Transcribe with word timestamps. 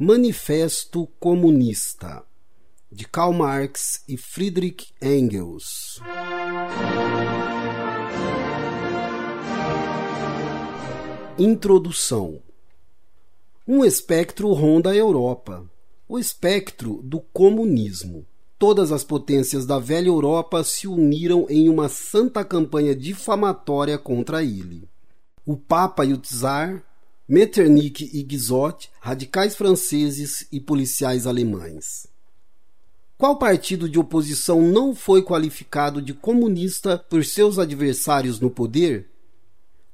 Manifesto 0.00 1.08
Comunista 1.18 2.24
de 2.88 3.04
Karl 3.04 3.32
Marx 3.32 4.04
e 4.06 4.16
Friedrich 4.16 4.94
Engels. 5.02 6.00
Introdução 11.36 12.40
Um 13.66 13.84
espectro 13.84 14.52
ronda 14.52 14.90
a 14.90 14.94
Europa, 14.94 15.68
o 16.08 16.16
espectro 16.16 17.00
do 17.02 17.18
comunismo. 17.18 18.24
Todas 18.56 18.92
as 18.92 19.02
potências 19.02 19.66
da 19.66 19.80
velha 19.80 20.06
Europa 20.06 20.62
se 20.62 20.86
uniram 20.86 21.44
em 21.50 21.68
uma 21.68 21.88
santa 21.88 22.44
campanha 22.44 22.94
difamatória 22.94 23.98
contra 23.98 24.44
ele. 24.44 24.88
O 25.44 25.56
Papa 25.56 26.04
e 26.04 26.12
o 26.12 26.18
Czar, 26.18 26.84
Metternich 27.28 28.08
e 28.10 28.22
Guizot, 28.22 28.88
radicais 29.00 29.54
franceses 29.54 30.48
e 30.50 30.58
policiais 30.58 31.26
alemães. 31.26 32.06
Qual 33.18 33.36
partido 33.36 33.86
de 33.86 33.98
oposição 33.98 34.62
não 34.62 34.94
foi 34.94 35.22
qualificado 35.22 36.00
de 36.00 36.14
comunista 36.14 36.96
por 36.96 37.22
seus 37.22 37.58
adversários 37.58 38.40
no 38.40 38.48
poder? 38.48 39.10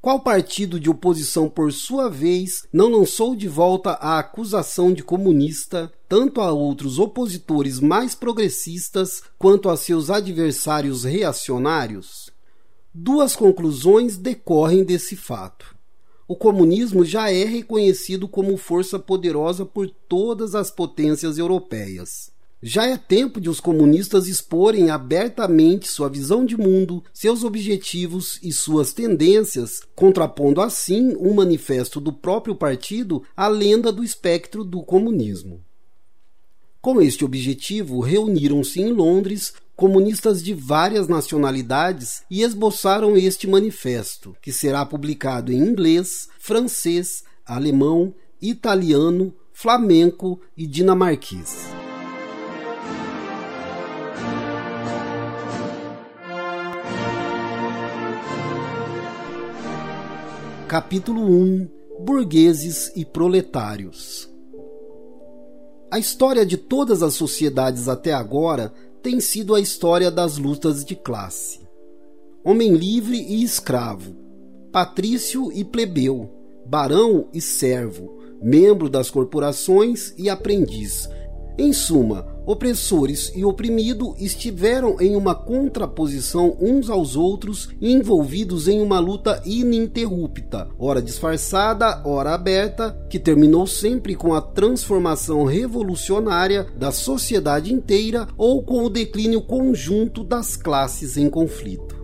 Qual 0.00 0.20
partido 0.20 0.78
de 0.78 0.88
oposição, 0.88 1.48
por 1.48 1.72
sua 1.72 2.08
vez, 2.08 2.68
não 2.72 2.88
lançou 2.88 3.34
de 3.34 3.48
volta 3.48 3.92
a 3.92 4.20
acusação 4.20 4.92
de 4.92 5.02
comunista 5.02 5.92
tanto 6.08 6.40
a 6.40 6.52
outros 6.52 7.00
opositores 7.00 7.80
mais 7.80 8.14
progressistas 8.14 9.24
quanto 9.36 9.68
a 9.68 9.76
seus 9.76 10.08
adversários 10.08 11.02
reacionários? 11.02 12.30
Duas 12.94 13.34
conclusões 13.34 14.16
decorrem 14.16 14.84
desse 14.84 15.16
fato. 15.16 15.73
O 16.34 16.36
comunismo 16.36 17.04
já 17.04 17.30
é 17.30 17.44
reconhecido 17.44 18.26
como 18.26 18.56
força 18.56 18.98
poderosa 18.98 19.64
por 19.64 19.88
todas 19.88 20.56
as 20.56 20.68
potências 20.68 21.38
europeias. 21.38 22.28
Já 22.60 22.88
é 22.88 22.96
tempo 22.96 23.40
de 23.40 23.48
os 23.48 23.60
comunistas 23.60 24.26
exporem 24.26 24.90
abertamente 24.90 25.86
sua 25.86 26.08
visão 26.08 26.44
de 26.44 26.56
mundo, 26.56 27.04
seus 27.12 27.44
objetivos 27.44 28.40
e 28.42 28.50
suas 28.52 28.92
tendências, 28.92 29.80
contrapondo 29.94 30.60
assim 30.60 31.14
um 31.20 31.34
manifesto 31.34 32.00
do 32.00 32.12
próprio 32.12 32.56
partido 32.56 33.22
à 33.36 33.46
lenda 33.46 33.92
do 33.92 34.02
espectro 34.02 34.64
do 34.64 34.82
comunismo. 34.82 35.62
Com 36.82 37.00
este 37.00 37.24
objetivo, 37.24 38.00
reuniram-se 38.00 38.80
em 38.80 38.92
Londres 38.92 39.54
comunistas 39.76 40.42
de 40.42 40.54
várias 40.54 41.08
nacionalidades 41.08 42.22
e 42.30 42.42
esboçaram 42.42 43.16
este 43.16 43.46
manifesto, 43.46 44.36
que 44.40 44.52
será 44.52 44.86
publicado 44.86 45.52
em 45.52 45.58
inglês, 45.58 46.28
francês, 46.38 47.24
alemão, 47.44 48.14
italiano, 48.40 49.34
flamenco 49.52 50.40
e 50.56 50.66
dinamarquês. 50.66 51.74
Capítulo 60.68 61.22
1 61.22 61.68
Burgueses 62.00 62.90
e 62.96 63.04
Proletários 63.04 64.28
A 65.88 66.00
história 66.00 66.44
de 66.44 66.56
todas 66.56 67.00
as 67.00 67.14
sociedades 67.14 67.86
até 67.86 68.12
agora 68.12 68.72
tem 69.04 69.20
sido 69.20 69.54
a 69.54 69.60
história 69.60 70.10
das 70.10 70.38
lutas 70.38 70.82
de 70.82 70.96
classe. 70.96 71.60
Homem 72.42 72.74
livre 72.74 73.18
e 73.18 73.44
escravo, 73.44 74.16
patrício 74.72 75.52
e 75.52 75.62
plebeu, 75.62 76.30
barão 76.64 77.28
e 77.30 77.38
servo, 77.38 78.18
membro 78.42 78.88
das 78.88 79.10
corporações 79.10 80.14
e 80.16 80.30
aprendiz, 80.30 81.06
em 81.56 81.72
suma, 81.72 82.26
opressores 82.44 83.32
e 83.34 83.44
oprimido 83.44 84.14
estiveram 84.18 85.00
em 85.00 85.14
uma 85.14 85.34
contraposição 85.34 86.56
uns 86.60 86.90
aos 86.90 87.14
outros 87.14 87.68
envolvidos 87.80 88.66
em 88.66 88.80
uma 88.80 88.98
luta 88.98 89.40
ininterrupta, 89.46 90.68
ora 90.78 91.00
disfarçada, 91.00 92.02
ora 92.04 92.34
aberta, 92.34 92.98
que 93.08 93.20
terminou 93.20 93.66
sempre 93.66 94.16
com 94.16 94.34
a 94.34 94.40
transformação 94.40 95.44
revolucionária 95.44 96.66
da 96.76 96.90
sociedade 96.90 97.72
inteira 97.72 98.26
ou 98.36 98.62
com 98.62 98.82
o 98.84 98.90
declínio 98.90 99.40
conjunto 99.40 100.24
das 100.24 100.56
classes 100.56 101.16
em 101.16 101.30
conflito. 101.30 102.02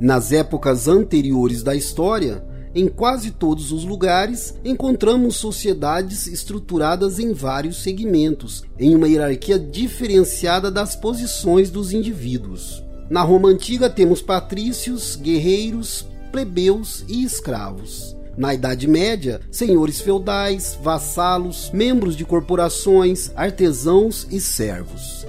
Nas 0.00 0.30
épocas 0.30 0.86
anteriores 0.86 1.62
da 1.62 1.74
história, 1.74 2.44
em 2.74 2.88
quase 2.88 3.30
todos 3.30 3.70
os 3.70 3.84
lugares, 3.84 4.54
encontramos 4.64 5.36
sociedades 5.36 6.26
estruturadas 6.26 7.18
em 7.18 7.32
vários 7.32 7.82
segmentos, 7.82 8.64
em 8.78 8.94
uma 8.94 9.06
hierarquia 9.06 9.58
diferenciada 9.58 10.70
das 10.70 10.96
posições 10.96 11.70
dos 11.70 11.92
indivíduos. 11.92 12.82
Na 13.08 13.22
Roma 13.22 13.48
antiga 13.48 13.88
temos 13.88 14.20
patrícios, 14.20 15.14
guerreiros, 15.14 16.06
plebeus 16.32 17.04
e 17.06 17.22
escravos. 17.22 18.16
Na 18.36 18.52
Idade 18.52 18.88
Média, 18.88 19.40
senhores 19.52 20.00
feudais, 20.00 20.76
vassalos, 20.82 21.70
membros 21.72 22.16
de 22.16 22.24
corporações, 22.24 23.30
artesãos 23.36 24.26
e 24.30 24.40
servos. 24.40 25.24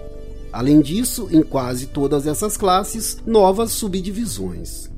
Além 0.51 0.81
disso, 0.81 1.27
em 1.31 1.43
quase 1.43 1.85
todas 1.85 2.25
essas 2.25 2.57
classes, 2.57 3.17
novas 3.25 3.73
subdivisões. 3.73 4.89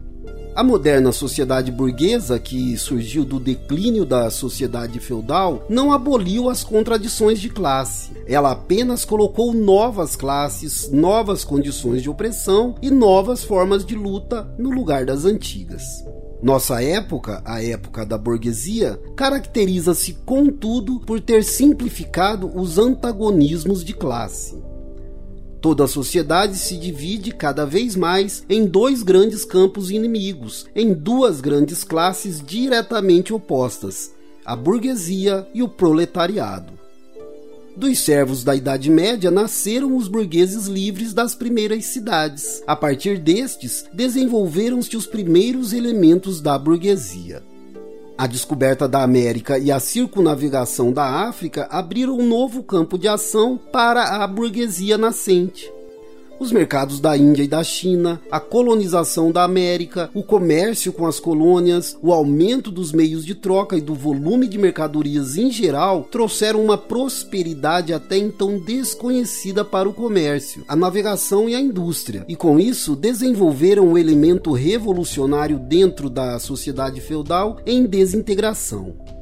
A 0.58 0.64
moderna 0.64 1.12
sociedade 1.12 1.72
burguesa, 1.72 2.40
que 2.40 2.76
surgiu 2.80 3.24
do 3.24 3.40
declínio 3.40 4.04
da 4.04 4.28
sociedade 4.32 5.00
feudal, 5.00 5.64
não 5.70 5.92
aboliu 5.92 6.50
as 6.50 6.64
contradições 6.64 7.40
de 7.40 7.48
classe. 7.48 8.10
Ela 8.26 8.54
apenas 8.54 9.06
colocou 9.06 9.54
novas 9.54 10.16
classes, 10.16 10.90
novas 10.92 11.44
condições 11.44 12.02
de 12.02 12.10
opressão 12.10 12.74
e 12.82 12.90
novas 12.90 13.44
formas 13.44 13.86
de 13.86 13.94
luta 13.94 14.52
no 14.58 14.72
lugar 14.72 15.06
das 15.06 15.26
antigas. 15.26 16.04
Nossa 16.42 16.82
época, 16.82 17.40
a 17.46 17.64
época 17.64 18.04
da 18.04 18.18
burguesia, 18.18 19.00
caracteriza-se, 19.16 20.14
contudo, 20.26 21.00
por 21.02 21.22
ter 21.22 21.44
simplificado 21.44 22.52
os 22.60 22.80
antagonismos 22.80 23.84
de 23.84 23.94
classe. 23.94 24.58
Toda 25.68 25.84
a 25.84 25.88
sociedade 25.90 26.58
se 26.58 26.78
divide 26.78 27.34
cada 27.34 27.66
vez 27.66 27.94
mais 27.94 28.42
em 28.48 28.66
dois 28.66 29.04
grandes 29.04 29.44
campos 29.44 29.92
inimigos, 29.92 30.66
em 30.74 30.94
duas 30.94 31.42
grandes 31.42 31.84
classes 31.84 32.42
diretamente 32.42 33.34
opostas, 33.34 34.14
a 34.46 34.56
burguesia 34.56 35.46
e 35.54 35.62
o 35.62 35.68
proletariado. 35.68 36.72
Dos 37.76 38.00
servos 38.00 38.46
da 38.46 38.56
Idade 38.56 38.90
Média 38.90 39.30
nasceram 39.30 39.98
os 39.98 40.08
burgueses 40.08 40.68
livres 40.68 41.14
das 41.14 41.36
primeiras 41.36 41.84
cidades. 41.88 42.64
A 42.66 42.74
partir 42.74 43.20
destes, 43.20 43.84
desenvolveram-se 43.92 44.96
os 44.96 45.06
primeiros 45.06 45.74
elementos 45.74 46.40
da 46.40 46.58
burguesia. 46.58 47.44
A 48.18 48.26
descoberta 48.26 48.88
da 48.88 49.04
América 49.04 49.60
e 49.60 49.72
a 49.72 49.80
circunnavigação 49.80 50.92
da 50.92 51.28
África 51.28 51.68
abriram 51.70 52.18
um 52.18 52.28
novo 52.28 52.64
campo 52.64 52.98
de 52.98 53.08
ação 53.08 53.60
para 53.72 54.24
a 54.24 54.28
burguesia 54.28 54.98
nascente 54.98 55.72
os 56.40 56.52
mercados 56.52 57.00
da 57.00 57.18
Índia 57.18 57.44
e 57.44 57.48
da 57.48 57.64
China, 57.64 58.22
a 58.32 58.40
colonização 58.40 59.32
da 59.32 59.44
América, 59.44 60.10
o 60.14 60.24
comércio 60.24 60.94
com 60.94 61.06
as 61.06 61.20
colônias, 61.20 61.98
o 62.02 62.14
aumento 62.14 62.72
dos 62.72 62.92
meios 62.92 63.26
de 63.26 63.36
troca 63.36 63.76
e 63.78 63.82
do 63.82 63.96
volume 63.96 64.48
de 64.48 64.58
mercadorias 64.58 65.38
em 65.38 65.52
geral 65.52 66.08
trouxeram 66.12 66.64
uma 66.64 66.78
prosperidade 66.78 67.94
até 67.94 68.18
então 68.18 68.60
desconhecida 68.60 69.66
para 69.66 69.90
o 69.90 69.94
comércio, 69.94 70.64
a 70.68 70.76
navegação 70.76 71.50
e 71.50 71.56
a 71.56 71.60
indústria, 71.60 72.26
e 72.28 72.36
com 72.36 72.60
isso 72.60 72.96
desenvolveram 72.96 73.88
um 73.88 73.98
elemento 73.98 74.52
revolucionário 74.52 75.60
dentro 75.60 76.10
da 76.10 76.40
sociedade 76.40 77.02
feudal 77.02 77.58
em 77.66 77.86
desintegração. 77.86 79.17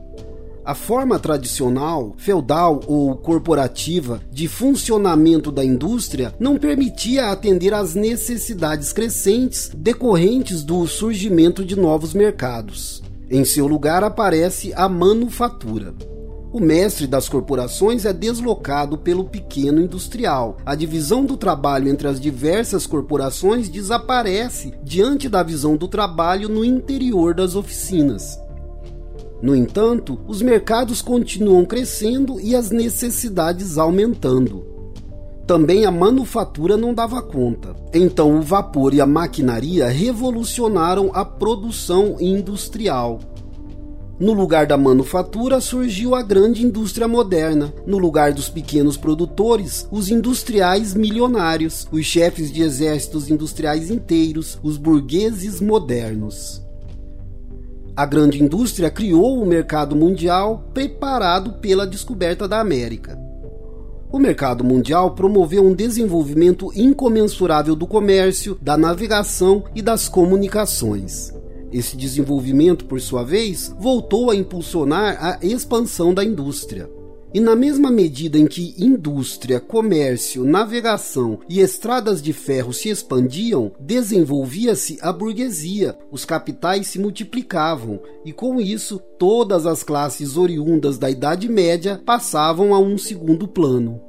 A 0.65 0.73
forma 0.73 1.19
tradicional, 1.19 2.15
feudal 2.17 2.81
ou 2.87 3.15
corporativa 3.15 4.19
de 4.31 4.47
funcionamento 4.47 5.51
da 5.51 5.63
indústria 5.63 6.33
não 6.39 6.57
permitia 6.57 7.29
atender 7.29 7.71
às 7.71 7.93
necessidades 7.93 8.91
crescentes 8.91 9.69
decorrentes 9.77 10.63
do 10.63 10.87
surgimento 10.87 11.63
de 11.63 11.75
novos 11.75 12.15
mercados. 12.15 13.03
Em 13.29 13.45
seu 13.45 13.67
lugar 13.67 14.03
aparece 14.03 14.73
a 14.73 14.89
manufatura. 14.89 15.93
O 16.51 16.59
mestre 16.59 17.05
das 17.05 17.29
corporações 17.29 18.03
é 18.03 18.13
deslocado 18.13 18.97
pelo 18.97 19.25
pequeno 19.25 19.79
industrial. 19.79 20.57
A 20.65 20.73
divisão 20.73 21.23
do 21.23 21.37
trabalho 21.37 21.89
entre 21.89 22.07
as 22.07 22.19
diversas 22.19 22.87
corporações 22.87 23.69
desaparece 23.69 24.73
diante 24.81 25.29
da 25.29 25.43
visão 25.43 25.77
do 25.77 25.87
trabalho 25.87 26.49
no 26.49 26.65
interior 26.65 27.35
das 27.35 27.55
oficinas. 27.55 28.39
No 29.45 29.55
entanto, 29.55 30.19
os 30.27 30.41
mercados 30.41 31.03
continuam 31.03 31.65
crescendo 31.65 32.39
e 32.41 32.55
as 32.55 32.71
necessidades 32.71 33.77
aumentando. 33.77 34.65
Também 35.45 35.85
a 35.85 35.91
manufatura 35.91 36.75
não 36.75 36.95
dava 36.95 37.21
conta. 37.21 37.75
Então 37.93 38.39
o 38.39 38.41
vapor 38.41 38.91
e 38.95 38.99
a 38.99 39.05
maquinaria 39.05 39.87
revolucionaram 39.87 41.11
a 41.13 41.23
produção 41.23 42.17
industrial. 42.19 43.19
No 44.19 44.33
lugar 44.33 44.65
da 44.65 44.79
manufatura 44.79 45.61
surgiu 45.61 46.15
a 46.15 46.23
grande 46.23 46.65
indústria 46.65 47.07
moderna. 47.07 47.71
No 47.85 47.99
lugar 47.99 48.33
dos 48.33 48.49
pequenos 48.49 48.97
produtores, 48.97 49.87
os 49.91 50.09
industriais 50.09 50.95
milionários, 50.95 51.87
os 51.91 52.03
chefes 52.03 52.51
de 52.51 52.63
exércitos 52.63 53.29
industriais 53.29 53.91
inteiros, 53.91 54.57
os 54.63 54.75
burgueses 54.75 55.61
modernos. 55.61 56.64
A 57.97 58.05
grande 58.05 58.43
indústria 58.43 58.91
criou 58.91 59.41
o 59.41 59.45
mercado 59.45 59.95
mundial 59.95 60.69
preparado 60.73 61.53
pela 61.53 61.87
descoberta 61.87 62.45
da 62.45 62.59
América. 62.59 63.17
O 64.11 64.19
mercado 64.19 64.65
mundial 64.65 65.15
promoveu 65.15 65.63
um 65.63 65.73
desenvolvimento 65.73 66.71
incomensurável 66.75 67.73
do 67.73 67.87
comércio, 67.87 68.57
da 68.61 68.77
navegação 68.77 69.63
e 69.73 69.81
das 69.81 70.09
comunicações. 70.09 71.33
Esse 71.71 71.95
desenvolvimento, 71.95 72.83
por 72.83 72.99
sua 72.99 73.23
vez, 73.23 73.73
voltou 73.79 74.29
a 74.29 74.35
impulsionar 74.35 75.17
a 75.21 75.39
expansão 75.41 76.13
da 76.13 76.23
indústria. 76.23 76.89
E 77.35 77.39
na 77.41 77.53
mesma 77.53 77.91
medida 77.91 78.37
em 78.37 78.47
que 78.47 78.73
indústria, 78.77 79.59
comércio, 79.59 80.45
navegação 80.45 81.39
e 81.49 81.59
estradas 81.59 82.21
de 82.21 82.31
ferro 82.31 82.71
se 82.71 82.87
expandiam, 82.87 83.73
desenvolvia-se 83.77 84.97
a 85.01 85.11
burguesia, 85.11 85.97
os 86.09 86.23
capitais 86.23 86.87
se 86.87 86.97
multiplicavam, 86.97 87.99
e 88.23 88.31
com 88.31 88.61
isso 88.61 89.01
todas 89.19 89.65
as 89.65 89.83
classes 89.83 90.37
oriundas 90.37 90.97
da 90.97 91.09
Idade 91.09 91.49
Média 91.49 92.01
passavam 92.05 92.73
a 92.73 92.79
um 92.79 92.97
segundo 92.97 93.49
plano. 93.49 93.99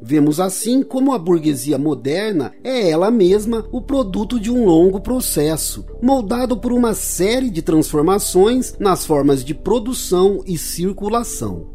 Vemos 0.00 0.40
assim 0.40 0.82
como 0.82 1.12
a 1.12 1.18
burguesia 1.18 1.76
moderna 1.76 2.54
é 2.64 2.88
ela 2.88 3.10
mesma 3.10 3.66
o 3.70 3.82
produto 3.82 4.40
de 4.40 4.50
um 4.50 4.64
longo 4.64 5.02
processo, 5.02 5.84
moldado 6.00 6.56
por 6.56 6.72
uma 6.72 6.94
série 6.94 7.50
de 7.50 7.60
transformações 7.60 8.74
nas 8.80 9.04
formas 9.04 9.44
de 9.44 9.52
produção 9.52 10.42
e 10.46 10.56
circulação. 10.56 11.71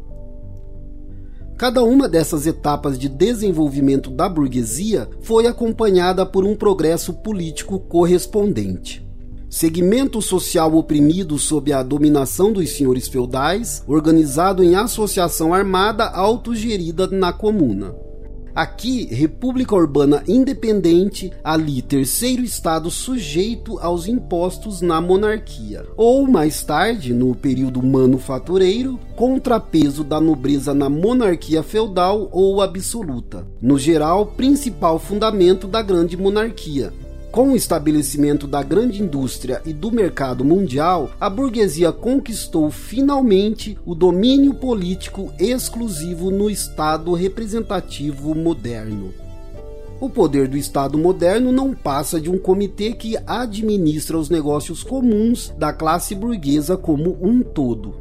Cada 1.58 1.82
uma 1.82 2.08
dessas 2.08 2.46
etapas 2.46 2.96
de 2.96 3.08
desenvolvimento 3.08 4.12
da 4.12 4.28
burguesia 4.28 5.10
foi 5.20 5.48
acompanhada 5.48 6.24
por 6.24 6.44
um 6.44 6.54
progresso 6.54 7.12
político 7.12 7.80
correspondente. 7.80 9.04
Segmento 9.50 10.22
social 10.22 10.72
oprimido 10.76 11.36
sob 11.36 11.72
a 11.72 11.82
dominação 11.82 12.52
dos 12.52 12.70
senhores 12.70 13.08
feudais, 13.08 13.82
organizado 13.88 14.62
em 14.62 14.76
associação 14.76 15.52
armada 15.52 16.04
autogerida 16.04 17.08
na 17.08 17.32
comuna. 17.32 17.92
Aqui, 18.58 19.04
República 19.04 19.76
Urbana 19.76 20.24
Independente, 20.26 21.32
ali 21.44 21.80
terceiro 21.80 22.42
estado 22.42 22.90
sujeito 22.90 23.78
aos 23.78 24.08
impostos 24.08 24.80
na 24.80 25.00
monarquia. 25.00 25.86
Ou 25.96 26.26
mais 26.26 26.64
tarde, 26.64 27.14
no 27.14 27.36
período 27.36 27.80
manufatureiro, 27.80 28.98
contrapeso 29.14 30.02
da 30.02 30.20
nobreza 30.20 30.74
na 30.74 30.88
monarquia 30.88 31.62
feudal 31.62 32.28
ou 32.32 32.60
absoluta. 32.60 33.46
No 33.62 33.78
geral, 33.78 34.26
principal 34.26 34.98
fundamento 34.98 35.68
da 35.68 35.80
grande 35.80 36.16
monarquia, 36.16 36.92
com 37.38 37.52
o 37.52 37.56
estabelecimento 37.56 38.48
da 38.48 38.64
grande 38.64 39.00
indústria 39.00 39.62
e 39.64 39.72
do 39.72 39.92
mercado 39.92 40.44
mundial, 40.44 41.12
a 41.20 41.30
burguesia 41.30 41.92
conquistou 41.92 42.68
finalmente 42.68 43.78
o 43.86 43.94
domínio 43.94 44.54
político 44.54 45.32
exclusivo 45.38 46.32
no 46.32 46.50
Estado 46.50 47.14
representativo 47.14 48.34
moderno. 48.34 49.14
O 50.00 50.10
poder 50.10 50.48
do 50.48 50.56
Estado 50.56 50.98
moderno 50.98 51.52
não 51.52 51.72
passa 51.74 52.20
de 52.20 52.28
um 52.28 52.38
comitê 52.38 52.92
que 52.92 53.16
administra 53.24 54.18
os 54.18 54.28
negócios 54.28 54.82
comuns 54.82 55.54
da 55.56 55.72
classe 55.72 56.16
burguesa 56.16 56.76
como 56.76 57.16
um 57.22 57.40
todo. 57.40 57.94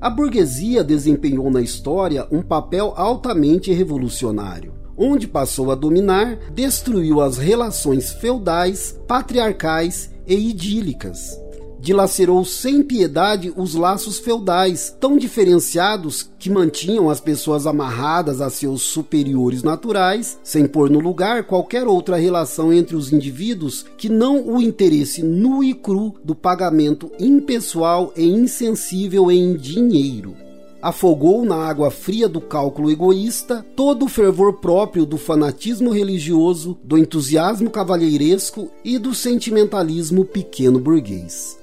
A 0.00 0.10
burguesia 0.10 0.82
desempenhou 0.82 1.48
na 1.52 1.62
história 1.62 2.26
um 2.32 2.42
papel 2.42 2.94
altamente 2.96 3.72
revolucionário 3.72 4.81
onde 4.96 5.26
passou 5.26 5.70
a 5.70 5.74
dominar, 5.74 6.38
destruiu 6.52 7.20
as 7.20 7.38
relações 7.38 8.12
feudais, 8.12 8.98
patriarcais 9.06 10.10
e 10.26 10.34
idílicas. 10.34 11.40
Dilacerou 11.80 12.44
sem 12.44 12.80
piedade 12.80 13.52
os 13.56 13.74
laços 13.74 14.20
feudais, 14.20 14.96
tão 15.00 15.18
diferenciados 15.18 16.30
que 16.38 16.48
mantinham 16.48 17.10
as 17.10 17.20
pessoas 17.20 17.66
amarradas 17.66 18.40
a 18.40 18.48
seus 18.48 18.82
superiores 18.82 19.64
naturais, 19.64 20.38
sem 20.44 20.64
pôr 20.64 20.88
no 20.88 21.00
lugar 21.00 21.42
qualquer 21.42 21.88
outra 21.88 22.16
relação 22.16 22.72
entre 22.72 22.94
os 22.94 23.12
indivíduos 23.12 23.84
que 23.98 24.08
não 24.08 24.46
o 24.46 24.62
interesse 24.62 25.24
nu 25.24 25.64
e 25.64 25.74
cru 25.74 26.14
do 26.22 26.36
pagamento 26.36 27.10
impessoal 27.18 28.12
e 28.16 28.28
insensível 28.28 29.28
em 29.28 29.56
dinheiro 29.56 30.36
afogou 30.82 31.44
na 31.44 31.54
água 31.54 31.90
fria 31.92 32.28
do 32.28 32.40
cálculo 32.40 32.90
egoísta 32.90 33.64
todo 33.76 34.06
o 34.06 34.08
fervor 34.08 34.54
próprio 34.54 35.06
do 35.06 35.16
fanatismo 35.16 35.90
religioso, 35.90 36.76
do 36.82 36.98
entusiasmo 36.98 37.70
cavalheiresco 37.70 38.68
e 38.84 38.98
do 38.98 39.14
sentimentalismo 39.14 40.24
pequeno 40.24 40.80
burguês. 40.80 41.56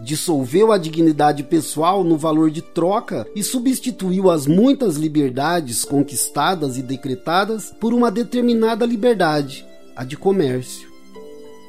Dissolveu 0.00 0.70
a 0.70 0.78
dignidade 0.78 1.42
pessoal 1.42 2.04
no 2.04 2.16
valor 2.16 2.50
de 2.50 2.62
troca 2.62 3.26
e 3.34 3.42
substituiu 3.42 4.30
as 4.30 4.46
muitas 4.46 4.96
liberdades 4.96 5.84
conquistadas 5.84 6.76
e 6.76 6.82
decretadas 6.82 7.74
por 7.80 7.92
uma 7.92 8.10
determinada 8.10 8.86
liberdade, 8.86 9.66
a 9.96 10.04
de 10.04 10.16
comércio. 10.16 10.85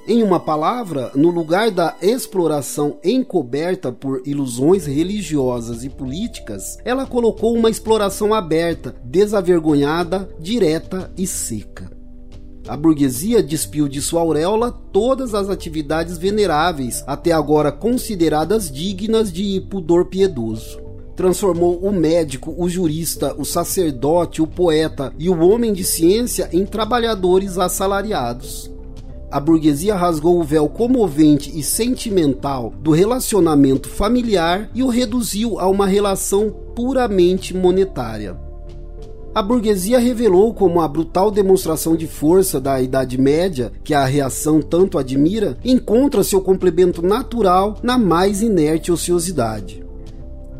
Em 0.09 0.23
uma 0.23 0.39
palavra, 0.39 1.11
no 1.13 1.29
lugar 1.29 1.69
da 1.69 1.97
exploração 2.01 2.97
encoberta 3.03 3.91
por 3.91 4.21
ilusões 4.25 4.85
religiosas 4.85 5.83
e 5.83 5.89
políticas, 5.89 6.77
ela 6.85 7.05
colocou 7.05 7.53
uma 7.53 7.69
exploração 7.69 8.33
aberta, 8.33 8.95
desavergonhada, 9.03 10.29
direta 10.39 11.11
e 11.17 11.27
seca. 11.27 11.91
A 12.65 12.77
burguesia 12.77 13.43
despiu 13.43 13.89
de 13.89 14.01
sua 14.01 14.21
auréola 14.21 14.71
todas 14.71 15.33
as 15.33 15.49
atividades 15.49 16.17
veneráveis, 16.17 17.03
até 17.05 17.33
agora 17.33 17.69
consideradas 17.69 18.71
dignas 18.71 19.29
de 19.29 19.59
pudor 19.69 20.05
piedoso 20.05 20.87
transformou 21.17 21.79
o 21.79 21.91
médico, 21.91 22.53
o 22.55 22.69
jurista, 22.69 23.33
o 23.39 23.43
sacerdote, 23.43 24.39
o 24.39 24.45
poeta 24.45 25.11
e 25.17 25.27
o 25.27 25.39
homem 25.39 25.73
de 25.73 25.83
ciência 25.83 26.47
em 26.53 26.63
trabalhadores 26.63 27.57
assalariados 27.57 28.69
a 29.29 29.39
burguesia 29.39 29.95
rasgou 29.95 30.39
o 30.39 30.43
véu 30.43 30.69
comovente 30.69 31.51
e 31.57 31.61
sentimental 31.61 32.73
do 32.79 32.91
relacionamento 32.91 33.89
familiar 33.89 34.69
e 34.73 34.81
o 34.81 34.87
reduziu 34.87 35.59
a 35.59 35.67
uma 35.67 35.85
relação 35.85 36.49
puramente 36.75 37.53
monetária. 37.55 38.37
A 39.35 39.41
burguesia 39.41 39.99
revelou 39.99 40.53
como 40.53 40.81
a 40.81 40.87
brutal 40.87 41.29
demonstração 41.29 41.95
de 41.95 42.07
força 42.07 42.59
da 42.59 42.81
Idade 42.81 43.19
Média, 43.19 43.71
que 43.83 43.93
a 43.93 44.03
reação 44.03 44.61
tanto 44.61 44.97
admira, 44.97 45.57
encontra 45.63 46.23
seu 46.23 46.41
complemento 46.41 47.03
natural 47.03 47.77
na 47.83 47.99
mais 47.99 48.41
inerte 48.41 48.91
ociosidade. 48.91 49.86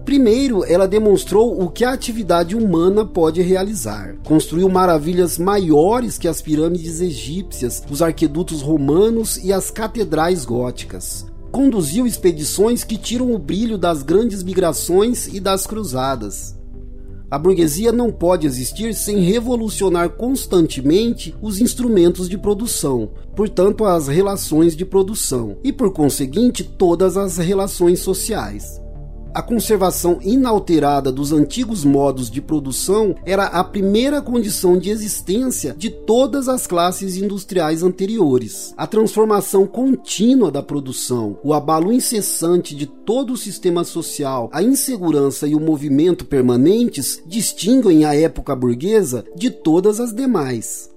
Primeiro, 0.08 0.64
ela 0.64 0.88
demonstrou 0.88 1.62
o 1.62 1.70
que 1.70 1.84
a 1.84 1.92
atividade 1.92 2.56
humana 2.56 3.06
pode 3.06 3.42
realizar. 3.42 4.16
Construiu 4.24 4.70
maravilhas 4.70 5.38
maiores 5.38 6.18
que 6.18 6.30
as 6.30 6.42
pirâmides 6.42 7.02
egípcias, 7.02 7.84
os 7.92 8.02
arquedutos 8.02 8.62
romanos 8.62 9.36
e 9.36 9.52
as 9.52 9.70
catedrais 9.70 10.46
góticas. 10.46 11.26
Conduziu 11.52 12.08
expedições 12.08 12.86
que 12.86 12.98
tiram 12.98 13.34
o 13.34 13.38
brilho 13.38 13.78
das 13.78 14.02
grandes 14.02 14.44
migrações 14.44 15.28
e 15.28 15.42
das 15.42 15.68
cruzadas. 15.68 16.56
A 17.30 17.38
burguesia 17.38 17.92
não 17.92 18.10
pode 18.10 18.48
existir 18.48 18.94
sem 18.94 19.20
revolucionar 19.20 20.12
constantemente 20.12 21.36
os 21.42 21.60
instrumentos 21.60 22.30
de 22.30 22.38
produção, 22.38 23.10
portanto, 23.36 23.84
as 23.84 24.08
relações 24.08 24.74
de 24.74 24.86
produção, 24.86 25.58
e 25.66 25.74
por 25.74 25.92
conseguinte, 25.92 26.64
todas 26.64 27.18
as 27.18 27.36
relações 27.36 28.00
sociais. 28.00 28.87
A 29.38 29.42
conservação 29.44 30.18
inalterada 30.24 31.12
dos 31.12 31.32
antigos 31.32 31.86
modos 31.86 32.28
de 32.28 32.42
produção 32.42 33.16
era 33.24 33.44
a 33.44 33.64
primeira 33.64 34.20
condição 34.20 34.80
de 34.80 34.90
existência 34.90 35.76
de 35.78 35.92
todas 35.92 36.50
as 36.50 36.66
classes 36.66 37.18
industriais 37.18 37.84
anteriores. 37.84 38.74
A 38.76 38.88
transformação 38.88 39.68
contínua 39.68 40.50
da 40.50 40.64
produção, 40.64 41.38
o 41.44 41.54
abalo 41.54 41.94
incessante 41.94 42.76
de 42.76 42.88
todo 42.88 43.34
o 43.34 43.38
sistema 43.38 43.84
social, 43.84 44.50
a 44.52 44.64
insegurança 44.64 45.48
e 45.48 45.54
o 45.54 45.60
movimento 45.60 46.26
permanentes 46.26 47.22
distinguem 47.24 48.06
a 48.06 48.16
época 48.16 48.56
burguesa 48.56 49.24
de 49.36 49.52
todas 49.52 50.00
as 50.00 50.12
demais. 50.16 50.97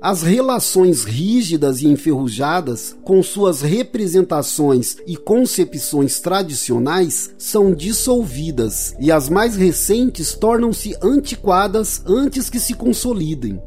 As 0.00 0.22
relações 0.22 1.02
rígidas 1.02 1.82
e 1.82 1.88
enferrujadas, 1.88 2.96
com 3.02 3.20
suas 3.20 3.62
representações 3.62 4.96
e 5.04 5.16
concepções 5.16 6.20
tradicionais, 6.20 7.34
são 7.36 7.74
dissolvidas 7.74 8.94
e 9.00 9.10
as 9.10 9.28
mais 9.28 9.56
recentes 9.56 10.34
tornam-se 10.34 10.96
antiquadas 11.02 12.00
antes 12.06 12.48
que 12.48 12.60
se 12.60 12.74
consolidem. 12.74 13.60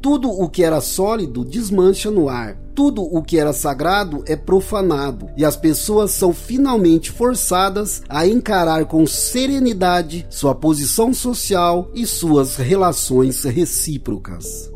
Tudo 0.00 0.30
o 0.30 0.48
que 0.48 0.62
era 0.62 0.80
sólido 0.80 1.44
desmancha 1.44 2.12
no 2.12 2.28
ar. 2.28 2.56
Tudo 2.72 3.02
o 3.02 3.20
que 3.20 3.36
era 3.36 3.52
sagrado 3.52 4.22
é 4.26 4.36
profanado, 4.36 5.30
e 5.36 5.44
as 5.44 5.56
pessoas 5.56 6.12
são 6.12 6.32
finalmente 6.32 7.10
forçadas 7.10 8.02
a 8.08 8.24
encarar 8.26 8.84
com 8.84 9.04
serenidade 9.06 10.26
sua 10.30 10.54
posição 10.54 11.12
social 11.12 11.90
e 11.92 12.06
suas 12.06 12.54
relações 12.56 13.42
recíprocas. 13.42 14.75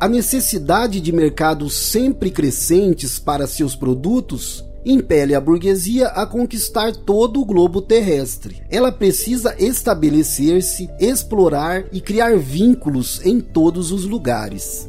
A 0.00 0.08
necessidade 0.08 0.98
de 0.98 1.12
mercados 1.12 1.74
sempre 1.74 2.30
crescentes 2.30 3.18
para 3.18 3.46
seus 3.46 3.76
produtos 3.76 4.64
impele 4.82 5.34
a 5.34 5.40
burguesia 5.40 6.06
a 6.06 6.24
conquistar 6.24 6.96
todo 6.96 7.38
o 7.38 7.44
globo 7.44 7.82
terrestre. 7.82 8.62
Ela 8.70 8.90
precisa 8.90 9.54
estabelecer-se, 9.58 10.88
explorar 10.98 11.84
e 11.92 12.00
criar 12.00 12.38
vínculos 12.38 13.20
em 13.26 13.42
todos 13.42 13.92
os 13.92 14.06
lugares. 14.06 14.88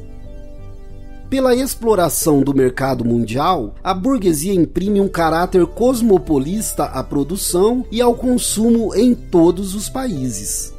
Pela 1.29 1.53
exploração 1.53 2.41
do 2.41 2.53
mercado 2.53 3.03
mundial, 3.03 3.75
a 3.83 3.93
burguesia 3.93 4.53
imprime 4.53 5.01
um 5.01 5.09
caráter 5.09 5.65
cosmopolista 5.65 6.85
à 6.85 7.03
produção 7.03 7.85
e 7.91 8.01
ao 8.01 8.15
consumo 8.15 8.95
em 8.95 9.13
todos 9.13 9.75
os 9.75 9.89
países. 9.89 10.70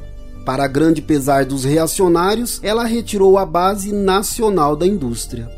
Para 0.45 0.67
grande 0.67 1.01
pesar 1.01 1.45
dos 1.45 1.63
reacionários, 1.63 2.59
ela 2.61 2.83
retirou 2.83 3.37
a 3.37 3.45
base 3.45 3.93
nacional 3.93 4.75
da 4.75 4.85
indústria. 4.85 5.49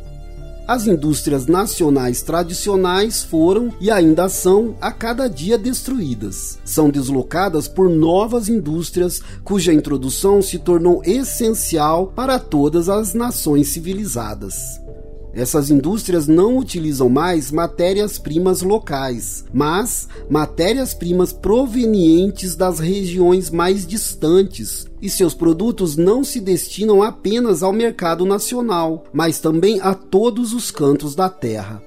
As 0.66 0.86
indústrias 0.86 1.46
nacionais 1.46 2.22
tradicionais 2.22 3.22
foram 3.22 3.72
e 3.80 3.88
ainda 3.88 4.28
são 4.28 4.76
a 4.80 4.90
cada 4.90 5.28
dia 5.28 5.56
destruídas. 5.56 6.58
São 6.64 6.90
deslocadas 6.90 7.68
por 7.68 7.88
novas 7.88 8.48
indústrias 8.48 9.22
cuja 9.44 9.72
introdução 9.72 10.42
se 10.42 10.58
tornou 10.58 11.02
essencial 11.04 12.08
para 12.08 12.38
todas 12.40 12.88
as 12.88 13.14
nações 13.14 13.68
civilizadas. 13.68 14.85
Essas 15.36 15.70
indústrias 15.70 16.26
não 16.26 16.56
utilizam 16.56 17.10
mais 17.10 17.50
matérias-primas 17.50 18.62
locais, 18.62 19.44
mas 19.52 20.08
matérias-primas 20.30 21.30
provenientes 21.30 22.56
das 22.56 22.78
regiões 22.78 23.50
mais 23.50 23.86
distantes, 23.86 24.86
e 25.00 25.10
seus 25.10 25.34
produtos 25.34 25.94
não 25.94 26.24
se 26.24 26.40
destinam 26.40 27.02
apenas 27.02 27.62
ao 27.62 27.70
mercado 27.70 28.24
nacional, 28.24 29.04
mas 29.12 29.38
também 29.38 29.78
a 29.82 29.92
todos 29.92 30.54
os 30.54 30.70
cantos 30.70 31.14
da 31.14 31.28
terra. 31.28 31.82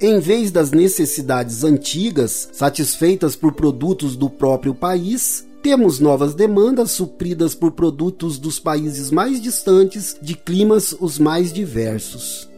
Em 0.00 0.20
vez 0.20 0.52
das 0.52 0.70
necessidades 0.70 1.64
antigas, 1.64 2.48
satisfeitas 2.52 3.34
por 3.34 3.54
produtos 3.54 4.14
do 4.14 4.30
próprio 4.30 4.72
país, 4.72 5.44
temos 5.64 5.98
novas 5.98 6.32
demandas 6.32 6.92
supridas 6.92 7.56
por 7.56 7.72
produtos 7.72 8.38
dos 8.38 8.60
países 8.60 9.10
mais 9.10 9.42
distantes, 9.42 10.16
de 10.22 10.36
climas 10.36 10.94
os 11.00 11.18
mais 11.18 11.52
diversos. 11.52 12.53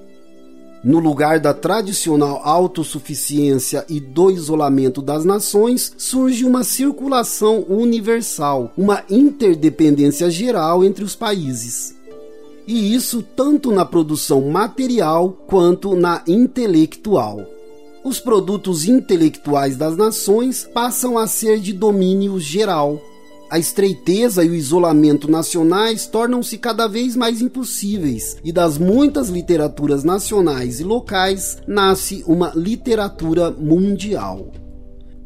No 0.87 1.01
lugar 1.01 1.41
da 1.41 1.53
tradicional 1.53 2.41
autossuficiência 2.45 3.85
e 3.89 3.99
do 3.99 4.31
isolamento 4.31 5.03
das 5.03 5.25
nações, 5.25 5.93
surge 5.99 6.45
uma 6.45 6.63
circulação 6.63 7.67
universal, 7.69 8.71
uma 8.79 9.03
interdependência 9.11 10.31
geral 10.31 10.85
entre 10.85 11.03
os 11.03 11.17
países. 11.17 11.93
E 12.69 12.95
isso 12.95 13.21
tanto 13.21 13.73
na 13.73 13.85
produção 13.85 14.43
material 14.43 15.31
quanto 15.49 15.97
na 15.97 16.23
intelectual. 16.25 17.45
Os 18.05 18.21
produtos 18.21 18.87
intelectuais 18.87 19.77
das 19.77 19.97
nações 19.97 20.71
passam 20.73 21.19
a 21.19 21.27
ser 21.27 21.59
de 21.59 21.73
domínio 21.73 22.39
geral 22.39 23.03
a 23.51 23.59
estreiteza 23.59 24.45
e 24.45 24.51
o 24.51 24.55
isolamento 24.55 25.31
nacionais 25.31 26.07
tornam-se 26.07 26.59
cada 26.59 26.87
vez 26.87 27.15
mais 27.17 27.41
impossíveis, 27.41 28.37
e 28.45 28.53
das 28.53 28.79
muitas 28.79 29.29
literaturas 29.29 30.05
nacionais 30.05 30.81
e 30.81 30.85
locais 30.85 31.59
nasce 31.67 32.25
uma 32.27 32.53
literatura 32.55 33.51
mundial. 33.51 34.53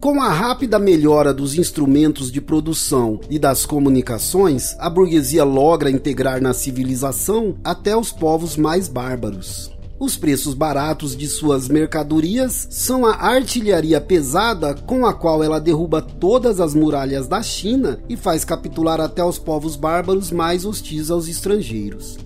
Com 0.01 0.23
a 0.23 0.31
rápida 0.31 0.79
melhora 0.79 1.35
dos 1.35 1.59
instrumentos 1.59 2.33
de 2.33 2.41
produção 2.41 3.21
e 3.29 3.39
das 3.39 3.67
comunicações, 3.67 4.75
a 4.79 4.89
burguesia 4.89 5.45
logra 5.45 5.91
integrar 5.91 6.41
na 6.41 6.55
civilização 6.55 7.57
até 7.63 7.95
os 7.95 8.11
povos 8.11 8.57
mais 8.57 8.89
bárbaros. 8.89 9.71
Os 10.01 10.17
preços 10.17 10.55
baratos 10.55 11.15
de 11.15 11.29
suas 11.29 11.69
mercadorias 11.69 12.67
são 12.71 13.05
a 13.05 13.17
artilharia 13.17 14.01
pesada 14.01 14.75
com 14.75 15.05
a 15.05 15.13
qual 15.13 15.45
ela 15.45 15.61
derruba 15.61 16.01
todas 16.01 16.59
as 16.59 16.75
muralhas 16.75 17.29
da 17.29 17.43
China 17.43 18.01
e 18.09 18.17
faz 18.17 18.43
capitular 18.43 18.99
até 18.99 19.23
os 19.23 19.39
povos 19.39 19.77
bárbaros 19.77 20.31
mais 20.31 20.65
hostis 20.65 21.11
aos 21.11 21.29
estrangeiros. 21.29 22.17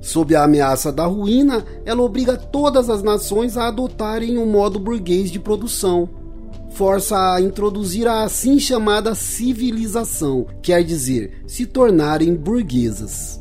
Sob 0.00 0.36
a 0.36 0.44
ameaça 0.44 0.92
da 0.92 1.04
ruína, 1.04 1.64
ela 1.84 2.00
obriga 2.00 2.36
todas 2.36 2.88
as 2.88 3.02
nações 3.02 3.56
a 3.56 3.66
adotarem 3.66 4.38
um 4.38 4.46
modo 4.46 4.78
burguês 4.78 5.28
de 5.28 5.40
produção. 5.40 6.08
Força 6.70 7.34
a 7.34 7.40
introduzir 7.40 8.06
a 8.06 8.22
assim 8.22 8.60
chamada 8.60 9.16
civilização, 9.16 10.46
quer 10.62 10.84
dizer, 10.84 11.42
se 11.44 11.66
tornarem 11.66 12.36
burguesas. 12.36 13.40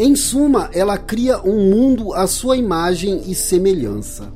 Em 0.00 0.14
suma, 0.14 0.70
ela 0.72 0.96
cria 0.96 1.40
um 1.44 1.70
mundo 1.70 2.14
à 2.14 2.28
sua 2.28 2.56
imagem 2.56 3.20
e 3.26 3.34
semelhança. 3.34 4.32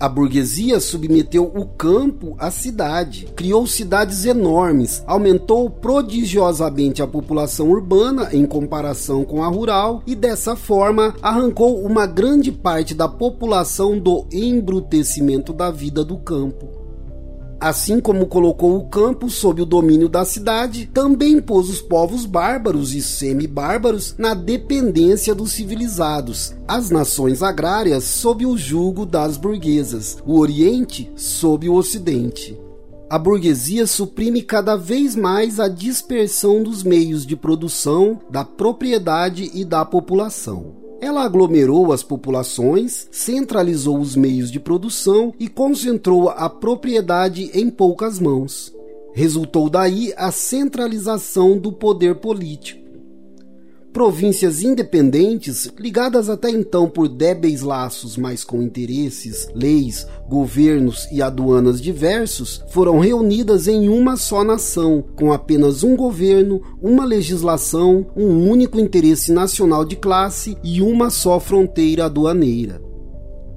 A 0.00 0.08
burguesia 0.08 0.80
submeteu 0.80 1.44
o 1.44 1.64
campo 1.64 2.34
à 2.40 2.50
cidade, 2.50 3.28
criou 3.36 3.68
cidades 3.68 4.24
enormes, 4.24 5.04
aumentou 5.06 5.70
prodigiosamente 5.70 7.00
a 7.00 7.06
população 7.06 7.70
urbana 7.70 8.30
em 8.32 8.44
comparação 8.44 9.22
com 9.22 9.44
a 9.44 9.46
rural 9.46 10.02
e, 10.08 10.16
dessa 10.16 10.56
forma, 10.56 11.14
arrancou 11.22 11.80
uma 11.80 12.04
grande 12.04 12.50
parte 12.50 12.94
da 12.94 13.06
população 13.06 13.96
do 13.96 14.26
embrutecimento 14.32 15.52
da 15.52 15.70
vida 15.70 16.04
do 16.04 16.16
campo 16.16 16.83
assim 17.60 18.00
como 18.00 18.26
colocou 18.26 18.76
o 18.76 18.84
campo 18.88 19.30
sob 19.30 19.62
o 19.62 19.66
domínio 19.66 20.08
da 20.08 20.24
cidade, 20.24 20.90
também 20.92 21.40
pôs 21.40 21.68
os 21.68 21.80
povos 21.80 22.26
bárbaros 22.26 22.94
e 22.94 23.02
semi-bárbaros 23.02 24.14
na 24.18 24.34
dependência 24.34 25.34
dos 25.34 25.52
civilizados, 25.52 26.54
as 26.66 26.90
nações 26.90 27.42
agrárias 27.42 28.04
sob 28.04 28.44
o 28.44 28.56
jugo 28.56 29.06
das 29.06 29.36
burguesas, 29.36 30.18
o 30.26 30.38
Oriente 30.38 31.10
sob 31.16 31.68
o 31.68 31.74
Ocidente. 31.74 32.58
A 33.08 33.18
burguesia 33.18 33.86
suprime 33.86 34.42
cada 34.42 34.76
vez 34.76 35.14
mais 35.14 35.60
a 35.60 35.68
dispersão 35.68 36.62
dos 36.62 36.82
meios 36.82 37.24
de 37.26 37.36
produção, 37.36 38.18
da 38.30 38.44
propriedade 38.44 39.50
e 39.54 39.64
da 39.64 39.84
população. 39.84 40.83
Ela 41.04 41.22
aglomerou 41.22 41.92
as 41.92 42.02
populações, 42.02 43.06
centralizou 43.10 43.98
os 43.98 44.16
meios 44.16 44.50
de 44.50 44.58
produção 44.58 45.34
e 45.38 45.48
concentrou 45.48 46.30
a 46.30 46.48
propriedade 46.48 47.50
em 47.52 47.68
poucas 47.68 48.18
mãos. 48.18 48.74
Resultou 49.12 49.68
daí 49.68 50.14
a 50.16 50.30
centralização 50.30 51.58
do 51.58 51.70
poder 51.70 52.14
político 52.14 52.83
províncias 53.94 54.60
independentes, 54.60 55.70
ligadas 55.78 56.28
até 56.28 56.50
então 56.50 56.90
por 56.90 57.08
débeis 57.08 57.62
laços, 57.62 58.16
mas 58.16 58.42
com 58.42 58.60
interesses, 58.60 59.46
leis, 59.54 60.04
governos 60.28 61.06
e 61.12 61.22
aduanas 61.22 61.80
diversos, 61.80 62.60
foram 62.70 62.98
reunidas 62.98 63.68
em 63.68 63.88
uma 63.88 64.16
só 64.16 64.42
nação, 64.42 65.04
com 65.14 65.32
apenas 65.32 65.84
um 65.84 65.94
governo, 65.94 66.60
uma 66.82 67.04
legislação, 67.04 68.04
um 68.16 68.50
único 68.50 68.80
interesse 68.80 69.30
nacional 69.30 69.84
de 69.84 69.94
classe 69.94 70.58
e 70.64 70.82
uma 70.82 71.08
só 71.08 71.38
fronteira 71.38 72.06
aduaneira. 72.06 72.83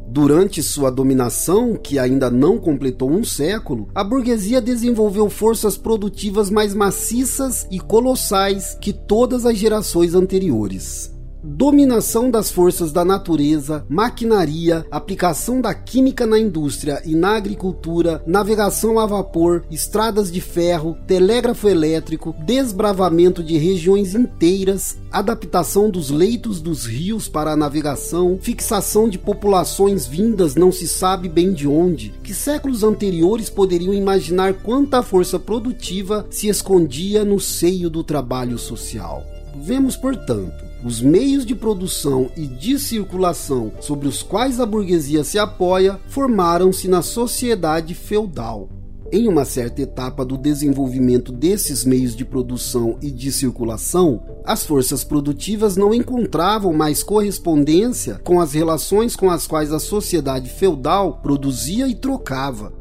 Durante 0.09 0.63
sua 0.63 0.89
dominação, 0.89 1.75
que 1.75 1.99
ainda 1.99 2.29
não 2.29 2.57
completou 2.57 3.11
um 3.11 3.25
século, 3.25 3.89
a 3.93 4.03
burguesia 4.03 4.61
desenvolveu 4.61 5.29
forças 5.29 5.77
produtivas 5.77 6.49
mais 6.49 6.73
maciças 6.73 7.67
e 7.69 7.77
colossais 7.77 8.77
que 8.79 8.93
todas 8.93 9.45
as 9.45 9.57
gerações 9.57 10.15
anteriores 10.15 11.16
dominação 11.43 12.29
das 12.29 12.51
forças 12.51 12.91
da 12.91 13.05
natureza, 13.05 13.85
maquinaria, 13.89 14.85
aplicação 14.91 15.61
da 15.61 15.73
química 15.73 16.25
na 16.25 16.39
indústria 16.39 17.01
e 17.05 17.15
na 17.15 17.35
agricultura, 17.35 18.23
navegação 18.25 18.99
a 18.99 19.05
vapor, 19.05 19.63
estradas 19.69 20.31
de 20.31 20.41
ferro, 20.41 20.97
telégrafo 21.07 21.67
elétrico, 21.67 22.35
desbravamento 22.45 23.43
de 23.43 23.57
regiões 23.57 24.15
inteiras, 24.15 24.97
adaptação 25.11 25.89
dos 25.89 26.09
leitos 26.09 26.59
dos 26.59 26.85
rios 26.85 27.27
para 27.27 27.51
a 27.51 27.55
navegação, 27.55 28.37
fixação 28.41 29.07
de 29.07 29.17
populações 29.17 30.05
vindas 30.05 30.55
não 30.55 30.71
se 30.71 30.87
sabe 30.87 31.29
bem 31.29 31.53
de 31.53 31.67
onde, 31.67 32.13
que 32.23 32.33
séculos 32.33 32.83
anteriores 32.83 33.49
poderiam 33.49 33.93
imaginar 33.93 34.53
quanta 34.53 35.01
força 35.01 35.39
produtiva 35.39 36.25
se 36.29 36.47
escondia 36.47 37.23
no 37.23 37.39
seio 37.39 37.89
do 37.89 38.03
trabalho 38.03 38.57
social. 38.57 39.23
Vemos, 39.55 39.95
portanto, 39.95 40.66
os 40.83 41.01
meios 41.01 41.45
de 41.45 41.55
produção 41.55 42.29
e 42.35 42.45
de 42.45 42.77
circulação 42.79 43.71
sobre 43.79 44.07
os 44.07 44.21
quais 44.21 44.59
a 44.59 44.65
burguesia 44.65 45.23
se 45.23 45.39
apoia 45.39 45.99
formaram-se 46.07 46.87
na 46.87 47.01
sociedade 47.01 47.93
feudal. 47.93 48.69
Em 49.09 49.25
uma 49.27 49.45
certa 49.45 49.81
etapa 49.81 50.25
do 50.25 50.37
desenvolvimento 50.37 51.31
desses 51.31 51.85
meios 51.85 52.13
de 52.13 52.25
produção 52.25 52.97
e 53.01 53.09
de 53.09 53.31
circulação, 53.31 54.21
as 54.43 54.65
forças 54.65 55.03
produtivas 55.03 55.77
não 55.77 55.93
encontravam 55.93 56.73
mais 56.73 57.03
correspondência 57.03 58.19
com 58.23 58.41
as 58.41 58.51
relações 58.51 59.15
com 59.15 59.29
as 59.29 59.47
quais 59.47 59.71
a 59.71 59.79
sociedade 59.79 60.49
feudal 60.49 61.19
produzia 61.23 61.87
e 61.87 61.95
trocava, 61.95 62.73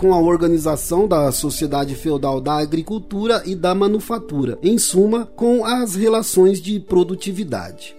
com 0.00 0.14
a 0.14 0.18
organização 0.18 1.06
da 1.06 1.30
sociedade 1.30 1.94
feudal 1.94 2.40
da 2.40 2.54
agricultura 2.54 3.42
e 3.44 3.54
da 3.54 3.74
manufatura, 3.74 4.58
em 4.62 4.78
suma, 4.78 5.26
com 5.36 5.62
as 5.62 5.94
relações 5.94 6.58
de 6.58 6.80
produtividade. 6.80 7.94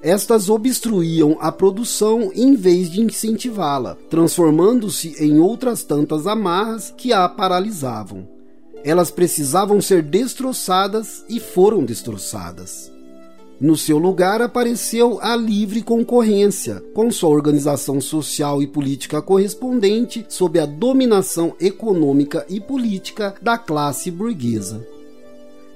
Estas 0.00 0.48
obstruíam 0.48 1.36
a 1.40 1.50
produção 1.50 2.30
em 2.36 2.54
vez 2.54 2.88
de 2.88 3.00
incentivá-la, 3.00 3.96
transformando-se 4.08 5.16
em 5.18 5.40
outras 5.40 5.82
tantas 5.82 6.28
amarras 6.28 6.94
que 6.96 7.12
a 7.12 7.28
paralisavam. 7.28 8.28
Elas 8.84 9.10
precisavam 9.10 9.80
ser 9.80 10.04
destroçadas 10.04 11.24
e 11.28 11.40
foram 11.40 11.84
destroçadas. 11.84 12.93
No 13.60 13.76
seu 13.76 13.98
lugar 13.98 14.42
apareceu 14.42 15.18
a 15.22 15.36
livre 15.36 15.80
concorrência, 15.80 16.82
com 16.92 17.10
sua 17.10 17.30
organização 17.30 18.00
social 18.00 18.62
e 18.62 18.66
política 18.66 19.22
correspondente 19.22 20.26
sob 20.28 20.58
a 20.58 20.66
dominação 20.66 21.54
econômica 21.60 22.44
e 22.48 22.60
política 22.60 23.34
da 23.40 23.56
classe 23.56 24.10
burguesa. 24.10 24.84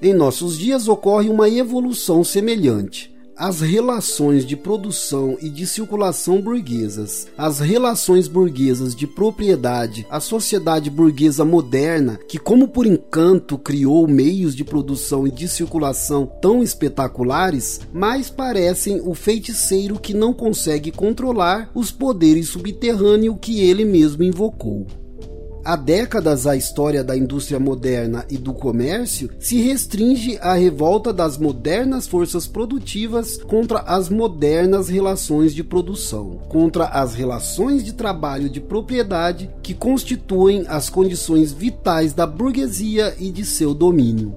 Em 0.01 0.13
nossos 0.13 0.57
dias 0.57 0.87
ocorre 0.87 1.29
uma 1.29 1.49
evolução 1.49 2.23
semelhante 2.23 3.18
as 3.39 3.61
relações 3.61 4.45
de 4.45 4.57
produção 4.57 5.37
e 5.41 5.49
de 5.49 5.65
circulação 5.65 6.41
burguesas, 6.41 7.25
as 7.37 7.61
relações 7.61 8.27
burguesas 8.27 8.93
de 8.93 9.07
propriedade, 9.07 10.05
a 10.09 10.19
sociedade 10.19 10.89
burguesa 10.89 11.45
moderna, 11.45 12.19
que, 12.27 12.37
como 12.37 12.67
por 12.67 12.85
encanto, 12.85 13.57
criou 13.57 14.05
meios 14.09 14.53
de 14.53 14.65
produção 14.65 15.25
e 15.25 15.31
de 15.31 15.47
circulação 15.47 16.29
tão 16.41 16.61
espetaculares, 16.61 17.79
mais 17.93 18.29
parecem 18.29 18.99
o 19.01 19.13
feiticeiro 19.13 19.97
que 19.97 20.13
não 20.13 20.33
consegue 20.33 20.91
controlar 20.91 21.71
os 21.73 21.91
poderes 21.91 22.49
subterrâneos 22.49 23.37
que 23.39 23.61
ele 23.61 23.85
mesmo 23.85 24.21
invocou. 24.21 24.85
Há 25.63 25.75
décadas, 25.75 26.47
a 26.47 26.55
história 26.55 27.03
da 27.03 27.17
indústria 27.17 27.59
moderna 27.59 28.25
e 28.29 28.37
do 28.37 28.53
comércio 28.53 29.29
se 29.39 29.61
restringe 29.61 30.37
à 30.41 30.53
revolta 30.53 31.11
das 31.11 31.37
modernas 31.37 32.07
forças 32.07 32.47
produtivas 32.47 33.37
contra 33.37 33.79
as 33.79 34.09
modernas 34.09 34.87
relações 34.87 35.53
de 35.53 35.63
produção, 35.63 36.39
contra 36.47 36.85
as 36.85 37.13
relações 37.13 37.83
de 37.83 37.93
trabalho 37.93 38.49
de 38.49 38.61
propriedade 38.61 39.49
que 39.61 39.73
constituem 39.73 40.65
as 40.67 40.89
condições 40.89 41.51
vitais 41.51 42.13
da 42.13 42.25
burguesia 42.25 43.13
e 43.19 43.29
de 43.29 43.43
seu 43.43 43.73
domínio. 43.73 44.33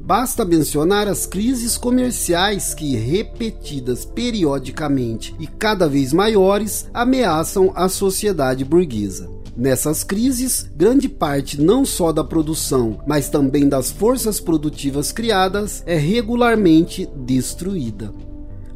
Basta 0.00 0.44
mencionar 0.44 1.06
as 1.06 1.26
crises 1.26 1.76
comerciais 1.76 2.74
que, 2.74 2.96
repetidas 2.96 4.04
periodicamente 4.04 5.34
e 5.38 5.46
cada 5.46 5.88
vez 5.88 6.12
maiores, 6.12 6.88
ameaçam 6.92 7.70
a 7.74 7.88
sociedade 7.88 8.64
burguesa. 8.64 9.41
Nessas 9.56 10.02
crises, 10.02 10.70
grande 10.74 11.08
parte 11.08 11.60
não 11.60 11.84
só 11.84 12.10
da 12.10 12.24
produção, 12.24 13.02
mas 13.06 13.28
também 13.28 13.68
das 13.68 13.90
forças 13.90 14.40
produtivas 14.40 15.12
criadas 15.12 15.82
é 15.86 15.96
regularmente 15.96 17.08
destruída. 17.14 18.12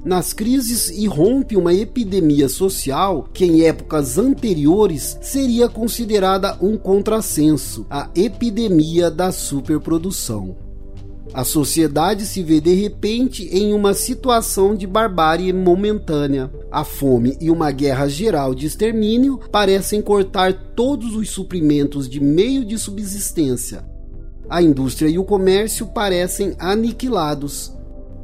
Nas 0.04 0.32
crises 0.32 0.90
irrompe 0.90 1.56
uma 1.56 1.74
epidemia 1.74 2.48
social 2.48 3.26
que 3.32 3.44
em 3.44 3.62
épocas 3.62 4.18
anteriores 4.18 5.18
seria 5.20 5.68
considerada 5.68 6.56
um 6.60 6.76
contrassenso, 6.76 7.84
a 7.90 8.08
epidemia 8.14 9.10
da 9.10 9.32
superprodução. 9.32 10.56
A 11.34 11.42
sociedade 11.42 12.24
se 12.24 12.42
vê 12.42 12.60
de 12.60 12.72
repente 12.74 13.48
em 13.50 13.74
uma 13.74 13.94
situação 13.94 14.76
de 14.76 14.86
barbárie 14.86 15.52
momentânea. 15.52 16.52
A 16.70 16.84
fome 16.84 17.36
e 17.40 17.50
uma 17.50 17.70
guerra 17.70 18.08
geral 18.08 18.54
de 18.54 18.66
extermínio 18.66 19.38
parecem 19.50 20.02
cortar 20.02 20.52
todos 20.74 21.14
os 21.14 21.30
suprimentos 21.30 22.08
de 22.08 22.20
meio 22.20 22.64
de 22.64 22.78
subsistência. 22.78 23.84
A 24.48 24.62
indústria 24.62 25.08
e 25.08 25.18
o 25.18 25.24
comércio 25.24 25.86
parecem 25.86 26.54
aniquilados. 26.58 27.72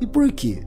E 0.01 0.07
por 0.07 0.31
quê? 0.33 0.63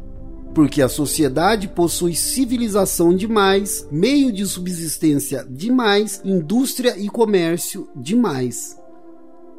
Porque 0.54 0.82
a 0.82 0.88
sociedade 0.88 1.68
possui 1.68 2.16
civilização 2.16 3.14
demais, 3.14 3.86
meio 3.92 4.32
de 4.32 4.46
subsistência 4.46 5.46
demais, 5.50 6.22
indústria 6.24 6.98
e 6.98 7.10
comércio 7.10 7.90
demais. 7.96 8.78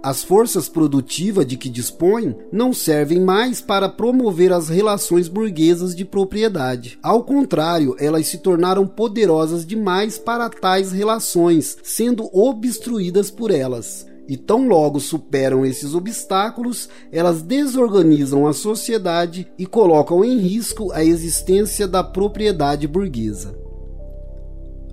As 0.03 0.23
forças 0.23 0.69
produtivas 0.69 1.47
de 1.47 1.57
que 1.57 1.69
dispõe 1.69 2.37
não 2.53 2.73
servem 2.73 3.21
mais 3.21 3.61
para 3.61 3.89
promover 3.89 4.53
as 4.53 4.69
relações 4.69 5.27
burguesas 5.27 5.97
de 5.97 6.05
propriedade. 6.05 6.99
Ao 7.03 7.25
contrário, 7.25 7.97
elas 7.99 8.27
se 8.27 8.39
tornaram 8.39 8.87
poderosas 8.87 9.67
demais 9.67 10.17
para 10.19 10.49
tais 10.49 10.93
relações, 10.93 11.77
sendo 11.83 12.29
obstruídas 12.33 13.31
por 13.31 13.51
elas. 13.51 14.07
E 14.29 14.37
tão 14.37 14.67
logo 14.67 14.99
superam 15.01 15.65
esses 15.65 15.95
obstáculos, 15.95 16.89
elas 17.13 17.43
desorganizam 17.43 18.47
a 18.47 18.53
sociedade 18.53 19.49
e 19.59 19.67
colocam 19.67 20.25
em 20.25 20.39
risco 20.39 20.93
a 20.93 21.05
existência 21.05 21.87
da 21.87 22.03
propriedade 22.03 22.89
burguesa 22.89 23.66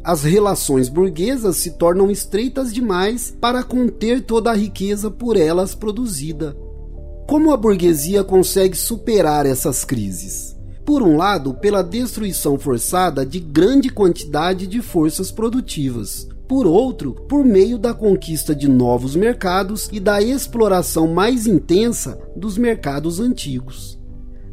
as 0.04 0.24
relações 0.24 0.90
burguesas 0.90 1.56
se 1.58 1.72
tornam 1.72 2.12
estreitas 2.12 2.74
demais 2.74 3.36
para 3.40 3.64
conter 3.64 4.22
toda 4.22 4.52
a 4.52 4.56
riqueza 4.56 5.10
por 5.10 5.38
elas 5.38 5.74
produzida. 5.74 6.58
Como 7.28 7.52
a 7.52 7.58
burguesia 7.58 8.22
consegue 8.22 8.76
superar 8.76 9.46
essas 9.46 9.86
crises? 9.86 10.58
Por 10.86 11.02
um 11.02 11.16
lado, 11.16 11.54
pela 11.54 11.82
destruição 11.82 12.60
forçada 12.60 13.26
de 13.26 13.40
grande 13.40 13.90
quantidade 13.90 14.68
de 14.68 14.82
forças 14.82 15.32
produtivas. 15.32 16.28
Por 16.50 16.68
outro, 16.68 17.14
por 17.14 17.46
meio 17.46 17.78
da 17.78 17.94
conquista 17.94 18.54
de 18.54 18.68
novos 18.68 19.16
mercados 19.16 19.90
e 19.94 20.00
da 20.02 20.22
exploração 20.22 21.08
mais 21.08 21.48
intensa 21.48 22.20
dos 22.36 22.58
mercados 22.58 23.22
antigos. 23.22 23.98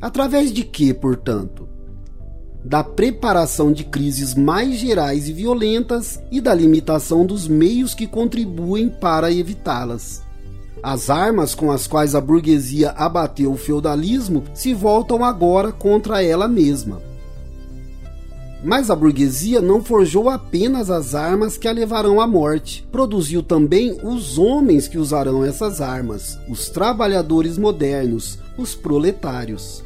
Através 0.01 0.53
de 0.53 0.63
que, 0.63 0.95
portanto? 0.95 1.69
Da 2.65 2.85
preparação 2.85 3.73
de 3.73 3.85
crises 3.85 4.35
mais 4.35 4.77
gerais 4.77 5.29
e 5.29 5.33
violentas 5.33 6.23
e 6.31 6.41
da 6.41 6.55
limitação 6.55 7.25
dos 7.25 7.49
meios 7.49 7.95
que 7.95 8.07
contribuem 8.07 8.89
para 8.89 9.33
evitá-las. 9.33 10.23
As 10.83 11.11
armas 11.11 11.55
com 11.55 11.71
as 11.71 11.87
quais 11.87 12.15
a 12.15 12.21
burguesia 12.21 12.91
abateu 12.91 13.53
o 13.53 13.57
feudalismo 13.57 14.45
se 14.55 14.73
voltam 14.73 15.25
agora 15.25 15.73
contra 15.73 16.23
ela 16.23 16.49
mesma. 16.49 17.03
Mas 18.63 18.91
a 18.91 18.97
burguesia 18.97 19.61
não 19.61 19.83
forjou 19.83 20.29
apenas 20.29 20.91
as 20.91 21.15
armas 21.15 21.57
que 21.57 21.67
a 21.67 21.73
levarão 21.73 22.21
à 22.21 22.27
morte, 22.27 22.87
produziu 22.93 23.43
também 23.43 23.99
os 24.03 24.37
homens 24.37 24.87
que 24.87 24.99
usarão 24.99 25.43
essas 25.43 25.81
armas, 25.81 26.39
os 26.49 26.69
trabalhadores 26.69 27.57
modernos, 27.57 28.39
os 28.59 28.75
proletários. 28.75 29.83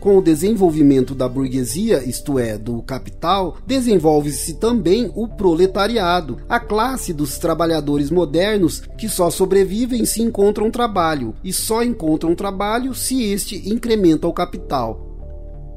Com 0.00 0.16
o 0.16 0.22
desenvolvimento 0.22 1.12
da 1.12 1.28
burguesia, 1.28 2.04
isto 2.04 2.38
é, 2.38 2.56
do 2.56 2.80
capital, 2.82 3.56
desenvolve-se 3.66 4.54
também 4.54 5.10
o 5.12 5.26
proletariado, 5.26 6.38
a 6.48 6.60
classe 6.60 7.12
dos 7.12 7.36
trabalhadores 7.36 8.08
modernos 8.08 8.80
que 8.96 9.08
só 9.08 9.28
sobrevivem 9.28 10.04
se 10.04 10.22
encontram 10.22 10.70
trabalho, 10.70 11.34
e 11.42 11.52
só 11.52 11.82
encontram 11.82 12.36
trabalho 12.36 12.94
se 12.94 13.24
este 13.24 13.68
incrementa 13.68 14.28
o 14.28 14.32
capital. 14.32 15.04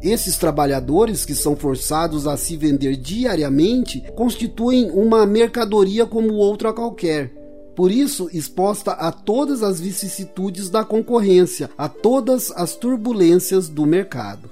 Esses 0.04 0.38
trabalhadores, 0.38 1.26
que 1.26 1.34
são 1.34 1.56
forçados 1.56 2.28
a 2.28 2.38
se 2.38 2.56
vender 2.56 2.98
diariamente, 2.98 4.04
constituem 4.16 4.92
uma 4.92 5.26
mercadoria 5.26 6.06
como 6.06 6.34
outra 6.36 6.72
qualquer 6.72 7.41
por 7.82 7.91
isso 7.91 8.30
exposta 8.32 8.91
a 8.91 9.12
todas 9.12 9.63
as 9.63 9.82
vicissitudes 9.82 10.70
da 10.70 10.86
concorrência, 10.86 11.67
a 11.76 11.89
todas 11.89 12.52
as 12.52 12.76
turbulências 12.76 13.67
do 13.67 13.88
mercado. 13.88 14.48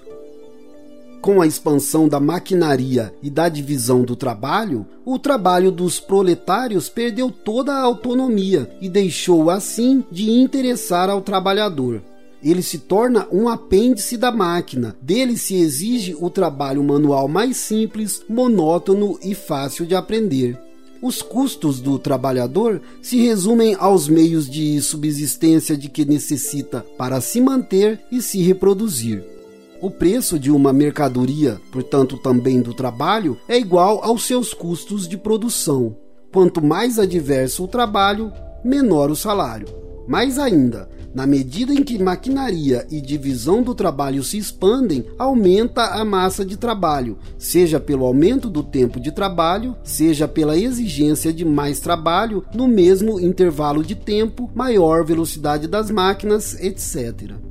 Com 1.21 1.39
a 1.39 1.45
expansão 1.45 2.07
da 2.07 2.19
maquinaria 2.19 3.13
e 3.21 3.29
da 3.29 3.47
divisão 3.47 4.01
do 4.01 4.15
trabalho, 4.15 4.83
o 5.05 5.19
trabalho 5.19 5.69
dos 5.71 5.99
proletários 5.99 6.89
perdeu 6.89 7.29
toda 7.29 7.71
a 7.71 7.83
autonomia 7.83 8.67
e 8.81 8.89
deixou 8.89 9.51
assim 9.51 10.03
de 10.11 10.31
interessar 10.31 11.07
ao 11.07 11.21
trabalhador. 11.21 12.01
Ele 12.43 12.63
se 12.63 12.79
torna 12.79 13.27
um 13.31 13.47
apêndice 13.47 14.17
da 14.17 14.31
máquina, 14.31 14.97
dele 14.99 15.37
se 15.37 15.53
exige 15.53 16.17
o 16.19 16.31
trabalho 16.31 16.83
manual 16.83 17.27
mais 17.27 17.57
simples, 17.57 18.23
monótono 18.27 19.19
e 19.21 19.35
fácil 19.35 19.85
de 19.85 19.93
aprender. 19.93 20.59
Os 21.01 21.21
custos 21.21 21.79
do 21.79 21.97
trabalhador 21.97 22.81
se 23.01 23.17
resumem 23.21 23.75
aos 23.79 24.09
meios 24.09 24.49
de 24.49 24.81
subsistência 24.81 25.77
de 25.77 25.87
que 25.87 26.03
necessita 26.03 26.85
para 26.97 27.21
se 27.21 27.39
manter 27.39 28.01
e 28.11 28.21
se 28.21 28.41
reproduzir. 28.41 29.23
O 29.81 29.89
preço 29.89 30.37
de 30.37 30.51
uma 30.51 30.73
mercadoria, 30.73 31.59
portanto 31.71 32.17
também 32.17 32.61
do 32.61 32.73
trabalho, 32.73 33.37
é 33.47 33.57
igual 33.57 34.03
aos 34.03 34.25
seus 34.25 34.53
custos 34.53 35.07
de 35.07 35.17
produção. 35.17 35.95
Quanto 36.33 36.61
mais 36.61 36.99
adverso 36.99 37.63
o 37.63 37.67
trabalho, 37.67 38.29
menor 38.63 39.09
o 39.09 39.15
salário. 39.15 39.67
Mais 40.05 40.37
ainda, 40.37 40.89
Na 41.13 41.25
medida 41.25 41.73
em 41.73 41.83
que 41.83 42.01
maquinaria 42.01 42.85
e 42.91 43.01
divisão 43.01 43.63
do 43.63 43.73
trabalho 43.73 44.23
se 44.23 44.37
expandem, 44.37 45.05
aumenta 45.17 45.83
a 45.85 46.05
massa 46.05 46.45
de 46.45 46.55
trabalho, 46.55 47.17
seja 47.37 47.79
pelo 47.79 48.05
aumento 48.05 48.49
do 48.49 48.63
tempo 48.63 48.99
de 48.99 49.11
trabalho, 49.11 49.75
seja 49.83 50.27
pela 50.27 50.57
exigência 50.57 51.33
de 51.33 51.43
mais 51.43 51.79
trabalho 51.79 52.43
no 52.53 52.67
mesmo 52.67 53.19
intervalo 53.19 53.83
de 53.83 53.95
tempo, 53.95 54.49
maior 54.53 55.03
velocidade 55.03 55.67
das 55.67 55.89
máquinas, 55.89 56.59
etc. 56.59 57.48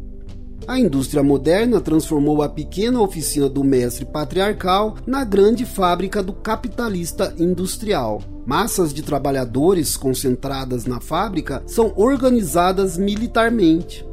A 0.68 0.78
indústria 0.78 1.22
moderna 1.22 1.80
transformou 1.80 2.42
a 2.42 2.48
pequena 2.48 3.00
oficina 3.00 3.48
do 3.48 3.64
mestre 3.64 4.04
patriarcal 4.04 4.96
na 5.06 5.24
grande 5.24 5.64
fábrica 5.64 6.22
do 6.22 6.34
capitalista 6.34 7.34
industrial. 7.38 8.20
Massas 8.44 8.92
de 8.92 9.00
trabalhadores 9.00 9.96
concentradas 9.96 10.84
na 10.84 11.00
fábrica 11.00 11.62
são 11.66 11.94
organizadas 11.96 12.98
militarmente. 12.98 14.06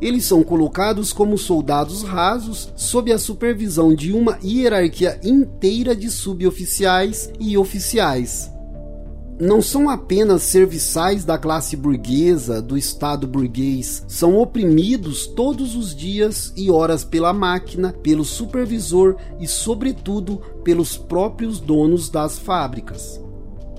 Eles 0.00 0.24
são 0.24 0.42
colocados 0.42 1.12
como 1.12 1.36
soldados 1.36 2.02
rasos 2.04 2.72
sob 2.74 3.12
a 3.12 3.18
supervisão 3.18 3.94
de 3.94 4.10
uma 4.14 4.38
hierarquia 4.42 5.20
inteira 5.22 5.94
de 5.94 6.10
suboficiais 6.10 7.30
e 7.38 7.58
oficiais 7.58 8.50
não 9.40 9.62
são 9.62 9.88
apenas 9.88 10.42
serviçais 10.42 11.24
da 11.24 11.38
classe 11.38 11.76
burguesa, 11.76 12.60
do 12.60 12.76
Estado 12.76 13.26
burguês, 13.26 14.04
são 14.08 14.36
oprimidos 14.36 15.26
todos 15.28 15.76
os 15.76 15.94
dias 15.94 16.52
e 16.56 16.70
horas 16.70 17.04
pela 17.04 17.32
máquina, 17.32 17.92
pelo 18.02 18.24
supervisor 18.24 19.16
e, 19.38 19.46
sobretudo, 19.46 20.40
pelos 20.64 20.96
próprios 20.96 21.60
donos 21.60 22.10
das 22.10 22.38
fábricas. 22.38 23.20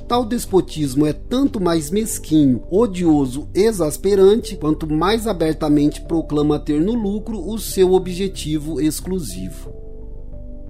Tal 0.08 0.26
despotismo 0.26 1.06
é 1.06 1.13
tanto 1.13 1.62
mais 1.62 1.91
mesquinho, 1.91 2.63
odioso, 2.72 3.48
exasperante, 3.54 4.56
quanto 4.56 4.91
mais 4.91 5.28
abertamente 5.28 6.02
proclama 6.02 6.58
ter 6.58 6.82
no 6.82 6.93
lucro 6.93 7.48
o 7.48 7.60
seu 7.60 7.93
objetivo 7.93 8.82
exclusivo 8.82 9.88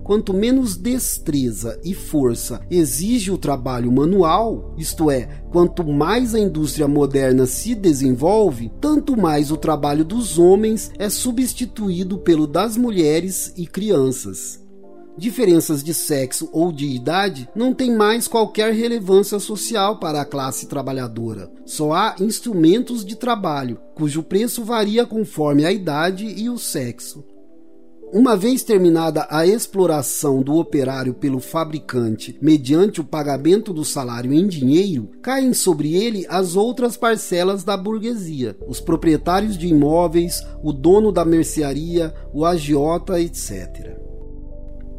quanto 0.09 0.33
menos 0.33 0.75
destreza 0.75 1.79
e 1.85 1.93
força 1.93 2.61
exige 2.67 3.29
o 3.29 3.37
trabalho 3.37 3.91
manual, 3.91 4.73
isto 4.75 5.11
é, 5.11 5.43
quanto 5.51 5.83
mais 5.83 6.33
a 6.33 6.39
indústria 6.39 6.87
moderna 6.87 7.45
se 7.45 7.75
desenvolve, 7.75 8.71
tanto 8.81 9.15
mais 9.15 9.51
o 9.51 9.55
trabalho 9.55 10.03
dos 10.03 10.39
homens 10.39 10.91
é 10.97 11.11
substituído 11.11 12.17
pelo 12.17 12.47
das 12.47 12.75
mulheres 12.75 13.53
e 13.55 13.67
crianças 13.67 14.67
diferenças 15.15 15.83
de 15.83 15.93
sexo 15.93 16.49
ou 16.53 16.71
de 16.71 16.85
idade 16.85 17.49
não 17.53 17.73
têm 17.73 17.93
mais 17.93 18.25
qualquer 18.25 18.73
relevância 18.73 19.37
social 19.37 19.99
para 19.99 20.21
a 20.21 20.25
classe 20.25 20.65
trabalhadora. 20.65 21.51
Só 21.65 21.91
há 21.91 22.15
instrumentos 22.21 23.03
de 23.03 23.17
trabalho, 23.17 23.77
cujo 23.95 24.23
preço 24.23 24.63
varia 24.63 25.05
conforme 25.05 25.65
a 25.65 25.73
idade 25.73 26.25
e 26.25 26.49
o 26.49 26.57
sexo. 26.57 27.21
Uma 28.11 28.35
vez 28.35 28.63
terminada 28.63 29.27
a 29.29 29.45
exploração 29.45 30.41
do 30.41 30.55
operário 30.55 31.13
pelo 31.13 31.39
fabricante 31.39 32.35
mediante 32.41 32.99
o 32.99 33.03
pagamento 33.03 33.71
do 33.71 33.85
salário 33.85 34.33
em 34.33 34.47
dinheiro, 34.47 35.11
caem 35.21 35.53
sobre 35.53 35.93
ele 35.95 36.25
as 36.27 36.55
outras 36.55 36.97
parcelas 36.97 37.63
da 37.63 37.77
burguesia, 37.77 38.57
os 38.67 38.81
proprietários 38.81 39.55
de 39.55 39.67
imóveis, 39.67 40.43
o 40.63 40.73
dono 40.73 41.11
da 41.11 41.23
mercearia, 41.23 42.11
o 42.33 42.45
agiota, 42.45 43.21
etc. 43.21 44.08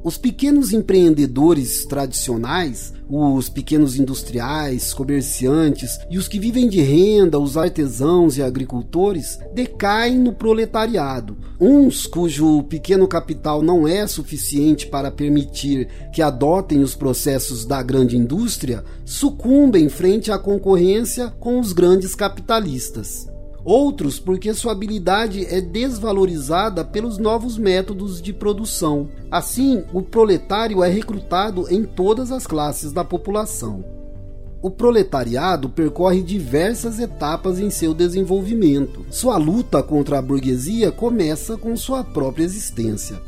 Os 0.03 0.17
pequenos 0.17 0.73
empreendedores 0.73 1.85
tradicionais, 1.85 2.95
os 3.07 3.51
pequenos 3.51 3.99
industriais, 3.99 4.95
comerciantes 4.95 5.99
e 6.11 6.17
os 6.17 6.27
que 6.27 6.39
vivem 6.39 6.71
de 6.71 6.81
renda, 6.81 7.39
os 7.39 7.59
artesãos 7.59 8.39
e 8.39 8.43
agricultores, 8.43 9.39
decaem 9.55 10.19
no 10.19 10.33
proletariado. 10.33 11.37
Uns 11.61 12.07
cujo 12.07 12.63
pequeno 12.63 13.07
capital 13.07 13.61
não 13.61 13.87
é 13.87 14.07
suficiente 14.07 14.87
para 14.87 15.11
permitir 15.11 15.89
que 16.15 16.23
adotem 16.23 16.81
os 16.81 16.95
processos 16.95 17.67
da 17.67 17.83
grande 17.83 18.17
indústria, 18.17 18.83
sucumbem 19.05 19.91
frente 19.91 20.33
à 20.33 20.39
concorrência 20.39 21.29
com 21.39 21.61
os 21.61 21.75
grandes 21.75 22.15
capitalistas 22.15 23.29
outros 23.65 24.19
porque 24.19 24.55
sua 24.55 24.73
habilidade 24.73 25.45
é 25.47 25.61
desvalorizada 25.61 26.85
pelos 26.85 27.19
novos 27.19 27.59
métodos 27.59 28.21
de 28.21 28.33
produção. 28.33 29.09
Assim, 29.31 29.85
o 29.93 30.03
proletário 30.03 30.83
é 30.83 30.89
recrutado 30.89 31.67
em 31.71 31.85
todas 31.85 32.33
as 32.33 32.47
classes 32.47 32.93
da 32.93 33.05
população. 33.05 33.85
O 34.63 34.71
proletariado 34.71 35.71
percorre 35.71 36.23
diversas 36.23 36.99
etapas 36.99 37.59
em 37.59 37.71
seu 37.71 37.95
desenvolvimento. 37.95 39.07
Sua 39.11 39.39
luta 39.39 39.83
contra 39.83 40.19
a 40.19 40.23
burguesia 40.23 40.93
começa 40.93 41.57
com 41.57 41.75
sua 41.77 42.05
própria 42.05 42.45
existência. 42.45 43.21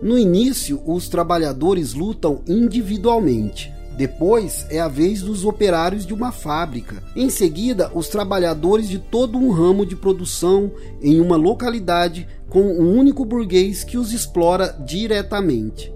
No 0.00 0.16
início, 0.16 0.80
os 0.86 1.08
trabalhadores 1.08 1.94
lutam 1.94 2.42
individualmente. 2.46 3.72
Depois 3.96 4.66
é 4.68 4.78
a 4.78 4.88
vez 4.88 5.22
dos 5.22 5.44
operários 5.44 6.04
de 6.06 6.12
uma 6.12 6.30
fábrica. 6.30 7.02
Em 7.16 7.30
seguida, 7.30 7.90
os 7.94 8.08
trabalhadores 8.08 8.88
de 8.88 8.98
todo 8.98 9.38
um 9.38 9.50
ramo 9.50 9.86
de 9.86 9.96
produção 9.96 10.70
em 11.00 11.18
uma 11.18 11.36
localidade 11.36 12.28
com 12.50 12.60
um 12.62 12.96
único 12.96 13.24
burguês 13.24 13.82
que 13.82 13.96
os 13.96 14.12
explora 14.12 14.76
diretamente. 14.84 15.95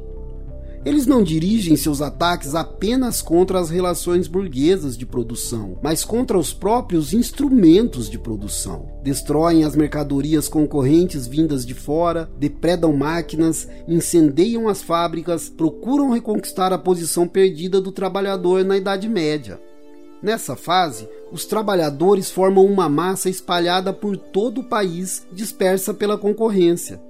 Eles 0.83 1.07
não 1.07 1.23
dirigem 1.23 1.77
seus 1.77 2.01
ataques 2.01 2.55
apenas 2.55 3.21
contra 3.21 3.61
as 3.61 3.69
relações 3.69 4.27
burguesas 4.27 4.97
de 4.97 5.05
produção, 5.05 5.77
mas 5.83 6.05
contra 6.05 6.39
os 6.39 6.55
próprios 6.55 7.13
instrumentos 7.13 8.09
de 8.09 8.19
produção. 8.19 8.89
Destroem 9.03 9.63
as 9.63 9.77
mercadorias 9.77 10.49
concorrentes 10.49 11.27
vindas 11.27 11.67
de 11.67 11.75
fora, 11.75 12.31
depredam 12.39 12.95
máquinas, 12.95 13.69
incendeiam 13.87 14.69
as 14.69 14.83
fábricas, 14.83 15.51
procuram 15.51 16.13
reconquistar 16.13 16.73
a 16.73 16.79
posição 16.79 17.29
perdida 17.29 17.79
do 17.79 17.93
trabalhador 17.93 18.65
na 18.65 18.79
Idade 18.79 19.07
Média. 19.07 19.61
Nessa 20.23 20.57
fase, 20.57 21.07
os 21.31 21.45
trabalhadores 21.45 22.31
formam 22.31 22.65
uma 22.65 22.89
massa 22.89 23.29
espalhada 23.29 23.93
por 23.93 24.17
todo 24.17 24.63
o 24.63 24.65
país, 24.65 25.27
dispersa 25.31 25.93
pela 25.93 26.17
concorrência. 26.17 27.01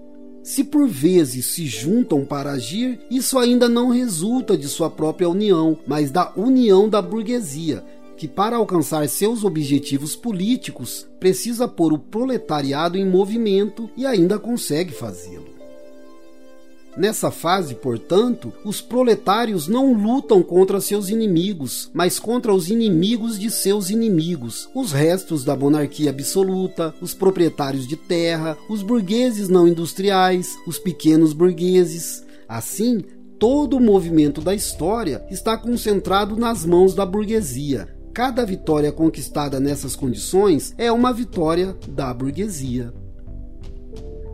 Se 0.43 0.65
por 0.65 0.89
vezes 0.89 1.47
se 1.47 1.67
juntam 1.67 2.25
para 2.25 2.53
agir, 2.53 2.99
isso 3.11 3.39
ainda 3.39 3.69
não 3.69 3.91
resulta 3.91 4.57
de 4.57 4.69
sua 4.69 4.89
própria 4.89 5.29
união, 5.29 5.79
mas 5.87 6.11
da 6.11 6.33
união 6.35 6.89
da 6.89 7.03
burguesia, 7.03 7.85
que 8.17 8.27
para 8.27 8.57
alcançar 8.57 9.07
seus 9.09 9.45
objetivos 9.45 10.17
políticos 10.17 11.07
precisa 11.19 11.69
pôr 11.69 11.93
o 11.93 11.99
proletariado 11.99 12.97
em 12.97 13.07
movimento 13.07 13.91
e 13.97 14.07
ainda 14.07 14.39
consegue 14.39 14.93
fazê-lo. 14.93 15.60
Nessa 16.97 17.31
fase, 17.31 17.75
portanto, 17.75 18.53
os 18.65 18.81
proletários 18.81 19.69
não 19.69 19.93
lutam 19.93 20.43
contra 20.43 20.81
seus 20.81 21.09
inimigos, 21.09 21.91
mas 21.95 22.19
contra 22.19 22.53
os 22.53 22.69
inimigos 22.69 23.39
de 23.39 23.51
seus 23.51 23.91
inimigos, 23.91 24.69
os 24.75 24.93
restos 24.93 25.45
da 25.45 25.55
monarquia 25.57 26.11
absoluta, 26.11 26.95
os 27.01 27.15
proprietários 27.15 27.87
de 27.87 27.97
terra, 27.97 28.59
os 28.69 28.83
burgueses 28.83 29.49
não 29.49 29.69
industriais, 29.69 30.57
os 30.67 30.79
pequenos 30.79 31.33
burgueses. 31.33 32.25
Assim, 32.49 33.05
todo 33.39 33.77
o 33.77 33.81
movimento 33.81 34.41
da 34.41 34.55
história 34.55 35.25
está 35.31 35.57
concentrado 35.57 36.37
nas 36.37 36.67
mãos 36.67 36.95
da 36.95 37.07
burguesia. 37.07 37.89
Cada 38.13 38.45
vitória 38.45 38.91
conquistada 38.91 39.61
nessas 39.61 39.95
condições 39.95 40.75
é 40.77 40.91
uma 40.91 41.13
vitória 41.13 41.77
da 41.89 42.13
burguesia. 42.13 42.93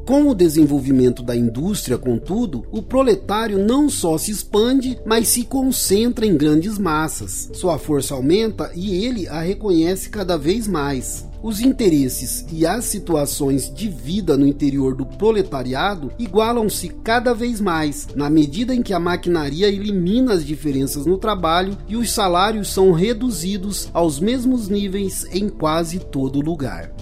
Com 0.06 0.28
o 0.28 0.36
desenvolvimento 0.36 1.20
da 1.20 1.34
indústria, 1.34 1.98
contudo, 1.98 2.64
o 2.70 2.80
proletário 2.80 3.58
não 3.58 3.90
só 3.90 4.16
se 4.16 4.30
expande, 4.30 4.96
mas 5.04 5.26
se 5.26 5.42
concentra 5.42 6.24
em 6.24 6.36
grandes 6.36 6.78
massas. 6.78 7.50
Sua 7.52 7.76
força 7.76 8.14
aumenta 8.14 8.70
e 8.72 9.04
ele 9.04 9.26
a 9.26 9.40
reconhece 9.40 10.08
cada 10.08 10.38
vez 10.38 10.68
mais. 10.68 11.26
Os 11.42 11.60
interesses 11.60 12.46
e 12.52 12.64
as 12.64 12.84
situações 12.84 13.68
de 13.74 13.88
vida 13.88 14.36
no 14.36 14.46
interior 14.46 14.94
do 14.94 15.04
proletariado 15.04 16.12
igualam-se 16.20 16.88
cada 17.02 17.34
vez 17.34 17.60
mais, 17.60 18.06
na 18.14 18.30
medida 18.30 18.72
em 18.72 18.82
que 18.82 18.94
a 18.94 19.00
maquinaria 19.00 19.66
elimina 19.66 20.34
as 20.34 20.46
diferenças 20.46 21.04
no 21.04 21.18
trabalho 21.18 21.76
e 21.88 21.96
os 21.96 22.12
salários 22.12 22.68
são 22.68 22.92
reduzidos 22.92 23.88
aos 23.92 24.20
mesmos 24.20 24.68
níveis 24.68 25.26
em 25.32 25.48
quase 25.48 25.98
todo 25.98 26.40
lugar. 26.40 26.94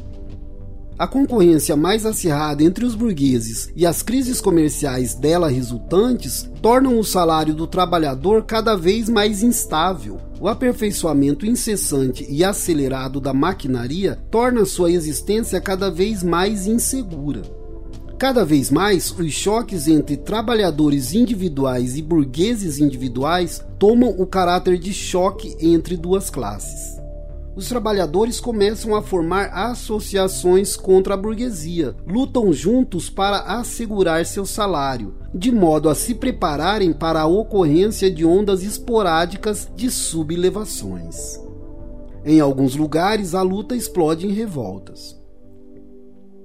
A 0.96 1.09
concorrência 1.09 1.74
mais 1.74 2.07
acirrada 2.07 2.62
entre 2.62 2.85
os 2.85 2.94
burgueses 2.94 3.68
e 3.74 3.85
as 3.85 4.00
crises 4.00 4.40
comerciais 4.40 5.16
dela 5.16 5.48
resultantes 5.48 6.48
tornam 6.62 7.00
o 7.00 7.04
salário 7.04 7.52
do 7.52 7.66
trabalhador 7.66 8.44
cada 8.44 8.76
vez 8.76 9.09
mais 9.09 9.42
instável. 9.42 10.20
O 10.40 10.46
aperfeiçoamento 10.46 11.44
incessante 11.44 12.24
e 12.28 12.44
acelerado 12.44 13.20
da 13.20 13.35
maquinaria 13.35 14.20
torna 14.30 14.64
sua 14.64 14.92
existência 14.92 15.61
cada 15.61 15.90
vez 15.90 16.22
mais 16.22 16.68
insegura. 16.68 17.42
Cada 18.16 18.44
vez 18.44 18.70
mais, 18.70 19.11
os 19.11 19.33
choques 19.33 19.88
entre 19.88 20.16
trabalhadores 20.16 21.12
individuais 21.12 21.96
e 21.96 22.02
burgueses 22.02 22.78
individuais 22.78 23.61
tomam 23.80 24.11
o 24.11 24.24
caráter 24.24 24.78
de 24.78 24.92
choque 24.92 25.57
entre 25.61 25.96
duas 25.96 26.30
classes. 26.30 26.93
Os 27.56 27.68
trabalhadores 27.68 28.40
começam 28.40 28.94
a 28.96 29.02
formar 29.02 29.46
associações 29.46 30.76
contra 30.76 31.14
a 31.14 31.16
burguesia, 31.16 31.94
lutam 32.06 32.52
juntos 32.52 33.08
para 33.08 33.38
assegurar 33.58 34.26
seu 34.26 34.44
salário, 34.44 35.14
de 35.32 35.52
modo 35.52 35.88
a 35.88 35.94
se 35.94 36.14
prepararem 36.14 36.92
para 36.92 37.20
a 37.20 37.26
ocorrência 37.26 38.10
de 38.10 38.24
ondas 38.24 38.62
esporádicas 38.62 39.70
de 39.76 39.90
sublevações. 39.90 41.40
Em 42.24 42.40
alguns 42.40 42.74
lugares, 42.74 43.34
a 43.34 43.42
luta 43.42 43.76
explode 43.76 44.26
em 44.26 44.30
revoltas. 44.32 45.16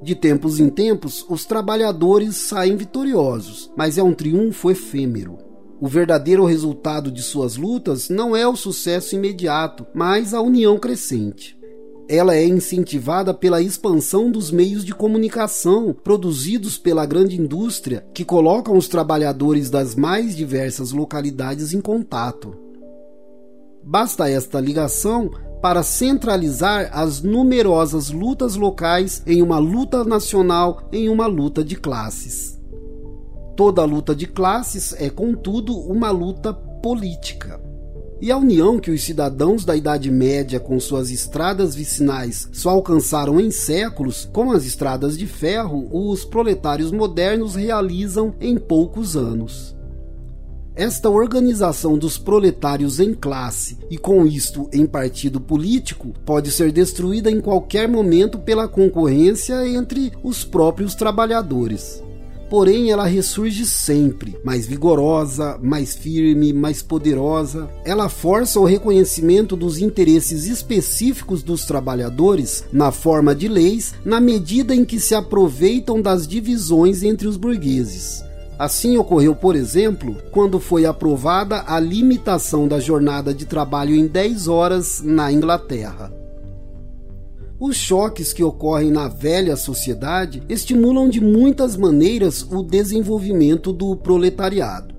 De 0.01 0.15
tempos 0.15 0.59
em 0.59 0.69
tempos, 0.69 1.25
os 1.27 1.43
trabalhadores 1.43 2.35
saem 2.35 2.77
vitoriosos, 2.77 3.71
mas 3.75 3.97
é 3.97 4.03
um 4.03 4.13
triunfo 4.13 4.69
efêmero. 4.69 5.48
O 5.81 5.87
verdadeiro 5.87 6.43
resultado 6.43 7.09
de 7.09 7.23
suas 7.23 7.55
lutas 7.55 8.09
não 8.09 8.35
é 8.35 8.45
o 8.45 8.55
sucesso 8.55 9.15
imediato, 9.15 9.87
mas 9.93 10.33
a 10.33 10.41
união 10.41 10.77
crescente. 10.77 11.57
Ela 12.09 12.35
é 12.35 12.45
incentivada 12.45 13.33
pela 13.33 13.61
expansão 13.61 14.29
dos 14.29 14.51
meios 14.51 14.83
de 14.83 14.93
comunicação 14.93 15.95
produzidos 16.03 16.77
pela 16.77 17.05
grande 17.05 17.39
indústria 17.39 18.05
que 18.13 18.25
colocam 18.25 18.75
os 18.75 18.89
trabalhadores 18.89 19.69
das 19.69 19.95
mais 19.95 20.35
diversas 20.35 20.91
localidades 20.91 21.73
em 21.73 21.79
contato. 21.79 22.57
Basta 23.81 24.29
esta 24.29 24.59
ligação 24.59 25.31
para 25.61 25.81
centralizar 25.81 26.89
as 26.91 27.21
numerosas 27.21 28.09
lutas 28.09 28.55
locais 28.55 29.23
em 29.25 29.41
uma 29.41 29.59
luta 29.59 30.03
nacional, 30.03 30.89
em 30.91 31.07
uma 31.07 31.27
luta 31.27 31.63
de 31.63 31.75
classes. 31.75 32.58
Toda 33.59 33.83
luta 33.83 34.15
de 34.15 34.25
classes 34.25 34.95
é, 34.97 35.09
contudo, 35.09 35.77
uma 35.77 36.11
luta 36.11 36.53
política. 36.53 37.59
E 38.21 38.31
a 38.31 38.37
união 38.37 38.79
que 38.79 38.89
os 38.89 39.03
cidadãos 39.03 39.65
da 39.65 39.75
Idade 39.75 40.09
Média 40.09 40.61
com 40.61 40.79
suas 40.79 41.11
estradas 41.11 41.75
vicinais 41.75 42.47
só 42.53 42.69
alcançaram 42.69 43.37
em 43.37 43.51
séculos, 43.51 44.29
com 44.31 44.53
as 44.53 44.63
estradas 44.63 45.17
de 45.17 45.27
ferro, 45.27 45.89
os 45.91 46.23
proletários 46.23 46.89
modernos 46.89 47.55
realizam 47.55 48.33
em 48.39 48.57
poucos 48.57 49.17
anos. 49.17 49.75
Esta 50.73 51.09
organização 51.09 51.97
dos 51.97 52.17
proletários 52.17 52.97
em 53.01 53.13
classe 53.13 53.77
e 53.89 53.97
com 53.97 54.25
isto 54.25 54.69
em 54.71 54.85
partido 54.85 55.41
político 55.41 56.13
pode 56.25 56.49
ser 56.49 56.71
destruída 56.71 57.29
em 57.29 57.41
qualquer 57.41 57.89
momento 57.89 58.39
pela 58.39 58.69
concorrência 58.69 59.67
entre 59.67 60.13
os 60.23 60.45
próprios 60.45 60.95
trabalhadores. 60.95 62.01
Porém, 62.49 62.91
ela 62.91 63.05
ressurge 63.05 63.65
sempre, 63.65 64.35
mais 64.43 64.65
vigorosa, 64.65 65.59
mais 65.61 65.93
firme, 65.95 66.51
mais 66.51 66.81
poderosa. 66.81 67.69
Ela 67.85 68.09
força 68.09 68.59
o 68.59 68.65
reconhecimento 68.65 69.55
dos 69.55 69.77
interesses 69.77 70.45
específicos 70.45 71.43
dos 71.43 71.65
trabalhadores 71.65 72.63
na 72.73 72.91
forma 72.91 73.35
de 73.35 73.47
leis, 73.47 73.93
na 74.03 74.19
medida 74.19 74.73
em 74.73 74.83
que 74.83 74.99
se 74.99 75.13
aproveitam 75.13 76.01
das 76.01 76.27
divisões 76.27 77.03
entre 77.03 77.27
os 77.27 77.37
burgueses. 77.37 78.23
Assim 78.57 78.97
ocorreu, 78.97 79.33
por 79.33 79.55
exemplo, 79.55 80.17
quando 80.31 80.59
foi 80.59 80.85
aprovada 80.85 81.63
a 81.65 81.79
limitação 81.79 82.67
da 82.67 82.79
jornada 82.79 83.33
de 83.33 83.45
trabalho 83.45 83.95
em 83.95 84.05
10 84.05 84.47
horas 84.49 85.01
na 85.01 85.31
Inglaterra. 85.31 86.18
Os 87.59 87.75
choques 87.75 88.31
que 88.31 88.41
ocorrem 88.41 88.89
na 88.89 89.09
velha 89.09 89.57
sociedade 89.57 90.41
estimulam 90.47 91.09
de 91.09 91.19
muitas 91.19 91.75
maneiras 91.75 92.41
o 92.41 92.63
desenvolvimento 92.63 93.73
do 93.73 93.97
proletariado. 93.97 94.95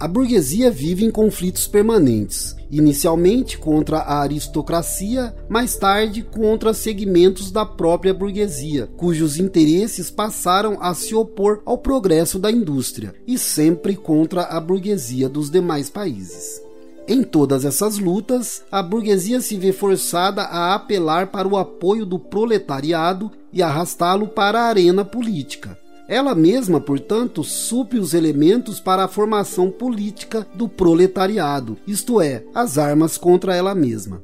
A 0.00 0.08
burguesia 0.08 0.70
vive 0.70 1.04
em 1.04 1.10
conflitos 1.10 1.66
permanentes, 1.66 2.56
inicialmente 2.70 3.58
contra 3.58 3.98
a 3.98 4.20
aristocracia, 4.20 5.34
mais 5.50 5.76
tarde 5.76 6.22
contra 6.22 6.72
segmentos 6.72 7.50
da 7.50 7.66
própria 7.66 8.14
burguesia, 8.14 8.86
cujos 8.96 9.38
interesses 9.38 10.10
passaram 10.10 10.78
a 10.80 10.94
se 10.94 11.14
opor 11.14 11.60
ao 11.66 11.76
progresso 11.76 12.38
da 12.38 12.50
indústria, 12.50 13.12
e 13.26 13.36
sempre 13.36 13.96
contra 13.96 14.44
a 14.44 14.58
burguesia 14.58 15.28
dos 15.28 15.50
demais 15.50 15.90
países. 15.90 16.67
Em 17.08 17.22
todas 17.22 17.64
essas 17.64 17.98
lutas, 17.98 18.62
a 18.70 18.82
burguesia 18.82 19.40
se 19.40 19.56
vê 19.56 19.72
forçada 19.72 20.42
a 20.42 20.74
apelar 20.74 21.28
para 21.28 21.48
o 21.48 21.56
apoio 21.56 22.04
do 22.04 22.18
proletariado 22.18 23.32
e 23.50 23.62
arrastá-lo 23.62 24.28
para 24.28 24.60
a 24.60 24.66
arena 24.66 25.04
política 25.04 25.78
ela 26.08 26.34
mesma, 26.34 26.80
portanto, 26.80 27.44
supre 27.44 27.98
os 27.98 28.14
elementos 28.14 28.80
para 28.80 29.04
a 29.04 29.08
formação 29.08 29.70
política 29.70 30.46
do 30.54 30.66
proletariado, 30.66 31.76
isto 31.86 32.18
é, 32.22 32.44
as 32.54 32.78
armas 32.78 33.18
contra 33.18 33.54
ela 33.54 33.74
mesma. 33.74 34.22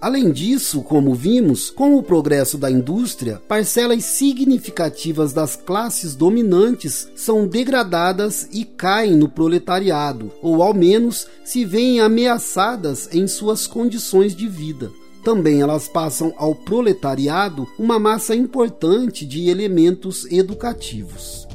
Além 0.00 0.32
disso, 0.32 0.82
como 0.82 1.14
vimos, 1.14 1.68
com 1.68 1.94
o 1.94 2.02
progresso 2.02 2.56
da 2.56 2.70
indústria, 2.70 3.42
parcelas 3.46 4.02
significativas 4.04 5.34
das 5.34 5.56
classes 5.56 6.14
dominantes 6.14 7.08
são 7.14 7.46
degradadas 7.46 8.48
e 8.50 8.64
caem 8.64 9.14
no 9.14 9.28
proletariado, 9.28 10.32
ou 10.40 10.62
ao 10.62 10.72
menos 10.72 11.26
se 11.44 11.66
veem 11.66 12.00
ameaçadas 12.00 13.10
em 13.12 13.26
suas 13.26 13.66
condições 13.66 14.34
de 14.34 14.48
vida. 14.48 14.90
Também 15.22 15.60
elas 15.60 15.86
passam 15.86 16.32
ao 16.38 16.54
proletariado 16.54 17.68
uma 17.78 17.98
massa 17.98 18.34
importante 18.34 19.26
de 19.26 19.50
elementos 19.50 20.24
educativos. 20.30 21.49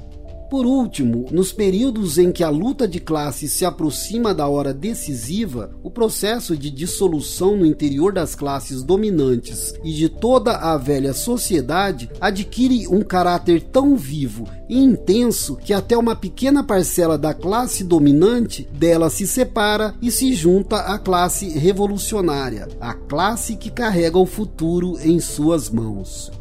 Por 0.55 0.65
último, 0.65 1.25
nos 1.31 1.51
períodos 1.51 2.17
em 2.17 2.31
que 2.31 2.41
a 2.41 2.49
luta 2.49 2.87
de 2.87 3.01
classes 3.01 3.51
se 3.51 3.65
aproxima 3.65 4.33
da 4.33 4.47
hora 4.47 4.73
decisiva, 4.73 5.75
o 5.83 5.91
processo 5.91 6.55
de 6.55 6.71
dissolução 6.71 7.57
no 7.57 7.65
interior 7.65 8.13
das 8.13 8.35
classes 8.35 8.81
dominantes 8.81 9.73
e 9.83 9.91
de 9.91 10.07
toda 10.07 10.55
a 10.55 10.77
velha 10.77 11.13
sociedade 11.13 12.09
adquire 12.21 12.87
um 12.87 13.01
caráter 13.01 13.63
tão 13.63 13.97
vivo 13.97 14.47
e 14.69 14.81
intenso 14.81 15.57
que 15.57 15.73
até 15.73 15.97
uma 15.97 16.15
pequena 16.15 16.63
parcela 16.63 17.17
da 17.17 17.33
classe 17.33 17.83
dominante 17.83 18.65
dela 18.71 19.09
se 19.09 19.27
separa 19.27 19.93
e 20.01 20.09
se 20.09 20.33
junta 20.33 20.77
à 20.77 20.97
classe 20.97 21.49
revolucionária, 21.49 22.69
a 22.79 22.93
classe 22.93 23.57
que 23.57 23.69
carrega 23.69 24.17
o 24.17 24.25
futuro 24.25 24.97
em 25.03 25.19
suas 25.19 25.69
mãos. 25.69 26.31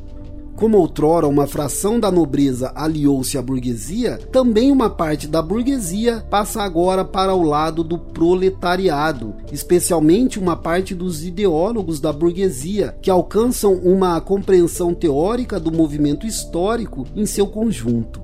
Como 0.57 0.79
outrora 0.79 1.27
uma 1.27 1.49
fração 1.49 1.99
da 1.99 2.13
nobreza 2.13 2.71
aliou-se 2.77 3.37
à 3.37 3.43
burguesia, 3.43 4.19
também 4.31 4.71
uma 4.71 4.89
parte 4.89 5.27
da 5.27 5.43
burguesia 5.43 6.25
passa 6.31 6.63
agora 6.63 7.05
para 7.05 7.35
o 7.35 7.43
lado 7.43 7.83
do 7.83 7.99
proletariado, 7.99 9.35
especialmente 9.51 10.39
uma 10.39 10.55
parte 10.55 10.95
dos 10.95 11.25
ideólogos 11.25 11.99
da 11.99 12.13
burguesia, 12.13 12.97
que 13.03 13.11
alcançam 13.11 13.75
uma 13.75 14.21
compreensão 14.21 14.95
teórica 14.95 15.59
do 15.59 15.73
movimento 15.73 16.25
histórico 16.25 17.05
em 17.17 17.27
seu 17.27 17.49
conjunto. 17.49 18.23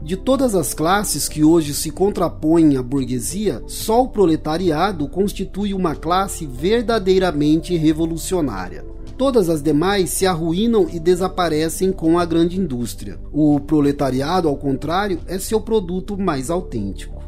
De 0.00 0.16
todas 0.16 0.54
as 0.54 0.72
classes 0.72 1.28
que 1.28 1.42
hoje 1.42 1.74
se 1.74 1.90
contrapõem 1.90 2.76
à 2.76 2.82
burguesia, 2.82 3.60
só 3.66 4.04
o 4.04 4.08
proletariado 4.08 5.08
constitui 5.08 5.74
uma 5.74 5.96
classe 5.96 6.46
verdadeiramente 6.46 7.76
revolucionária. 7.76 8.84
Todas 9.18 9.50
as 9.50 9.60
demais 9.60 10.10
se 10.10 10.26
arruinam 10.26 10.88
e 10.88 11.00
desaparecem 11.00 11.90
com 11.90 12.20
a 12.20 12.24
grande 12.24 12.58
indústria. 12.58 13.18
O 13.32 13.58
proletariado, 13.58 14.46
ao 14.46 14.56
contrário, 14.56 15.18
é 15.26 15.40
seu 15.40 15.60
produto 15.60 16.16
mais 16.16 16.50
autêntico. 16.50 17.18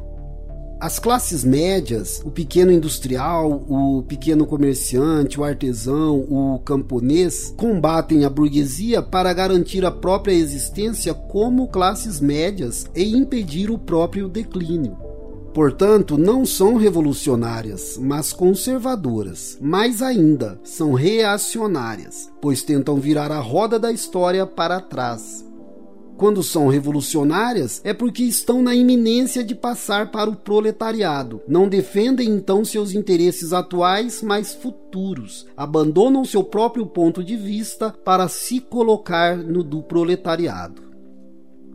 As 0.81 1.01
classes 1.01 1.45
médias, 1.45 2.23
o 2.25 2.31
pequeno 2.31 2.71
industrial, 2.71 3.67
o 3.69 4.05
pequeno 4.05 4.47
comerciante, 4.47 5.39
o 5.39 5.45
artesão, 5.45 6.21
o 6.21 6.61
camponês, 6.61 7.53
combatem 7.57 8.25
a 8.25 8.31
burguesia 8.31 9.03
para 9.03 9.33
garantir 9.33 9.85
a 9.85 9.91
própria 9.91 10.33
existência 10.33 11.13
como 11.13 11.69
classes 11.69 12.21
médias 12.21 12.87
e 12.95 13.03
impedir 13.15 13.69
o 13.69 13.77
próprio 13.77 14.29
declínio. 14.29 15.10
Portanto, 15.53 16.17
não 16.17 16.47
são 16.47 16.77
revolucionárias, 16.77 17.99
mas 18.01 18.33
conservadoras. 18.33 19.59
Mais 19.61 20.01
ainda, 20.01 20.61
são 20.63 20.93
reacionárias, 20.93 22.31
pois 22.41 22.63
tentam 22.63 22.97
virar 22.97 23.33
a 23.33 23.41
roda 23.41 23.79
da 23.79 23.91
história 23.91 24.47
para 24.47 24.81
trás. 24.81 25.45
Quando 26.21 26.43
são 26.43 26.69
revolucionárias, 26.69 27.81
é 27.83 27.95
porque 27.95 28.23
estão 28.23 28.61
na 28.61 28.75
iminência 28.75 29.43
de 29.43 29.55
passar 29.55 30.11
para 30.11 30.29
o 30.29 30.37
proletariado. 30.37 31.41
Não 31.49 31.67
defendem 31.67 32.29
então 32.29 32.63
seus 32.63 32.93
interesses 32.93 33.55
atuais, 33.55 34.23
mas 34.23 34.55
futuros. 34.55 35.47
Abandonam 35.57 36.23
seu 36.27 36.45
próprio 36.45 36.85
ponto 36.85 37.25
de 37.25 37.39
vista 37.39 37.95
para 38.05 38.29
se 38.29 38.61
colocar 38.61 39.39
no 39.39 39.65
do 39.65 39.83
proletariado. 39.83 40.90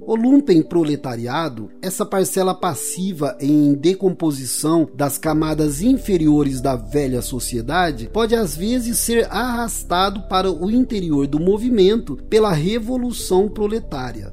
O 0.08 0.16
lumpen 0.16 0.62
proletariado, 0.62 1.72
essa 1.82 2.06
parcela 2.06 2.54
passiva 2.54 3.36
em 3.40 3.74
decomposição 3.74 4.88
das 4.94 5.18
camadas 5.18 5.82
inferiores 5.82 6.62
da 6.62 6.76
velha 6.76 7.24
sociedade, 7.24 8.08
pode 8.14 8.36
às 8.36 8.56
vezes 8.56 9.00
ser 9.00 9.26
arrastado 9.32 10.22
para 10.30 10.52
o 10.52 10.70
interior 10.70 11.26
do 11.26 11.40
movimento 11.40 12.18
pela 12.30 12.52
revolução 12.52 13.50
proletária. 13.50 14.32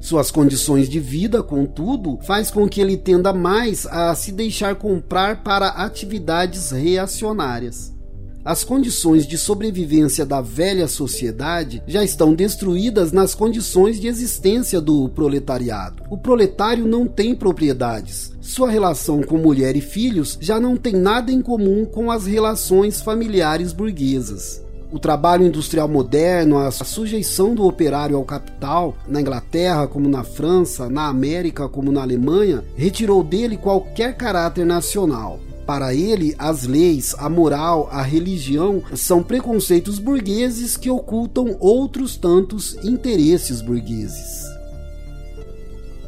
Suas 0.00 0.30
condições 0.30 0.88
de 0.88 0.98
vida, 0.98 1.42
contudo, 1.42 2.18
faz 2.22 2.50
com 2.50 2.66
que 2.66 2.80
ele 2.80 2.96
tenda 2.96 3.34
mais 3.34 3.84
a 3.84 4.14
se 4.14 4.32
deixar 4.32 4.76
comprar 4.76 5.44
para 5.44 5.68
atividades 5.68 6.70
reacionárias. 6.70 7.99
As 8.42 8.64
condições 8.64 9.26
de 9.26 9.36
sobrevivência 9.36 10.24
da 10.24 10.40
velha 10.40 10.88
sociedade 10.88 11.82
já 11.86 12.02
estão 12.02 12.32
destruídas 12.32 13.12
nas 13.12 13.34
condições 13.34 14.00
de 14.00 14.08
existência 14.08 14.80
do 14.80 15.10
proletariado. 15.10 16.02
O 16.08 16.16
proletário 16.16 16.86
não 16.86 17.06
tem 17.06 17.34
propriedades. 17.34 18.32
Sua 18.40 18.70
relação 18.70 19.22
com 19.22 19.36
mulher 19.36 19.76
e 19.76 19.82
filhos 19.82 20.38
já 20.40 20.58
não 20.58 20.74
tem 20.74 20.94
nada 20.94 21.30
em 21.30 21.42
comum 21.42 21.84
com 21.84 22.10
as 22.10 22.24
relações 22.24 23.02
familiares 23.02 23.74
burguesas. 23.74 24.64
O 24.90 24.98
trabalho 24.98 25.46
industrial 25.46 25.86
moderno, 25.86 26.58
a 26.58 26.70
sujeição 26.70 27.54
do 27.54 27.64
operário 27.64 28.16
ao 28.16 28.24
capital, 28.24 28.96
na 29.06 29.20
Inglaterra 29.20 29.86
como 29.86 30.08
na 30.08 30.24
França, 30.24 30.88
na 30.88 31.08
América 31.08 31.68
como 31.68 31.92
na 31.92 32.00
Alemanha, 32.00 32.64
retirou 32.74 33.22
dele 33.22 33.58
qualquer 33.58 34.16
caráter 34.16 34.64
nacional. 34.64 35.38
Para 35.70 35.94
ele, 35.94 36.34
as 36.36 36.66
leis, 36.66 37.14
a 37.16 37.30
moral, 37.30 37.88
a 37.92 38.02
religião 38.02 38.82
são 38.96 39.22
preconceitos 39.22 40.00
burgueses 40.00 40.76
que 40.76 40.90
ocultam 40.90 41.56
outros 41.60 42.16
tantos 42.16 42.74
interesses 42.82 43.62
burgueses. 43.62 44.49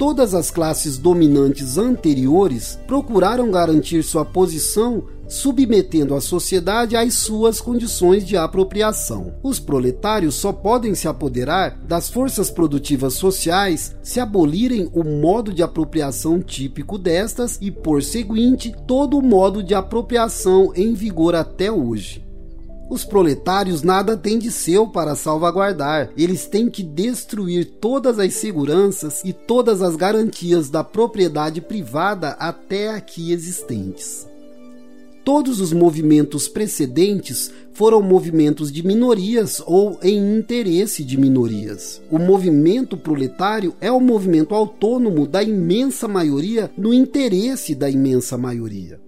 Todas 0.02 0.34
as 0.34 0.50
classes 0.50 0.98
dominantes 0.98 1.78
anteriores 1.78 2.76
procuraram 2.88 3.52
garantir 3.52 4.02
sua 4.02 4.24
posição 4.24 5.04
submetendo 5.28 6.16
a 6.16 6.20
sociedade 6.20 6.96
às 6.96 7.14
suas 7.14 7.60
condições 7.60 8.26
de 8.26 8.36
apropriação. 8.36 9.32
Os 9.44 9.60
proletários 9.60 10.34
só 10.34 10.52
podem 10.52 10.92
se 10.96 11.06
apoderar 11.06 11.78
das 11.86 12.10
forças 12.10 12.50
produtivas 12.50 13.14
sociais 13.14 13.94
se 14.02 14.18
abolirem 14.18 14.90
o 14.92 15.04
modo 15.04 15.52
de 15.52 15.62
apropriação 15.62 16.40
típico 16.42 16.98
destas 16.98 17.56
e, 17.60 17.70
por 17.70 18.02
seguinte, 18.02 18.74
todo 18.88 19.16
o 19.16 19.22
modo 19.22 19.62
de 19.62 19.72
apropriação 19.72 20.72
em 20.74 20.94
vigor 20.94 21.36
até 21.36 21.70
hoje. 21.70 22.31
Os 22.92 23.07
proletários 23.07 23.83
nada 23.83 24.18
têm 24.18 24.38
de 24.38 24.50
seu 24.50 24.87
para 24.87 25.16
salvaguardar. 25.16 26.11
Eles 26.14 26.44
têm 26.44 26.68
que 26.68 26.83
destruir 26.83 27.64
todas 27.81 28.18
as 28.18 28.35
seguranças 28.35 29.22
e 29.24 29.33
todas 29.33 29.81
as 29.81 29.96
garantias 29.96 30.68
da 30.68 30.85
propriedade 30.85 31.62
privada 31.62 32.33
até 32.33 32.90
aqui 32.90 33.33
existentes. 33.33 34.28
Todos 35.24 35.59
os 35.59 35.72
movimentos 35.72 36.48
precedentes 36.48 37.50
foram 37.72 38.02
movimentos 38.02 38.70
de 38.70 38.87
minorias 38.87 39.62
ou 39.64 39.98
em 40.02 40.37
interesse 40.37 41.02
de 41.02 41.16
minorias. 41.16 41.98
O 42.11 42.18
movimento 42.18 42.94
proletário 42.94 43.74
é 43.81 43.90
o 43.90 44.00
movimento 44.00 44.55
autônomo 44.55 45.26
da 45.26 45.42
imensa 45.42 46.07
maioria 46.07 46.70
no 46.76 46.92
interesse 46.92 47.74
da 47.74 47.88
imensa 47.88 48.37
maioria. 48.37 49.00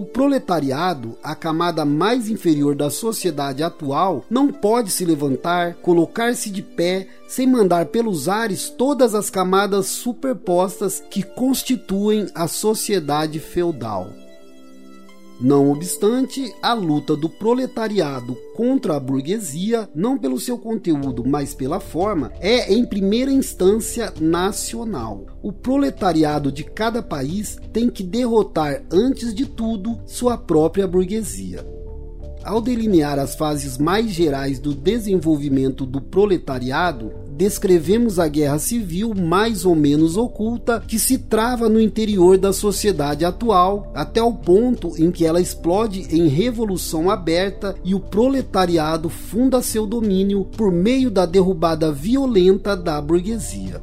O 0.00 0.06
proletariado, 0.06 1.18
a 1.22 1.34
camada 1.34 1.84
mais 1.84 2.30
inferior 2.30 2.74
da 2.74 2.88
sociedade 2.88 3.62
atual, 3.62 4.24
não 4.30 4.50
pode 4.50 4.90
se 4.90 5.04
levantar, 5.04 5.74
colocar-se 5.74 6.48
de 6.48 6.62
pé, 6.62 7.06
sem 7.28 7.46
mandar 7.46 7.84
pelos 7.84 8.26
ares 8.26 8.70
todas 8.70 9.14
as 9.14 9.28
camadas 9.28 9.88
superpostas 9.88 11.04
que 11.10 11.22
constituem 11.22 12.28
a 12.34 12.48
sociedade 12.48 13.38
feudal. 13.38 14.08
Não 15.40 15.70
obstante, 15.70 16.54
a 16.60 16.74
luta 16.74 17.16
do 17.16 17.26
proletariado 17.26 18.36
contra 18.54 18.96
a 18.96 19.00
burguesia, 19.00 19.88
não 19.94 20.18
pelo 20.18 20.38
seu 20.38 20.58
conteúdo, 20.58 21.24
mas 21.26 21.54
pela 21.54 21.80
forma, 21.80 22.30
é 22.40 22.70
em 22.70 22.84
primeira 22.84 23.32
instância 23.32 24.12
nacional. 24.20 25.24
O 25.42 25.50
proletariado 25.50 26.52
de 26.52 26.62
cada 26.62 27.02
país 27.02 27.58
tem 27.72 27.88
que 27.88 28.02
derrotar, 28.02 28.82
antes 28.92 29.32
de 29.32 29.46
tudo, 29.46 29.98
sua 30.04 30.36
própria 30.36 30.86
burguesia. 30.86 31.66
Ao 32.44 32.60
delinear 32.60 33.18
as 33.18 33.34
fases 33.34 33.78
mais 33.78 34.10
gerais 34.10 34.58
do 34.58 34.74
desenvolvimento 34.74 35.86
do 35.86 36.02
proletariado, 36.02 37.12
descrevemos 37.40 38.18
a 38.18 38.28
guerra 38.28 38.58
civil 38.58 39.14
mais 39.14 39.64
ou 39.64 39.74
menos 39.74 40.18
oculta 40.18 40.84
que 40.86 40.98
se 40.98 41.16
trava 41.16 41.70
no 41.70 41.80
interior 41.80 42.36
da 42.36 42.52
sociedade 42.52 43.24
atual, 43.24 43.90
até 43.94 44.22
o 44.22 44.34
ponto 44.34 44.92
em 45.02 45.10
que 45.10 45.24
ela 45.24 45.40
explode 45.40 46.06
em 46.14 46.28
revolução 46.28 47.08
aberta 47.08 47.74
e 47.82 47.94
o 47.94 48.00
proletariado 48.00 49.08
funda 49.08 49.62
seu 49.62 49.86
domínio 49.86 50.44
por 50.54 50.70
meio 50.70 51.10
da 51.10 51.24
derrubada 51.24 51.90
violenta 51.90 52.76
da 52.76 53.00
burguesia. 53.00 53.80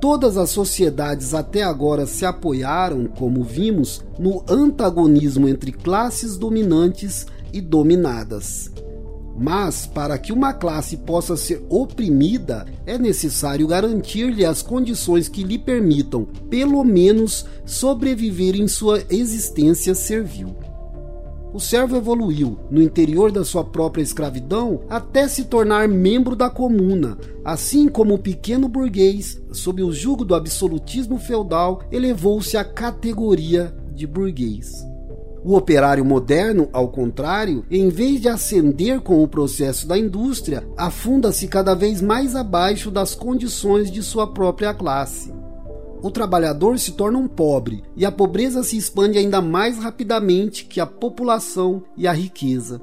Todas 0.00 0.36
as 0.36 0.50
sociedades 0.50 1.34
até 1.34 1.64
agora 1.64 2.06
se 2.06 2.24
apoiaram, 2.24 3.06
como 3.06 3.42
vimos, 3.42 4.04
no 4.16 4.44
antagonismo 4.48 5.48
entre 5.48 5.72
classes 5.72 6.36
dominantes 6.36 7.26
e 7.52 7.60
dominadas. 7.60 8.70
Mas, 9.36 9.84
para 9.86 10.16
que 10.16 10.32
uma 10.32 10.52
classe 10.52 10.96
possa 10.98 11.36
ser 11.36 11.64
oprimida, 11.68 12.64
é 12.86 12.96
necessário 12.96 13.66
garantir-lhe 13.66 14.44
as 14.44 14.62
condições 14.62 15.28
que 15.28 15.42
lhe 15.42 15.58
permitam, 15.58 16.24
pelo 16.48 16.84
menos, 16.84 17.44
sobreviver 17.64 18.54
em 18.54 18.68
sua 18.68 19.02
existência 19.10 19.94
servil. 19.94 20.54
O 21.52 21.60
servo 21.60 21.96
evoluiu, 21.96 22.58
no 22.68 22.82
interior 22.82 23.30
da 23.30 23.44
sua 23.44 23.62
própria 23.62 24.02
escravidão, 24.02 24.80
até 24.90 25.28
se 25.28 25.44
tornar 25.44 25.86
membro 25.86 26.34
da 26.34 26.50
comuna, 26.50 27.16
assim 27.44 27.86
como 27.88 28.14
o 28.14 28.18
pequeno 28.18 28.68
burguês, 28.68 29.40
sob 29.52 29.80
o 29.80 29.92
jugo 29.92 30.24
do 30.24 30.34
absolutismo 30.34 31.16
feudal, 31.16 31.82
elevou-se 31.92 32.56
à 32.56 32.64
categoria 32.64 33.72
de 33.94 34.04
burguês. 34.04 34.93
O 35.44 35.54
operário 35.56 36.02
moderno, 36.02 36.70
ao 36.72 36.88
contrário, 36.88 37.66
em 37.70 37.90
vez 37.90 38.18
de 38.18 38.30
ascender 38.30 39.02
com 39.02 39.22
o 39.22 39.28
processo 39.28 39.86
da 39.86 39.98
indústria, 39.98 40.66
afunda-se 40.74 41.46
cada 41.48 41.74
vez 41.74 42.00
mais 42.00 42.34
abaixo 42.34 42.90
das 42.90 43.14
condições 43.14 43.90
de 43.90 44.02
sua 44.02 44.26
própria 44.26 44.72
classe. 44.72 45.30
O 46.02 46.10
trabalhador 46.10 46.78
se 46.78 46.92
torna 46.92 47.18
um 47.18 47.28
pobre 47.28 47.82
e 47.94 48.06
a 48.06 48.12
pobreza 48.12 48.62
se 48.62 48.78
expande 48.78 49.18
ainda 49.18 49.42
mais 49.42 49.78
rapidamente 49.78 50.64
que 50.64 50.80
a 50.80 50.86
população 50.86 51.82
e 51.94 52.08
a 52.08 52.12
riqueza. 52.12 52.80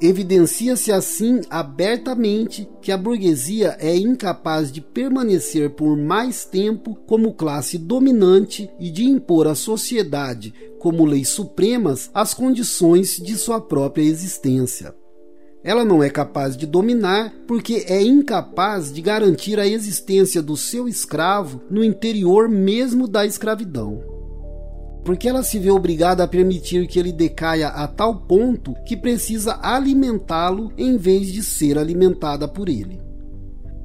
Evidencia-se 0.00 0.92
assim 0.92 1.40
abertamente 1.50 2.68
que 2.80 2.92
a 2.92 2.96
burguesia 2.96 3.76
é 3.80 3.96
incapaz 3.96 4.70
de 4.70 4.80
permanecer 4.80 5.70
por 5.70 5.96
mais 5.96 6.44
tempo 6.44 6.96
como 7.04 7.34
classe 7.34 7.76
dominante 7.76 8.70
e 8.78 8.90
de 8.90 9.02
impor 9.04 9.48
à 9.48 9.56
sociedade, 9.56 10.54
como 10.78 11.04
leis 11.04 11.28
supremas, 11.30 12.10
as 12.14 12.32
condições 12.32 13.16
de 13.16 13.34
sua 13.34 13.60
própria 13.60 14.04
existência. 14.04 14.94
Ela 15.64 15.84
não 15.84 16.00
é 16.00 16.08
capaz 16.08 16.56
de 16.56 16.64
dominar 16.64 17.34
porque 17.48 17.84
é 17.88 18.00
incapaz 18.00 18.92
de 18.92 19.02
garantir 19.02 19.58
a 19.58 19.66
existência 19.66 20.40
do 20.40 20.56
seu 20.56 20.88
escravo 20.88 21.60
no 21.68 21.82
interior 21.82 22.48
mesmo 22.48 23.08
da 23.08 23.26
escravidão 23.26 24.07
porque 25.04 25.28
ela 25.28 25.42
se 25.42 25.58
vê 25.58 25.70
obrigada 25.70 26.22
a 26.22 26.28
permitir 26.28 26.86
que 26.86 26.98
ele 26.98 27.12
decaia 27.12 27.68
a 27.68 27.86
tal 27.86 28.22
ponto 28.22 28.74
que 28.84 28.96
precisa 28.96 29.58
alimentá-lo 29.62 30.72
em 30.76 30.96
vez 30.96 31.32
de 31.32 31.42
ser 31.42 31.78
alimentada 31.78 32.46
por 32.46 32.68
ele. 32.68 33.00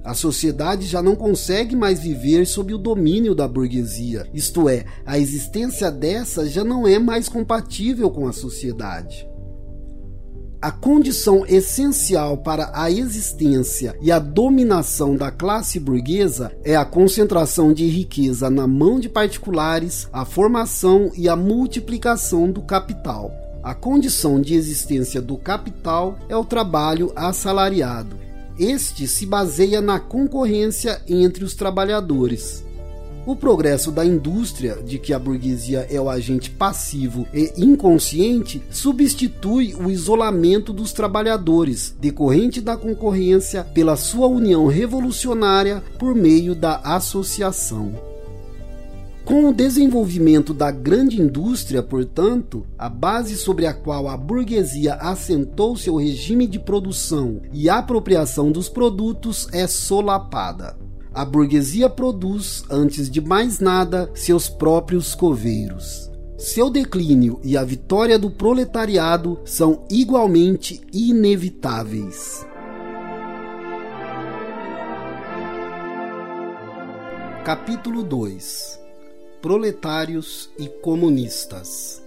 A 0.04 0.14
sociedade 0.14 0.86
já 0.86 1.02
não 1.02 1.16
consegue 1.16 1.76
mais 1.76 2.02
viver 2.02 2.46
sob 2.46 2.74
o 2.74 2.78
domínio 2.78 3.34
da 3.34 3.48
burguesia, 3.48 4.28
isto 4.34 4.68
é, 4.68 4.84
a 5.06 5.18
existência 5.18 5.90
dessa 5.90 6.46
já 6.46 6.64
não 6.64 6.86
é 6.86 7.00
mais 7.00 7.30
compatível 7.30 8.12
com 8.12 8.28
a 8.28 8.34
sociedade. 8.34 9.26
A 10.64 10.72
condição 10.72 11.46
essencial 11.46 12.38
para 12.38 12.72
a 12.74 12.90
existência 12.90 13.98
e 14.02 14.10
a 14.10 14.18
dominação 14.18 15.14
da 15.14 15.30
classe 15.30 15.78
burguesa 15.78 16.54
é 16.64 16.74
a 16.74 16.86
concentração 16.86 17.74
de 17.74 17.86
riqueza 17.90 18.50
na 18.50 18.66
mão 18.66 18.98
de 18.98 19.10
particulares, 19.10 20.08
a 20.14 20.24
formação 20.24 21.12
e 21.18 21.28
a 21.28 21.36
multiplicação 21.36 22.50
do 22.50 22.62
capital. 22.62 23.30
A 23.62 23.76
condição 23.76 24.40
de 24.40 24.56
existência 24.56 25.22
do 25.22 25.36
capital 25.36 26.18
é 26.30 26.38
o 26.38 26.46
trabalho 26.46 27.12
assalariado. 27.14 28.16
Este 28.58 29.06
se 29.06 29.26
baseia 29.26 29.82
na 29.82 30.00
concorrência 30.00 31.02
entre 31.10 31.44
os 31.44 31.56
trabalhadores. 31.56 32.64
O 33.26 33.38
progresso 33.38 33.90
da 33.90 34.06
indústria, 34.06 34.84
de 34.84 35.00
que 35.00 35.14
a 35.14 35.20
burguesia 35.20 35.88
é 35.90 36.00
o 36.00 36.10
agente 36.10 36.50
passivo 36.50 37.26
e 37.34 37.54
inconsciente, 37.58 38.62
substitui 38.70 39.74
o 39.76 39.90
isolamento 39.90 40.74
dos 40.74 40.92
trabalhadores, 40.92 41.96
decorrente 42.02 42.60
da 42.60 42.76
concorrência, 42.76 43.64
pela 43.64 43.96
sua 43.96 44.28
união 44.28 44.68
revolucionária 44.68 45.82
por 45.98 46.14
meio 46.14 46.54
da 46.54 46.76
associação. 46.84 47.94
Com 49.24 49.48
o 49.48 49.54
desenvolvimento 49.54 50.54
da 50.54 50.70
grande 50.70 51.22
indústria, 51.22 51.82
portanto, 51.82 52.66
a 52.78 52.90
base 52.90 53.38
sobre 53.38 53.66
a 53.66 53.74
qual 53.74 54.10
a 54.10 54.18
burguesia 54.18 54.96
assentou 54.96 55.78
seu 55.78 55.96
regime 55.96 56.46
de 56.46 56.60
produção 56.60 57.40
e 57.54 57.70
apropriação 57.70 58.52
dos 58.52 58.68
produtos 58.68 59.48
é 59.54 59.66
solapada. 59.66 60.83
A 61.14 61.24
burguesia 61.24 61.88
produz, 61.88 62.64
antes 62.72 63.08
de 63.08 63.22
mais 63.22 63.60
nada, 63.60 64.10
seus 64.16 64.50
próprios 64.50 65.14
coveiros. 65.14 66.12
Seu 66.40 66.72
declínio 66.72 67.40
e 67.44 67.56
a 67.56 67.64
vitória 67.64 68.18
do 68.18 68.32
proletariado 68.32 69.40
são 69.46 69.86
igualmente 69.92 70.82
inevitáveis. 70.92 72.44
Capítulo 77.46 78.02
2 78.02 78.80
Proletários 79.40 80.50
e 80.58 80.68
Comunistas 80.68 82.02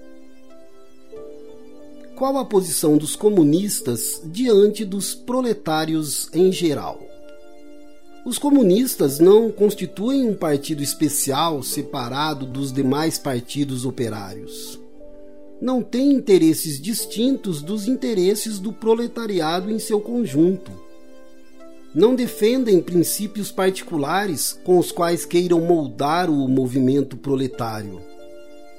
Qual 2.16 2.36
a 2.38 2.44
posição 2.44 2.98
dos 2.98 3.14
comunistas 3.14 4.20
diante 4.24 4.84
dos 4.84 5.14
proletários 5.14 6.28
em 6.32 6.50
geral? 6.50 7.05
Os 8.26 8.36
comunistas 8.36 9.18
não 9.18 9.50
constituem 9.50 10.28
um 10.28 10.34
partido 10.34 10.82
especial 10.82 11.62
separado 11.62 12.44
dos 12.44 12.72
demais 12.72 13.16
partidos 13.18 13.86
operários. 13.86 14.78
Não 15.62 15.82
têm 15.82 16.12
interesses 16.12 16.78
distintos 16.78 17.62
dos 17.62 17.88
interesses 17.88 18.58
do 18.58 18.70
proletariado 18.72 19.70
em 19.70 19.78
seu 19.78 19.98
conjunto 20.00 20.84
não 21.96 22.14
defendem 22.14 22.78
princípios 22.78 23.50
particulares 23.50 24.52
com 24.64 24.78
os 24.78 24.92
quais 24.92 25.24
queiram 25.24 25.62
moldar 25.62 26.28
o 26.28 26.46
movimento 26.46 27.16
proletário. 27.16 28.02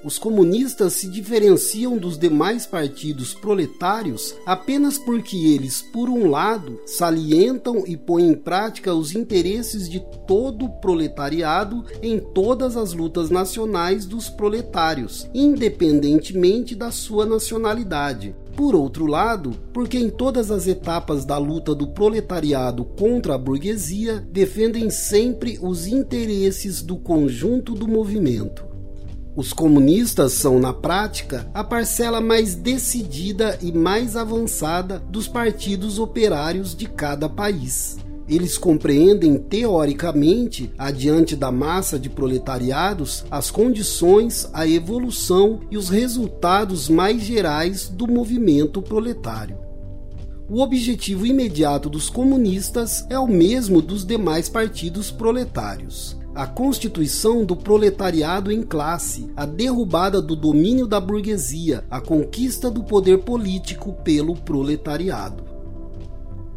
Os 0.08 0.18
comunistas 0.18 0.93
se 0.93 1.10
diferenciam 1.10 1.97
dos 1.97 2.18
demais 2.18 2.66
partidos 2.66 3.34
proletários 3.34 4.34
apenas 4.45 4.97
porque 4.97 5.36
eles, 5.36 5.82
por 5.82 6.08
um 6.08 6.30
lado, 6.30 6.80
salientam 6.86 7.84
e 7.86 7.97
põem 7.97 8.30
em 8.30 8.34
prática 8.34 8.93
os 8.93 9.14
interesses 9.14 9.89
de 9.89 9.99
todo 10.26 10.64
o 10.64 10.70
proletariado 10.80 11.84
em 12.01 12.22
todas 12.22 12.78
as 12.78 12.93
lutas 12.93 13.30
nacionais 13.30 14.05
dos 14.05 14.30
proletários, 14.30 15.30
independentemente 15.34 16.74
da 16.74 16.89
sua 16.89 17.26
nacionalidade, 17.26 18.34
por 18.55 18.76
outro 18.76 19.08
lado, 19.08 19.51
porque 19.74 19.97
em 19.97 20.10
todas 20.10 20.51
as 20.51 20.68
etapas 20.68 21.26
da 21.26 21.38
luta 21.38 21.76
do 21.76 21.89
proletariado 21.89 22.86
contra 22.86 23.36
a 23.36 23.38
burguesia 23.38 24.26
defendem 24.32 24.89
sempre 24.89 25.60
os 25.62 25.86
interesses 25.86 26.82
do 26.82 26.95
conjunto 26.95 27.74
do 27.74 27.89
movimento. 27.89 28.76
Os 29.38 29.53
comunistas 29.53 30.33
são, 30.33 30.57
na 30.57 30.73
prática, 30.73 31.47
a 31.53 31.63
parcela 31.63 32.19
mais 32.19 32.55
decidida 32.55 33.55
e 33.61 33.71
mais 33.71 34.15
avançada 34.15 34.97
dos 35.11 35.27
partidos 35.27 35.99
operários 35.99 36.75
de 36.75 36.88
cada 36.88 37.29
país. 37.29 37.99
Eles 38.27 38.57
compreendem 38.57 39.38
teoricamente, 39.38 40.73
adiante 40.75 41.35
da 41.35 41.51
massa 41.51 41.99
de 41.99 42.09
proletariados, 42.09 43.25
as 43.29 43.51
condições, 43.51 44.49
a 44.53 44.67
evolução 44.67 45.59
e 45.69 45.77
os 45.77 45.88
resultados 45.88 46.89
mais 46.89 47.21
gerais 47.21 47.88
do 47.88 48.07
movimento 48.07 48.81
proletário. 48.81 49.59
O 50.49 50.61
objetivo 50.61 51.27
imediato 51.27 51.91
dos 51.91 52.09
comunistas 52.09 53.05
é 53.07 53.19
o 53.19 53.27
mesmo 53.27 53.83
dos 53.83 54.03
demais 54.03 54.49
partidos 54.49 55.11
proletários 55.11 56.16
a 56.38 56.45
constituição 56.45 57.43
do 57.43 57.55
proletariado 57.55 58.51
em 58.51 58.61
classe, 58.61 59.27
a 59.35 59.43
derrubada 59.43 60.21
do 60.21 60.35
domínio 60.35 60.85
da 60.85 60.99
burguesia, 60.99 61.83
a 61.89 61.99
conquista 61.99 62.69
do 62.69 62.83
poder 62.83 63.23
político 63.23 63.93
pelo 64.03 64.35
proletariado. 64.35 65.43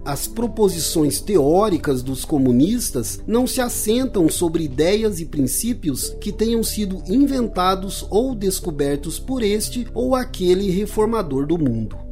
As 0.04 0.26
proposições 0.26 1.18
teóricas 1.22 2.02
dos 2.02 2.26
comunistas 2.26 3.22
não 3.26 3.46
se 3.46 3.62
assentam 3.62 4.28
sobre 4.28 4.64
ideias 4.64 5.18
e 5.18 5.24
princípios 5.24 6.14
que 6.20 6.30
tenham 6.30 6.62
sido 6.62 7.02
inventados 7.08 8.06
ou 8.10 8.34
descobertos 8.34 9.18
por 9.18 9.42
este 9.42 9.88
ou 9.94 10.14
aquele 10.14 10.70
reformador 10.70 11.46
do 11.46 11.56
mundo. 11.56 12.09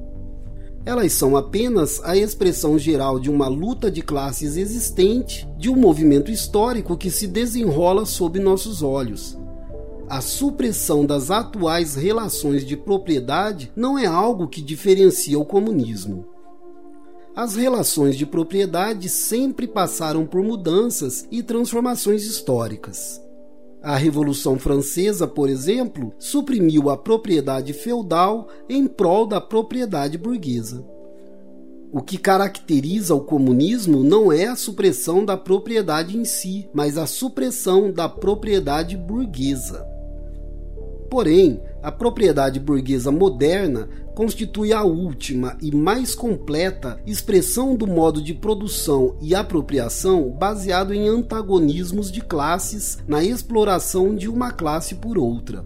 Elas 0.89 1.13
são 1.13 1.37
apenas 1.37 2.01
a 2.03 2.17
expressão 2.17 2.79
geral 2.79 3.21
de 3.21 3.29
uma 3.29 3.47
luta 3.47 3.91
de 3.91 4.01
classes 4.01 4.57
existente, 4.57 5.47
de 5.59 5.69
um 5.69 5.77
movimento 5.77 6.31
histórico 6.31 6.97
que 6.97 7.11
se 7.11 7.27
desenrola 7.27 8.07
sob 8.07 8.41
nossos 8.41 8.83
olhos. 8.83 9.39
A 10.09 10.23
supressão 10.23 11.05
das 11.05 11.31
atuais 11.31 11.95
relações 11.95 12.65
de 12.65 12.75
propriedade 12.75 13.71
não 13.77 13.99
é 13.99 14.07
algo 14.07 14.49
que 14.49 14.63
diferencia 14.63 15.39
o 15.39 15.45
comunismo. 15.45 16.25
As 17.37 17.55
relações 17.55 18.17
de 18.17 18.25
propriedade 18.25 19.11
sempre 19.11 19.69
passaram 19.69 20.25
por 20.25 20.43
mudanças 20.43 21.29
e 21.31 21.43
transformações 21.43 22.25
históricas. 22.25 23.21
A 23.89 23.97
Revolução 23.97 24.59
Francesa, 24.59 25.27
por 25.27 25.49
exemplo, 25.49 26.13
suprimiu 26.19 26.91
a 26.91 26.97
propriedade 26.99 27.73
feudal 27.73 28.47
em 28.69 28.87
prol 28.87 29.27
da 29.27 29.41
propriedade 29.41 30.19
burguesa. 30.19 30.85
O 31.91 32.03
que 32.03 32.19
caracteriza 32.19 33.15
o 33.15 33.23
comunismo 33.23 34.05
não 34.05 34.31
é 34.31 34.45
a 34.45 34.57
supressão 34.57 35.25
da 35.25 35.39
propriedade 35.39 36.19
em 36.19 36.27
si, 36.27 36.69
mas 36.75 36.99
a 36.99 37.07
supressão 37.07 37.91
da 37.91 38.11
propriedade 38.11 38.95
burguesa. 38.95 39.89
Porém, 41.09 41.59
a 41.83 41.93
propriedade 41.93 42.59
burguesa 42.59 43.13
moderna 43.13 43.89
constitui 44.15 44.73
a 44.73 44.83
última 44.83 45.57
e 45.63 45.75
mais 45.75 46.15
completa 46.15 47.01
expressão 47.07 47.77
do 47.77 47.87
modo 47.87 48.21
de 48.21 48.35
produção 48.35 49.17
e 49.21 49.35
apropriação 49.35 50.31
baseado 50.31 50.93
em 50.93 51.09
antagonismos 51.09 52.11
de 52.11 52.21
classes 52.21 52.99
na 53.07 53.23
exploração 53.23 54.15
de 54.15 54.29
uma 54.29 54.51
classe 54.51 54.97
por 54.97 55.17
outra. 55.17 55.65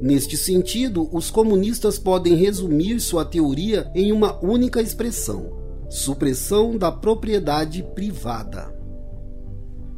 Neste 0.00 0.36
sentido, 0.36 1.08
os 1.12 1.30
comunistas 1.30 1.98
podem 1.98 2.36
resumir 2.36 3.00
sua 3.00 3.24
teoria 3.24 3.90
em 3.94 4.12
uma 4.12 4.38
única 4.44 4.80
expressão: 4.80 5.50
supressão 5.88 6.76
da 6.76 6.92
propriedade 6.92 7.82
privada. 7.94 8.77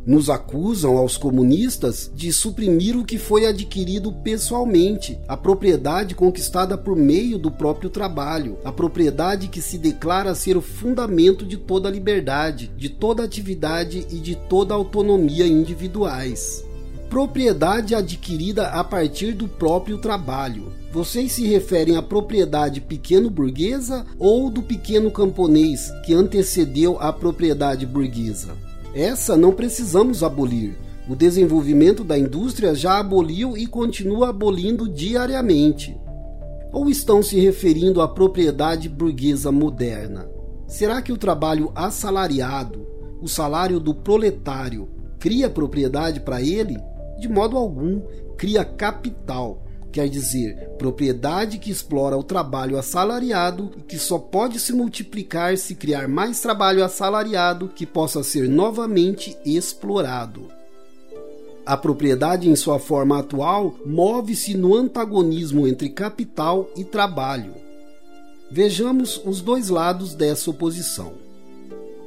Nos 0.07 0.31
acusam 0.31 0.97
aos 0.97 1.19
comunistas 1.19 2.11
de 2.15 2.33
suprimir 2.33 2.97
o 2.97 3.05
que 3.05 3.19
foi 3.19 3.47
adquirido 3.47 4.11
pessoalmente, 4.11 5.19
a 5.29 5.37
propriedade 5.37 6.15
conquistada 6.15 6.79
por 6.79 6.97
meio 6.97 7.39
do 7.39 7.51
próprio 7.51 7.91
trabalho, 7.91 8.59
a 8.65 8.73
propriedade 8.73 9.49
que 9.49 9.61
se 9.61 9.77
declara 9.77 10.35
ser 10.35 10.57
o 10.57 10.63
fundamento 10.63 11.45
de 11.45 11.59
toda 11.59 11.91
liberdade, 11.91 12.71
de 12.79 12.89
toda 12.89 13.23
atividade 13.23 14.07
e 14.11 14.17
de 14.17 14.35
toda 14.35 14.75
autonomia 14.75 15.47
individuais. 15.47 16.65
Propriedade 17.11 17.95
adquirida 17.95 18.69
a 18.69 18.83
partir 18.83 19.33
do 19.35 19.49
próprio 19.49 19.99
trabalho. 19.99 20.73
Vocês 20.93 21.33
se 21.33 21.45
referem 21.45 21.97
à 21.97 22.03
propriedade 22.03 22.81
pequeno-burguesa 22.81 24.07
ou 24.19 24.49
do 24.49 24.63
pequeno 24.63 25.11
camponês 25.11 25.93
que 26.07 26.15
antecedeu 26.15 26.99
a 27.01 27.13
propriedade 27.13 27.85
burguesa? 27.85 28.70
Essa 28.95 29.37
não 29.37 29.53
precisamos 29.53 30.23
abolir. 30.23 30.77
O 31.09 31.15
desenvolvimento 31.15 32.03
da 32.03 32.19
indústria 32.19 32.75
já 32.75 32.99
aboliu 32.99 33.57
e 33.57 33.67
continua 33.67 34.31
abolindo 34.31 34.89
diariamente. 34.89 35.97
Ou 36.73 36.89
estão 36.89 37.23
se 37.23 37.39
referindo 37.39 38.01
à 38.01 38.09
propriedade 38.09 38.89
burguesa 38.89 39.51
moderna? 39.51 40.29
Será 40.67 41.03
que 41.03 41.13
o 41.13 41.17
trabalho 41.17 41.73
assalariado, 41.75 42.87
o 43.21 43.29
salário 43.29 43.81
do 43.81 43.95
proletário, 43.95 44.89
cria 45.19 45.51
propriedade 45.51 46.21
para 46.21 46.41
ele? 46.41 46.77
De 47.19 47.29
modo 47.29 47.57
algum, 47.57 48.01
cria 48.37 48.65
capital 48.65 49.65
quer 49.93 50.09
dizer 50.09 50.71
propriedade 50.79 51.59
que 51.59 51.71
explora 51.71 52.17
o 52.17 52.23
trabalho 52.23 52.79
assalariado 52.79 53.73
e 53.77 53.83
que 53.83 53.99
só 53.99 54.19
pode 54.19 54.59
se 54.59 54.73
multiplicar 54.73 55.57
se 55.57 55.75
criar 55.75 56.09
mais 56.09 56.41
trabalho 56.41 56.85
assalariado 56.85 57.69
que 57.69 57.85
possa 57.85 58.23
ser 58.23 58.49
novamente 58.49 59.37
explorado. 59.45 60.49
A 61.67 61.77
propriedade, 61.77 62.49
em 62.49 62.57
sua 62.57 62.79
forma 62.79 63.19
atual, 63.19 63.77
move-se 63.85 64.57
no 64.57 64.75
antagonismo 64.75 65.69
entre 65.69 65.89
capital 65.91 66.69
e 66.77 66.83
trabalho. 66.83 67.55
Vejamos 68.51 69.21
os 69.25 69.41
dois 69.41 69.69
lados 69.69 70.15
dessa 70.15 70.51
oposição. 70.51 71.30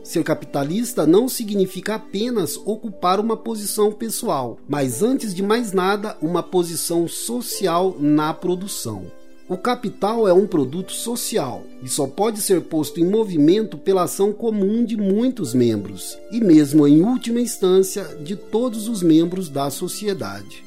Ser 0.03 0.21
capitalista 0.23 1.07
não 1.07 1.29
significa 1.29 1.95
apenas 1.95 2.57
ocupar 2.57 3.21
uma 3.21 3.37
posição 3.37 3.89
pessoal, 3.89 4.57
mas 4.67 5.01
antes 5.01 5.33
de 5.33 5.41
mais 5.41 5.71
nada, 5.71 6.17
uma 6.21 6.43
posição 6.43 7.07
social 7.07 7.95
na 7.97 8.33
produção. 8.33 9.05
O 9.47 9.57
capital 9.57 10.27
é 10.27 10.33
um 10.33 10.47
produto 10.47 10.91
social 10.91 11.63
e 11.81 11.87
só 11.87 12.05
pode 12.05 12.41
ser 12.41 12.61
posto 12.61 12.99
em 12.99 13.05
movimento 13.05 13.77
pela 13.77 14.03
ação 14.03 14.33
comum 14.33 14.83
de 14.83 14.97
muitos 14.97 15.53
membros, 15.53 16.17
e 16.31 16.39
mesmo 16.39 16.87
em 16.87 17.01
última 17.01 17.39
instância, 17.39 18.03
de 18.21 18.35
todos 18.35 18.87
os 18.87 19.01
membros 19.01 19.49
da 19.49 19.69
sociedade. 19.69 20.65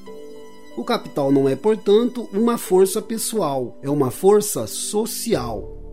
O 0.76 0.84
capital 0.84 1.32
não 1.32 1.48
é, 1.48 1.56
portanto, 1.56 2.28
uma 2.32 2.58
força 2.58 3.00
pessoal, 3.00 3.78
é 3.82 3.88
uma 3.88 4.10
força 4.10 4.66
social. 4.66 5.85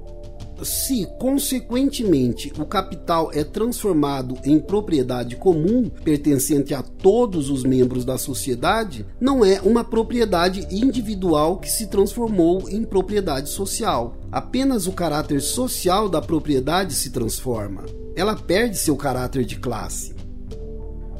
Se, 0.63 1.07
consequentemente, 1.19 2.51
o 2.57 2.65
capital 2.65 3.31
é 3.33 3.43
transformado 3.43 4.37
em 4.43 4.59
propriedade 4.59 5.35
comum, 5.35 5.89
pertencente 5.89 6.73
a 6.73 6.81
todos 6.81 7.49
os 7.49 7.63
membros 7.63 8.05
da 8.05 8.17
sociedade, 8.17 9.05
não 9.19 9.43
é 9.43 9.61
uma 9.61 9.83
propriedade 9.83 10.67
individual 10.71 11.57
que 11.57 11.69
se 11.69 11.87
transformou 11.87 12.69
em 12.69 12.83
propriedade 12.83 13.49
social. 13.49 14.17
Apenas 14.31 14.87
o 14.87 14.91
caráter 14.91 15.41
social 15.41 16.09
da 16.09 16.21
propriedade 16.21 16.93
se 16.93 17.11
transforma. 17.11 17.83
Ela 18.15 18.35
perde 18.35 18.77
seu 18.77 18.95
caráter 18.95 19.45
de 19.45 19.57
classe. 19.57 20.13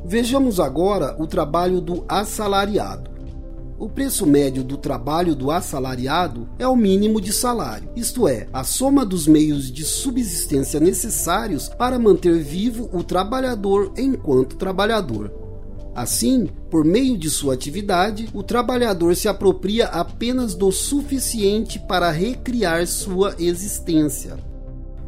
Vejamos 0.06 0.60
agora 0.60 1.16
o 1.18 1.26
trabalho 1.26 1.80
do 1.80 2.04
assalariado. 2.08 3.13
O 3.78 3.90
preço 3.90 4.26
médio 4.26 4.64
do 4.64 4.78
trabalho 4.78 5.36
do 5.36 5.50
assalariado 5.50 6.48
é 6.60 6.68
o 6.68 6.76
mínimo 6.76 7.20
de 7.20 7.34
salário, 7.34 7.90
isto 7.96 8.28
é, 8.28 8.48
a 8.54 8.64
soma 8.64 9.04
dos 9.06 9.28
meios 9.28 9.72
de 9.72 9.84
subsistência 9.84 10.80
necessários 10.80 11.70
para 11.70 11.98
manter 11.98 12.40
vivo 12.40 12.90
o 12.94 13.04
trabalhador 13.04 13.92
enquanto 13.98 14.58
trabalhador. 14.58 15.34
Assim, 15.96 16.48
por 16.70 16.86
meio 16.86 17.18
de 17.18 17.30
sua 17.30 17.54
atividade, 17.54 18.30
o 18.34 18.42
trabalhador 18.42 19.16
se 19.16 19.28
apropria 19.28 19.86
apenas 19.86 20.56
do 20.56 20.72
suficiente 20.72 21.80
para 21.80 22.10
recriar 22.12 22.86
sua 22.88 23.36
existência. 23.38 24.38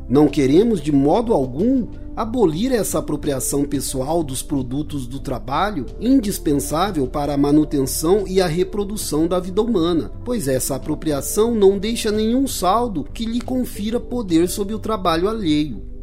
Não 0.07 0.27
queremos 0.27 0.81
de 0.81 0.91
modo 0.91 1.33
algum 1.33 1.87
abolir 2.15 2.71
essa 2.71 2.99
apropriação 2.99 3.63
pessoal 3.65 4.23
dos 4.23 4.41
produtos 4.41 5.05
do 5.05 5.19
trabalho, 5.19 5.85
indispensável 5.99 7.07
para 7.07 7.33
a 7.33 7.37
manutenção 7.37 8.25
e 8.27 8.41
a 8.41 8.47
reprodução 8.47 9.27
da 9.27 9.39
vida 9.39 9.61
humana, 9.61 10.11
pois 10.23 10.47
essa 10.47 10.75
apropriação 10.75 11.53
não 11.53 11.77
deixa 11.77 12.11
nenhum 12.11 12.47
saldo 12.47 13.03
que 13.03 13.25
lhe 13.25 13.41
confira 13.41 13.99
poder 13.99 14.47
sobre 14.47 14.73
o 14.73 14.79
trabalho 14.79 15.27
alheio. 15.27 15.95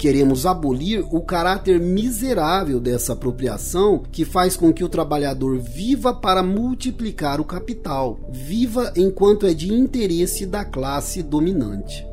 Queremos 0.00 0.46
abolir 0.46 1.04
o 1.10 1.20
caráter 1.20 1.78
miserável 1.78 2.80
dessa 2.80 3.12
apropriação 3.12 4.02
que 4.10 4.24
faz 4.24 4.56
com 4.56 4.72
que 4.72 4.82
o 4.82 4.88
trabalhador 4.88 5.58
viva 5.58 6.14
para 6.14 6.42
multiplicar 6.42 7.38
o 7.38 7.44
capital, 7.44 8.18
viva 8.32 8.94
enquanto 8.96 9.46
é 9.46 9.52
de 9.52 9.70
interesse 9.70 10.46
da 10.46 10.64
classe 10.64 11.22
dominante. 11.22 12.09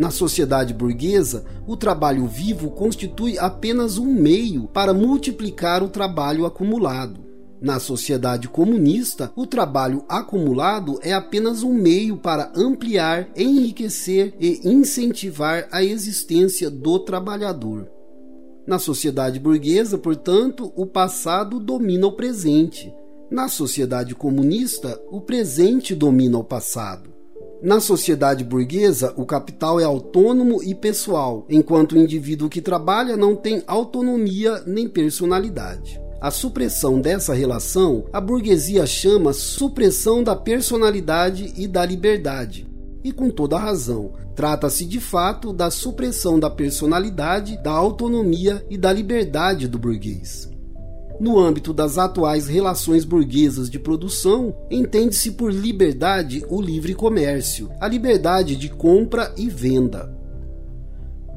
Na 0.00 0.10
sociedade 0.10 0.72
burguesa, 0.72 1.44
o 1.66 1.76
trabalho 1.76 2.26
vivo 2.26 2.70
constitui 2.70 3.38
apenas 3.38 3.98
um 3.98 4.06
meio 4.06 4.66
para 4.66 4.94
multiplicar 4.94 5.82
o 5.82 5.90
trabalho 5.90 6.46
acumulado. 6.46 7.20
Na 7.60 7.78
sociedade 7.78 8.48
comunista, 8.48 9.30
o 9.36 9.46
trabalho 9.46 10.02
acumulado 10.08 10.98
é 11.02 11.12
apenas 11.12 11.62
um 11.62 11.74
meio 11.74 12.16
para 12.16 12.50
ampliar, 12.56 13.28
enriquecer 13.36 14.32
e 14.40 14.66
incentivar 14.66 15.68
a 15.70 15.84
existência 15.84 16.70
do 16.70 16.98
trabalhador. 17.00 17.86
Na 18.66 18.78
sociedade 18.78 19.38
burguesa, 19.38 19.98
portanto, 19.98 20.72
o 20.74 20.86
passado 20.86 21.60
domina 21.60 22.06
o 22.06 22.12
presente. 22.12 22.90
Na 23.30 23.48
sociedade 23.48 24.14
comunista, 24.14 24.98
o 25.10 25.20
presente 25.20 25.94
domina 25.94 26.38
o 26.38 26.44
passado. 26.44 27.09
Na 27.62 27.78
sociedade 27.78 28.42
burguesa, 28.42 29.12
o 29.18 29.26
capital 29.26 29.78
é 29.78 29.84
autônomo 29.84 30.62
e 30.62 30.74
pessoal, 30.74 31.44
enquanto 31.50 31.92
o 31.92 31.98
indivíduo 31.98 32.48
que 32.48 32.62
trabalha 32.62 33.18
não 33.18 33.36
tem 33.36 33.62
autonomia 33.66 34.62
nem 34.66 34.88
personalidade. 34.88 36.00
A 36.22 36.30
supressão 36.30 36.98
dessa 36.98 37.34
relação, 37.34 38.06
a 38.12 38.20
burguesia 38.20 38.86
chama 38.86 39.34
supressão 39.34 40.24
da 40.24 40.34
personalidade 40.34 41.52
e 41.54 41.68
da 41.68 41.84
liberdade. 41.84 42.66
E 43.04 43.12
com 43.12 43.28
toda 43.28 43.58
razão, 43.58 44.12
trata-se 44.34 44.86
de 44.86 44.98
fato 44.98 45.52
da 45.52 45.70
supressão 45.70 46.40
da 46.40 46.48
personalidade, 46.48 47.62
da 47.62 47.72
autonomia 47.72 48.64
e 48.70 48.78
da 48.78 48.90
liberdade 48.90 49.68
do 49.68 49.78
burguês. 49.78 50.49
No 51.20 51.38
âmbito 51.38 51.74
das 51.74 51.98
atuais 51.98 52.46
relações 52.46 53.04
burguesas 53.04 53.68
de 53.68 53.78
produção, 53.78 54.56
entende-se 54.70 55.32
por 55.32 55.52
liberdade 55.52 56.42
o 56.48 56.62
livre 56.62 56.94
comércio, 56.94 57.70
a 57.78 57.86
liberdade 57.86 58.56
de 58.56 58.70
compra 58.70 59.30
e 59.36 59.46
venda. 59.46 60.10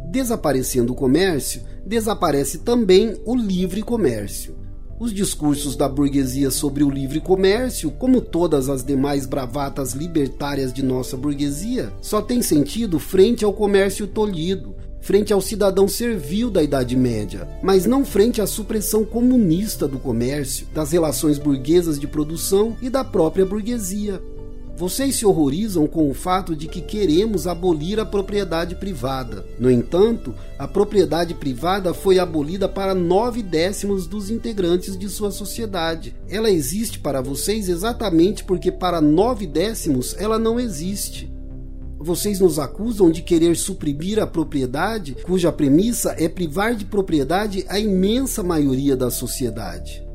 Desaparecendo 0.10 0.94
o 0.94 0.96
comércio, 0.96 1.64
desaparece 1.86 2.60
também 2.60 3.18
o 3.26 3.36
livre 3.36 3.82
comércio. 3.82 4.56
Os 4.98 5.14
discursos 5.14 5.76
da 5.76 5.90
burguesia 5.90 6.50
sobre 6.50 6.82
o 6.82 6.90
livre 6.90 7.20
comércio, 7.20 7.92
como 7.92 8.22
todas 8.22 8.70
as 8.70 8.86
demais 8.86 9.26
bravatas 9.26 9.92
libertárias 9.92 10.72
de 10.72 10.82
nossa 10.82 11.18
burguesia, 11.18 11.92
só 12.00 12.22
têm 12.22 12.42
sentido 12.42 13.00
frente 13.00 13.44
ao 13.44 13.52
comércio 13.52 14.08
tolhido, 14.08 14.76
frente 15.04 15.34
ao 15.34 15.42
cidadão 15.42 15.86
servil 15.86 16.50
da 16.50 16.64
Idade 16.64 16.96
Média, 16.96 17.46
mas 17.62 17.86
não 17.86 18.06
frente 18.06 18.42
à 18.42 18.48
supressão 18.48 19.04
comunista 19.04 19.86
do 19.86 20.00
comércio, 20.00 20.66
das 20.74 20.94
relações 20.94 21.38
burguesas 21.38 22.00
de 22.00 22.08
produção 22.08 22.78
e 22.82 22.90
da 22.90 23.04
própria 23.04 23.46
burguesia. 23.46 24.22
Vocês 24.78 25.18
se 25.18 25.26
horrorizam 25.26 25.86
com 25.88 26.10
o 26.10 26.14
fato 26.14 26.56
de 26.56 26.68
que 26.68 26.82
queremos 26.82 27.48
abolir 27.48 28.00
a 28.00 28.06
propriedade 28.06 28.76
privada. 28.76 29.46
No 29.60 29.70
entanto, 29.70 30.34
a 30.58 30.68
propriedade 30.68 31.34
privada 31.34 31.94
foi 31.94 32.18
abolida 32.18 32.68
para 32.68 32.96
nove 32.96 33.44
décimos 33.44 34.08
dos 34.08 34.32
integrantes 34.32 34.98
de 34.98 35.10
sua 35.10 35.32
sociedade. 35.32 36.16
Ela 36.30 36.50
existe 36.50 36.98
para 36.98 37.22
vocês 37.22 37.68
exatamente 37.68 38.44
porque 38.46 38.72
para 38.72 39.02
nove 39.02 39.46
décimos 39.46 40.16
ela 40.18 40.40
não 40.40 40.58
existe. 40.60 41.33
Vocês 42.04 42.42
nos 42.42 42.60
acusam 42.60 43.10
de 43.10 43.22
querer 43.22 43.56
suprimir 43.56 44.20
a 44.20 44.28
propriedade, 44.28 45.16
cuja 45.24 45.54
premissa 45.54 46.14
é 46.20 46.28
privar 46.28 46.76
de 46.76 46.84
propriedade 46.84 47.64
a 47.70 47.80
imensa 47.80 48.44
maioria 48.44 48.94
da 48.94 49.10
sociedade. 49.10 50.06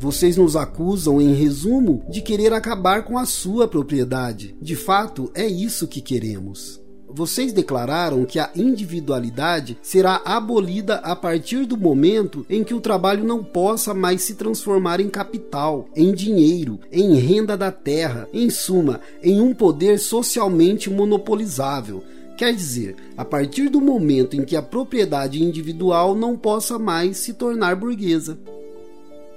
Vocês 0.00 0.36
nos 0.36 0.56
acusam, 0.56 1.20
em 1.20 1.32
resumo, 1.32 2.04
de 2.10 2.20
querer 2.20 2.52
acabar 2.52 3.04
com 3.04 3.16
a 3.16 3.24
sua 3.24 3.68
propriedade. 3.68 4.56
De 4.60 4.74
fato, 4.74 5.30
é 5.32 5.46
isso 5.46 5.86
que 5.86 6.00
queremos. 6.00 6.84
Vocês 7.08 7.52
declararam 7.52 8.24
que 8.24 8.38
a 8.38 8.50
individualidade 8.54 9.78
será 9.80 10.20
abolida 10.24 10.96
a 10.96 11.14
partir 11.14 11.64
do 11.64 11.76
momento 11.76 12.44
em 12.50 12.64
que 12.64 12.74
o 12.74 12.80
trabalho 12.80 13.24
não 13.24 13.44
possa 13.44 13.94
mais 13.94 14.22
se 14.22 14.34
transformar 14.34 15.00
em 15.00 15.08
capital, 15.08 15.88
em 15.94 16.12
dinheiro, 16.12 16.80
em 16.90 17.14
renda 17.14 17.56
da 17.56 17.70
terra, 17.70 18.28
em 18.32 18.50
suma, 18.50 19.00
em 19.22 19.40
um 19.40 19.54
poder 19.54 19.98
socialmente 19.98 20.90
monopolizável. 20.90 22.02
Quer 22.36 22.54
dizer, 22.54 22.96
a 23.16 23.24
partir 23.24 23.70
do 23.70 23.80
momento 23.80 24.36
em 24.36 24.44
que 24.44 24.56
a 24.56 24.62
propriedade 24.62 25.42
individual 25.42 26.14
não 26.14 26.36
possa 26.36 26.78
mais 26.78 27.16
se 27.16 27.32
tornar 27.32 27.76
burguesa. 27.76 28.38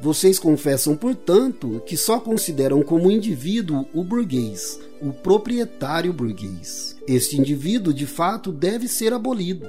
Vocês 0.02 0.40
confessam, 0.40 0.96
portanto, 0.96 1.82
que 1.86 1.98
só 1.98 2.20
consideram 2.20 2.82
como 2.82 3.12
indivíduo 3.12 3.86
o 3.94 4.02
burguês, 4.02 4.80
o 5.02 5.12
proprietário 5.12 6.14
burguês. 6.14 6.96
Este 7.06 7.38
indivíduo, 7.38 7.94
de 7.94 8.06
fato, 8.06 8.52
deve 8.52 8.88
ser 8.88 9.14
abolido. 9.14 9.68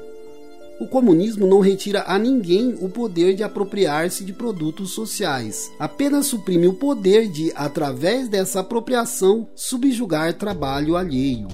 O 0.80 0.86
comunismo 0.86 1.46
não 1.46 1.60
retira 1.60 2.04
a 2.06 2.18
ninguém 2.18 2.78
o 2.80 2.88
poder 2.88 3.34
de 3.34 3.42
apropriar-se 3.42 4.24
de 4.24 4.32
produtos 4.32 4.92
sociais, 4.92 5.70
apenas 5.78 6.26
suprime 6.26 6.68
o 6.68 6.74
poder 6.74 7.28
de, 7.28 7.52
através 7.54 8.28
dessa 8.28 8.60
apropriação, 8.60 9.48
subjugar 9.54 10.32
trabalho 10.38 10.96
alheio. 10.96 11.48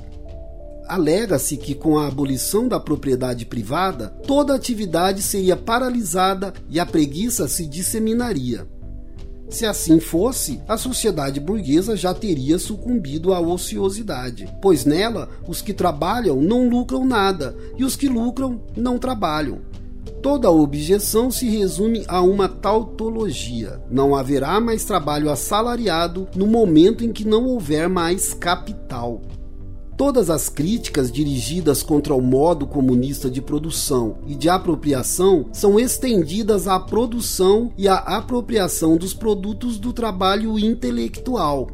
Alega-se 0.88 1.56
que 1.56 1.74
com 1.74 1.98
a 1.98 2.06
abolição 2.06 2.68
da 2.68 2.78
propriedade 2.78 3.44
privada, 3.44 4.08
toda 4.26 4.54
atividade 4.54 5.20
seria 5.22 5.56
paralisada 5.56 6.52
e 6.68 6.78
a 6.78 6.86
preguiça 6.86 7.48
se 7.48 7.66
disseminaria. 7.66 8.66
Se 9.48 9.64
assim 9.64 10.00
fosse, 10.00 10.60
a 10.66 10.76
sociedade 10.76 11.38
burguesa 11.38 11.96
já 11.96 12.12
teria 12.12 12.58
sucumbido 12.58 13.32
à 13.32 13.40
ociosidade, 13.40 14.48
pois 14.60 14.84
nela 14.84 15.28
os 15.46 15.62
que 15.62 15.72
trabalham 15.72 16.40
não 16.40 16.68
lucram 16.68 17.04
nada 17.04 17.56
e 17.76 17.84
os 17.84 17.94
que 17.94 18.08
lucram 18.08 18.60
não 18.76 18.98
trabalham. 18.98 19.60
Toda 20.20 20.50
objeção 20.50 21.30
se 21.30 21.48
resume 21.48 22.04
a 22.08 22.20
uma 22.20 22.48
tautologia. 22.48 23.80
Não 23.88 24.16
haverá 24.16 24.60
mais 24.60 24.84
trabalho 24.84 25.30
assalariado 25.30 26.26
no 26.34 26.46
momento 26.46 27.04
em 27.04 27.12
que 27.12 27.24
não 27.24 27.44
houver 27.46 27.88
mais 27.88 28.34
capital. 28.34 29.22
Todas 29.96 30.28
as 30.28 30.50
críticas 30.50 31.10
dirigidas 31.10 31.82
contra 31.82 32.14
o 32.14 32.20
modo 32.20 32.66
comunista 32.66 33.30
de 33.30 33.40
produção 33.40 34.18
e 34.26 34.34
de 34.34 34.46
apropriação 34.46 35.46
são 35.52 35.80
estendidas 35.80 36.68
à 36.68 36.78
produção 36.78 37.72
e 37.78 37.88
à 37.88 37.94
apropriação 37.94 38.98
dos 38.98 39.14
produtos 39.14 39.78
do 39.78 39.94
trabalho 39.94 40.58
intelectual. 40.58 41.68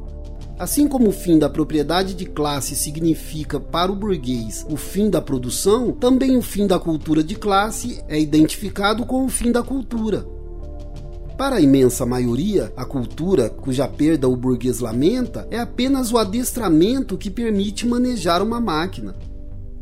Assim 0.56 0.86
como 0.86 1.08
o 1.08 1.12
fim 1.12 1.36
da 1.36 1.50
propriedade 1.50 2.14
de 2.14 2.24
classe 2.26 2.76
significa 2.76 3.58
para 3.58 3.90
o 3.90 3.96
burguês 3.96 4.64
o 4.70 4.76
fim 4.76 5.10
da 5.10 5.20
produção, 5.20 5.90
também 5.90 6.36
o 6.36 6.42
fim 6.42 6.68
da 6.68 6.78
cultura 6.78 7.24
de 7.24 7.34
classe 7.34 8.00
é 8.06 8.20
identificado 8.20 9.04
com 9.04 9.24
o 9.24 9.28
fim 9.28 9.50
da 9.50 9.64
cultura. 9.64 10.24
Para 11.43 11.57
a 11.57 11.61
imensa 11.61 12.07
maioria, 12.07 12.72
a 12.76 12.84
cultura, 12.84 13.51
cuja 13.51 13.88
perda 13.88 14.28
o 14.28 14.36
burguês 14.36 14.78
lamenta, 14.78 15.45
é 15.51 15.59
apenas 15.59 16.12
o 16.12 16.16
adestramento 16.16 17.18
que 17.18 17.28
permite 17.28 17.84
manejar 17.84 18.40
uma 18.40 18.61
máquina. 18.61 19.16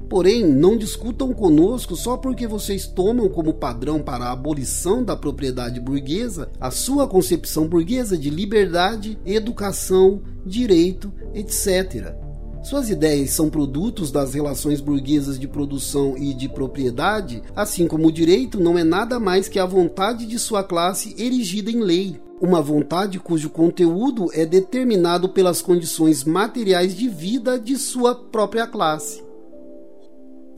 Porém, 0.09 0.43
não 0.43 0.75
discutam 0.75 1.35
conosco 1.35 1.95
só 1.97 2.17
porque 2.17 2.47
vocês 2.47 2.87
tomam 2.87 3.29
como 3.29 3.53
padrão 3.53 4.01
para 4.01 4.25
a 4.25 4.33
abolição 4.33 5.05
da 5.05 5.15
propriedade 5.15 5.79
burguesa 5.79 6.49
a 6.59 6.71
sua 6.71 7.07
concepção 7.07 7.69
burguesa 7.69 8.17
de 8.17 8.31
liberdade, 8.31 9.19
educação, 9.27 10.23
direito, 10.47 11.13
etc. 11.35 12.30
Suas 12.63 12.91
ideias 12.91 13.31
são 13.31 13.49
produtos 13.49 14.13
das 14.13 14.35
relações 14.35 14.83
burguesas 14.83 15.39
de 15.39 15.49
produção 15.49 16.17
e 16.19 16.35
de 16.35 16.47
propriedade, 16.47 17.43
assim 17.57 17.89
como 17.89 18.09
o 18.09 18.13
direito 18.13 18.61
não 18.61 18.79
é 18.79 18.85
nada 18.85 19.19
mais 19.19 19.49
que 19.49 19.59
a 19.59 19.65
vontade 19.65 20.27
de 20.27 20.39
sua 20.39 20.63
classe 20.63 21.15
erigida 21.19 21.71
em 21.71 21.81
lei. 21.81 22.21
Uma 22.39 22.61
vontade 22.61 23.19
cujo 23.19 23.49
conteúdo 23.49 24.29
é 24.35 24.45
determinado 24.45 25.31
pelas 25.31 25.63
condições 25.63 26.23
materiais 26.23 26.95
de 26.95 27.09
vida 27.09 27.59
de 27.59 27.77
sua 27.77 28.15
própria 28.15 28.67
classe. 28.67 29.30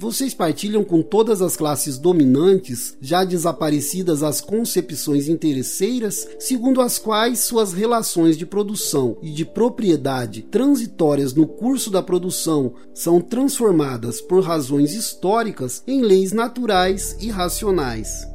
Vocês 0.02 0.34
partilham 0.34 0.82
com 0.82 1.00
todas 1.00 1.40
as 1.40 1.56
classes 1.56 1.96
dominantes, 1.96 2.98
já 3.00 3.22
desaparecidas 3.22 4.24
as 4.24 4.40
concepções 4.40 5.28
interesseiras, 5.28 6.26
segundo 6.40 6.80
as 6.80 6.98
quais 6.98 7.38
suas 7.38 7.72
relações 7.72 8.36
de 8.36 8.44
produção 8.44 9.16
e 9.22 9.30
de 9.30 9.44
propriedade 9.44 10.42
transitórias 10.42 11.32
no 11.32 11.46
curso 11.46 11.88
da 11.88 12.02
produção 12.02 12.74
são 12.92 13.20
transformadas 13.20 14.20
por 14.20 14.42
razões 14.42 14.92
históricas 14.92 15.84
em 15.86 16.02
leis 16.02 16.32
naturais 16.32 17.16
e 17.20 17.30
racionais. 17.30 18.26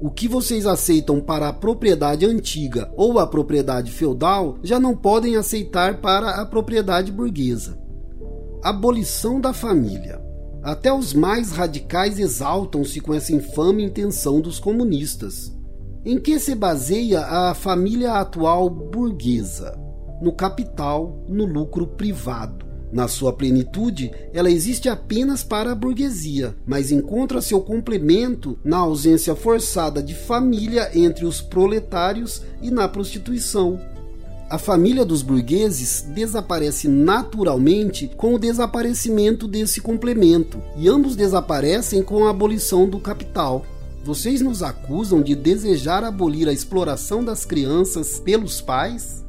O 0.00 0.10
que 0.10 0.26
vocês 0.26 0.66
aceitam 0.66 1.20
para 1.20 1.48
a 1.48 1.52
propriedade 1.52 2.24
antiga 2.24 2.90
ou 2.96 3.18
a 3.18 3.26
propriedade 3.26 3.90
feudal 3.90 4.56
já 4.62 4.80
não 4.80 4.96
podem 4.96 5.36
aceitar 5.36 6.00
para 6.00 6.40
a 6.40 6.46
propriedade 6.46 7.12
burguesa. 7.12 7.78
Abolição 8.62 9.38
da 9.38 9.52
família. 9.52 10.25
Até 10.66 10.92
os 10.92 11.14
mais 11.14 11.52
radicais 11.52 12.18
exaltam-se 12.18 13.00
com 13.00 13.14
essa 13.14 13.32
infame 13.32 13.84
intenção 13.84 14.40
dos 14.40 14.58
comunistas. 14.58 15.56
Em 16.04 16.18
que 16.18 16.40
se 16.40 16.56
baseia 16.56 17.20
a 17.20 17.54
família 17.54 18.14
atual 18.14 18.68
burguesa? 18.68 19.78
No 20.20 20.32
capital, 20.32 21.24
no 21.28 21.44
lucro 21.44 21.86
privado. 21.86 22.66
Na 22.92 23.06
sua 23.06 23.32
plenitude, 23.32 24.10
ela 24.32 24.50
existe 24.50 24.88
apenas 24.88 25.44
para 25.44 25.70
a 25.70 25.74
burguesia, 25.74 26.56
mas 26.66 26.90
encontra 26.90 27.40
seu 27.40 27.60
complemento 27.60 28.58
na 28.64 28.78
ausência 28.78 29.36
forçada 29.36 30.02
de 30.02 30.16
família 30.16 30.90
entre 30.98 31.24
os 31.24 31.40
proletários 31.40 32.42
e 32.60 32.72
na 32.72 32.88
prostituição. 32.88 33.78
A 34.48 34.58
família 34.58 35.04
dos 35.04 35.22
burgueses 35.22 36.02
desaparece 36.14 36.86
naturalmente 36.86 38.08
com 38.16 38.34
o 38.34 38.38
desaparecimento 38.38 39.48
desse 39.48 39.80
complemento, 39.80 40.62
e 40.76 40.88
ambos 40.88 41.16
desaparecem 41.16 42.00
com 42.00 42.24
a 42.24 42.30
abolição 42.30 42.88
do 42.88 43.00
capital. 43.00 43.66
Vocês 44.04 44.40
nos 44.40 44.62
acusam 44.62 45.20
de 45.20 45.34
desejar 45.34 46.04
abolir 46.04 46.48
a 46.48 46.52
exploração 46.52 47.24
das 47.24 47.44
crianças 47.44 48.20
pelos 48.20 48.60
pais? 48.60 49.24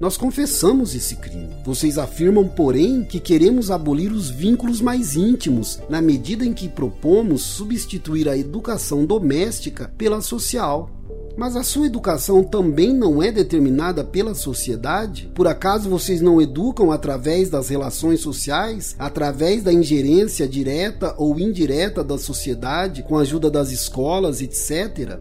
Nós 0.00 0.16
confessamos 0.16 0.94
esse 0.94 1.16
crime. 1.16 1.54
Vocês 1.62 1.98
afirmam, 1.98 2.48
porém, 2.48 3.04
que 3.04 3.20
queremos 3.20 3.70
abolir 3.70 4.10
os 4.10 4.30
vínculos 4.30 4.80
mais 4.80 5.16
íntimos, 5.16 5.80
na 5.90 6.00
medida 6.00 6.46
em 6.46 6.54
que 6.54 6.66
propomos 6.66 7.42
substituir 7.42 8.26
a 8.26 8.36
educação 8.36 9.04
doméstica 9.04 9.92
pela 9.98 10.22
social. 10.22 10.95
Mas 11.36 11.54
a 11.54 11.62
sua 11.62 11.84
educação 11.84 12.42
também 12.42 12.94
não 12.94 13.22
é 13.22 13.30
determinada 13.30 14.02
pela 14.02 14.34
sociedade? 14.34 15.30
Por 15.34 15.46
acaso 15.46 15.90
vocês 15.90 16.22
não 16.22 16.40
educam 16.40 16.90
através 16.90 17.50
das 17.50 17.68
relações 17.68 18.20
sociais, 18.20 18.96
através 18.98 19.62
da 19.62 19.70
ingerência 19.70 20.48
direta 20.48 21.14
ou 21.18 21.38
indireta 21.38 22.02
da 22.02 22.16
sociedade, 22.16 23.02
com 23.02 23.18
a 23.18 23.20
ajuda 23.20 23.50
das 23.50 23.70
escolas, 23.70 24.40
etc? 24.40 25.20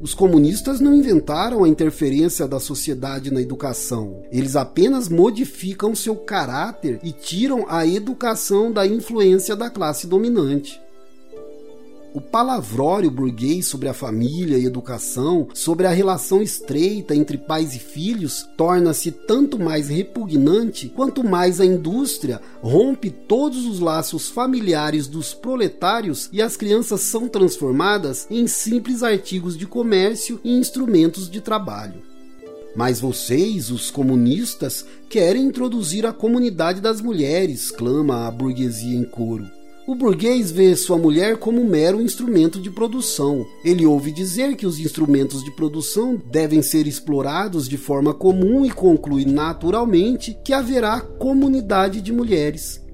Os 0.00 0.14
comunistas 0.14 0.78
não 0.78 0.94
inventaram 0.94 1.64
a 1.64 1.68
interferência 1.68 2.46
da 2.46 2.60
sociedade 2.60 3.32
na 3.32 3.40
educação. 3.40 4.22
Eles 4.30 4.54
apenas 4.54 5.08
modificam 5.08 5.92
seu 5.94 6.14
caráter 6.14 7.00
e 7.02 7.10
tiram 7.10 7.64
a 7.68 7.84
educação 7.84 8.70
da 8.70 8.86
influência 8.86 9.56
da 9.56 9.70
classe 9.70 10.06
dominante 10.06 10.85
o 12.16 12.20
palavrório 12.22 13.10
burguês 13.10 13.66
sobre 13.66 13.90
a 13.90 13.92
família 13.92 14.56
e 14.56 14.64
educação, 14.64 15.48
sobre 15.52 15.86
a 15.86 15.90
relação 15.90 16.40
estreita 16.40 17.14
entre 17.14 17.36
pais 17.36 17.76
e 17.76 17.78
filhos, 17.78 18.48
torna-se 18.56 19.12
tanto 19.12 19.58
mais 19.58 19.90
repugnante 19.90 20.88
quanto 20.88 21.22
mais 21.22 21.60
a 21.60 21.66
indústria 21.66 22.40
rompe 22.62 23.10
todos 23.10 23.66
os 23.66 23.80
laços 23.80 24.30
familiares 24.30 25.06
dos 25.06 25.34
proletários 25.34 26.30
e 26.32 26.40
as 26.40 26.56
crianças 26.56 27.02
são 27.02 27.28
transformadas 27.28 28.26
em 28.30 28.46
simples 28.46 29.02
artigos 29.02 29.54
de 29.54 29.66
comércio 29.66 30.40
e 30.42 30.56
instrumentos 30.56 31.28
de 31.28 31.42
trabalho. 31.42 32.02
Mas 32.74 32.98
vocês, 32.98 33.70
os 33.70 33.90
comunistas, 33.90 34.86
querem 35.10 35.44
introduzir 35.44 36.06
a 36.06 36.14
comunidade 36.14 36.80
das 36.80 36.98
mulheres, 37.02 37.70
clama 37.70 38.26
a 38.26 38.30
burguesia 38.30 38.96
em 38.96 39.04
coro. 39.04 39.55
O 39.86 39.94
burguês 39.94 40.50
vê 40.50 40.74
sua 40.74 40.98
mulher 40.98 41.36
como 41.36 41.60
um 41.60 41.68
mero 41.68 42.02
instrumento 42.02 42.60
de 42.60 42.68
produção. 42.68 43.46
Ele 43.64 43.86
ouve 43.86 44.10
dizer 44.10 44.56
que 44.56 44.66
os 44.66 44.80
instrumentos 44.80 45.44
de 45.44 45.50
produção 45.52 46.20
devem 46.28 46.60
ser 46.60 46.88
explorados 46.88 47.68
de 47.68 47.76
forma 47.76 48.12
comum 48.12 48.66
e 48.66 48.70
conclui 48.70 49.24
naturalmente 49.24 50.36
que 50.44 50.52
haverá 50.52 51.00
comunidade 51.00 52.00
de 52.00 52.12
mulheres. 52.12 52.84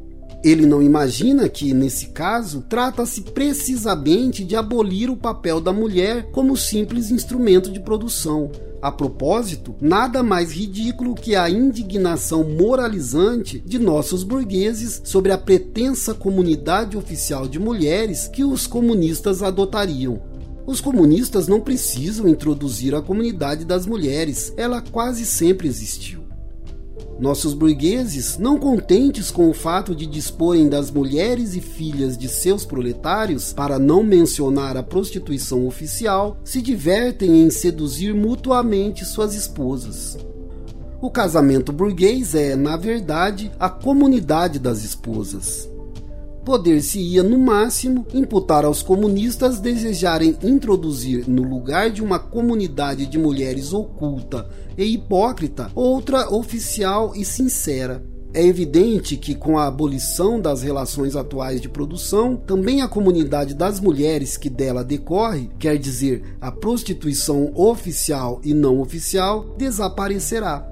Ele 0.45 0.66
não 0.66 0.82
imagina 0.82 1.49
que, 1.49 1.72
nesse 1.72 2.09
caso, 2.09 2.62
trata-se 2.68 3.22
precisamente 3.22 4.45
de 4.45 4.55
abolir 4.55 5.09
o 5.09 5.16
papel 5.16 5.62
da 5.62 5.72
mulher 5.72 6.30
como 6.30 6.59
simples 6.59 7.11
instrumento 7.11 7.72
de 7.72 7.80
produção. 7.80 8.51
A 8.82 8.90
propósito, 8.90 9.76
nada 9.80 10.24
mais 10.24 10.50
ridículo 10.50 11.14
que 11.14 11.36
a 11.36 11.48
indignação 11.48 12.42
moralizante 12.42 13.60
de 13.60 13.78
nossos 13.78 14.24
burgueses 14.24 15.00
sobre 15.04 15.30
a 15.30 15.38
pretensa 15.38 16.12
comunidade 16.12 16.96
oficial 16.96 17.46
de 17.46 17.60
mulheres 17.60 18.26
que 18.26 18.42
os 18.42 18.66
comunistas 18.66 19.40
adotariam. 19.40 20.20
Os 20.66 20.80
comunistas 20.80 21.46
não 21.46 21.60
precisam 21.60 22.26
introduzir 22.26 22.92
a 22.92 23.00
comunidade 23.00 23.64
das 23.64 23.86
mulheres, 23.86 24.52
ela 24.56 24.80
quase 24.80 25.24
sempre 25.24 25.68
existiu. 25.68 26.21
Nossos 27.22 27.54
burgueses, 27.54 28.36
não 28.36 28.58
contentes 28.58 29.30
com 29.30 29.48
o 29.48 29.54
fato 29.54 29.94
de 29.94 30.06
disporem 30.06 30.68
das 30.68 30.90
mulheres 30.90 31.54
e 31.54 31.60
filhas 31.60 32.18
de 32.18 32.28
seus 32.28 32.64
proletários, 32.64 33.52
para 33.52 33.78
não 33.78 34.02
mencionar 34.02 34.76
a 34.76 34.82
prostituição 34.82 35.64
oficial, 35.64 36.36
se 36.42 36.60
divertem 36.60 37.44
em 37.44 37.48
seduzir 37.48 38.12
mutuamente 38.12 39.04
suas 39.04 39.36
esposas. 39.36 40.18
O 41.00 41.08
casamento 41.08 41.70
burguês 41.70 42.34
é, 42.34 42.56
na 42.56 42.76
verdade, 42.76 43.52
a 43.56 43.70
comunidade 43.70 44.58
das 44.58 44.82
esposas. 44.82 45.70
Poder-se-ia, 46.45 47.22
no 47.22 47.38
máximo, 47.38 48.05
imputar 48.12 48.64
aos 48.64 48.82
comunistas 48.82 49.61
desejarem 49.61 50.36
introduzir, 50.43 51.28
no 51.28 51.43
lugar 51.43 51.90
de 51.90 52.03
uma 52.03 52.18
comunidade 52.18 53.07
de 53.07 53.16
mulheres 53.16 53.72
oculta 53.72 54.49
e 54.76 54.82
hipócrita, 54.82 55.70
outra 55.72 56.34
oficial 56.34 57.12
e 57.14 57.24
sincera. 57.24 58.05
É 58.34 58.45
evidente 58.45 59.16
que, 59.16 59.34
com 59.34 59.59
a 59.59 59.66
abolição 59.66 60.40
das 60.40 60.62
relações 60.62 61.14
atuais 61.14 61.61
de 61.61 61.68
produção, 61.68 62.34
também 62.34 62.80
a 62.80 62.88
comunidade 62.88 63.55
das 63.55 63.78
mulheres 63.78 64.38
que 64.38 64.49
dela 64.49 64.82
decorre, 64.82 65.51
quer 65.59 65.76
dizer, 65.76 66.36
a 66.40 66.51
prostituição 66.51 67.53
oficial 67.55 68.40
e 68.43 68.55
não 68.55 68.80
oficial, 68.80 69.55
desaparecerá. 69.59 70.71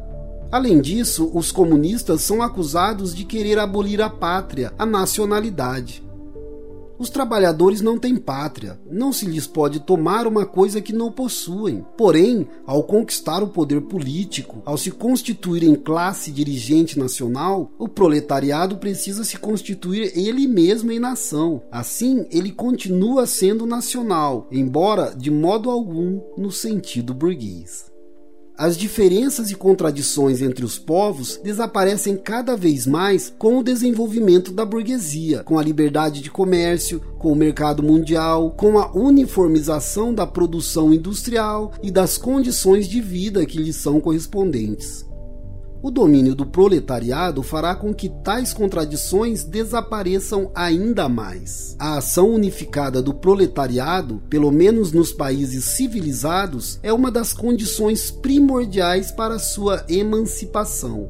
Além 0.52 0.80
disso, 0.80 1.30
os 1.32 1.52
comunistas 1.52 2.22
são 2.22 2.42
acusados 2.42 3.14
de 3.14 3.24
querer 3.24 3.58
abolir 3.58 4.00
a 4.00 4.10
pátria, 4.10 4.72
a 4.76 4.84
nacionalidade. 4.84 6.02
Os 6.98 7.08
trabalhadores 7.08 7.80
não 7.80 7.98
têm 7.98 8.14
pátria, 8.14 8.78
não 8.90 9.10
se 9.10 9.24
lhes 9.24 9.46
pode 9.46 9.80
tomar 9.80 10.26
uma 10.26 10.44
coisa 10.44 10.82
que 10.82 10.92
não 10.92 11.10
possuem. 11.10 11.82
Porém, 11.96 12.46
ao 12.66 12.82
conquistar 12.82 13.42
o 13.42 13.48
poder 13.48 13.80
político, 13.80 14.60
ao 14.66 14.76
se 14.76 14.90
constituir 14.90 15.62
em 15.62 15.74
classe 15.74 16.30
dirigente 16.30 16.98
nacional, 16.98 17.72
o 17.78 17.88
proletariado 17.88 18.76
precisa 18.76 19.24
se 19.24 19.38
constituir 19.38 20.12
ele 20.14 20.46
mesmo 20.46 20.92
em 20.92 20.98
nação. 20.98 21.62
Assim, 21.72 22.26
ele 22.30 22.52
continua 22.52 23.24
sendo 23.24 23.64
nacional, 23.64 24.46
embora 24.50 25.14
de 25.16 25.30
modo 25.30 25.70
algum 25.70 26.20
no 26.36 26.50
sentido 26.50 27.14
burguês. 27.14 27.89
As 28.60 28.76
diferenças 28.76 29.50
e 29.50 29.54
contradições 29.54 30.42
entre 30.42 30.66
os 30.66 30.78
povos 30.78 31.40
desaparecem 31.42 32.14
cada 32.14 32.54
vez 32.54 32.86
mais 32.86 33.32
com 33.38 33.56
o 33.56 33.62
desenvolvimento 33.62 34.52
da 34.52 34.66
burguesia, 34.66 35.42
com 35.44 35.58
a 35.58 35.62
liberdade 35.62 36.20
de 36.20 36.30
comércio, 36.30 37.00
com 37.18 37.32
o 37.32 37.34
mercado 37.34 37.82
mundial, 37.82 38.50
com 38.50 38.78
a 38.78 38.92
uniformização 38.94 40.12
da 40.12 40.26
produção 40.26 40.92
industrial 40.92 41.72
e 41.82 41.90
das 41.90 42.18
condições 42.18 42.86
de 42.86 43.00
vida 43.00 43.46
que 43.46 43.56
lhes 43.56 43.76
são 43.76 43.98
correspondentes. 43.98 45.09
O 45.82 45.90
domínio 45.90 46.34
do 46.34 46.44
proletariado 46.44 47.42
fará 47.42 47.74
com 47.74 47.94
que 47.94 48.10
tais 48.22 48.52
contradições 48.52 49.44
desapareçam 49.44 50.50
ainda 50.54 51.08
mais. 51.08 51.74
A 51.78 51.96
ação 51.96 52.34
unificada 52.34 53.00
do 53.00 53.14
proletariado, 53.14 54.22
pelo 54.28 54.50
menos 54.50 54.92
nos 54.92 55.10
países 55.10 55.64
civilizados, 55.64 56.78
é 56.82 56.92
uma 56.92 57.10
das 57.10 57.32
condições 57.32 58.10
primordiais 58.10 59.10
para 59.10 59.38
sua 59.38 59.82
emancipação. 59.88 61.08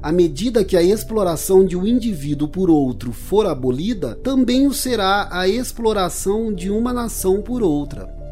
À 0.00 0.12
medida 0.12 0.64
que 0.64 0.76
a 0.76 0.82
exploração 0.82 1.64
de 1.64 1.76
um 1.76 1.84
indivíduo 1.84 2.46
por 2.46 2.70
outro 2.70 3.10
for 3.10 3.46
abolida, 3.46 4.14
também 4.22 4.68
o 4.68 4.72
será 4.72 5.28
a 5.32 5.48
exploração 5.48 6.54
de 6.54 6.70
uma 6.70 6.92
nação 6.92 7.42
por 7.42 7.64
outra. 7.64 8.23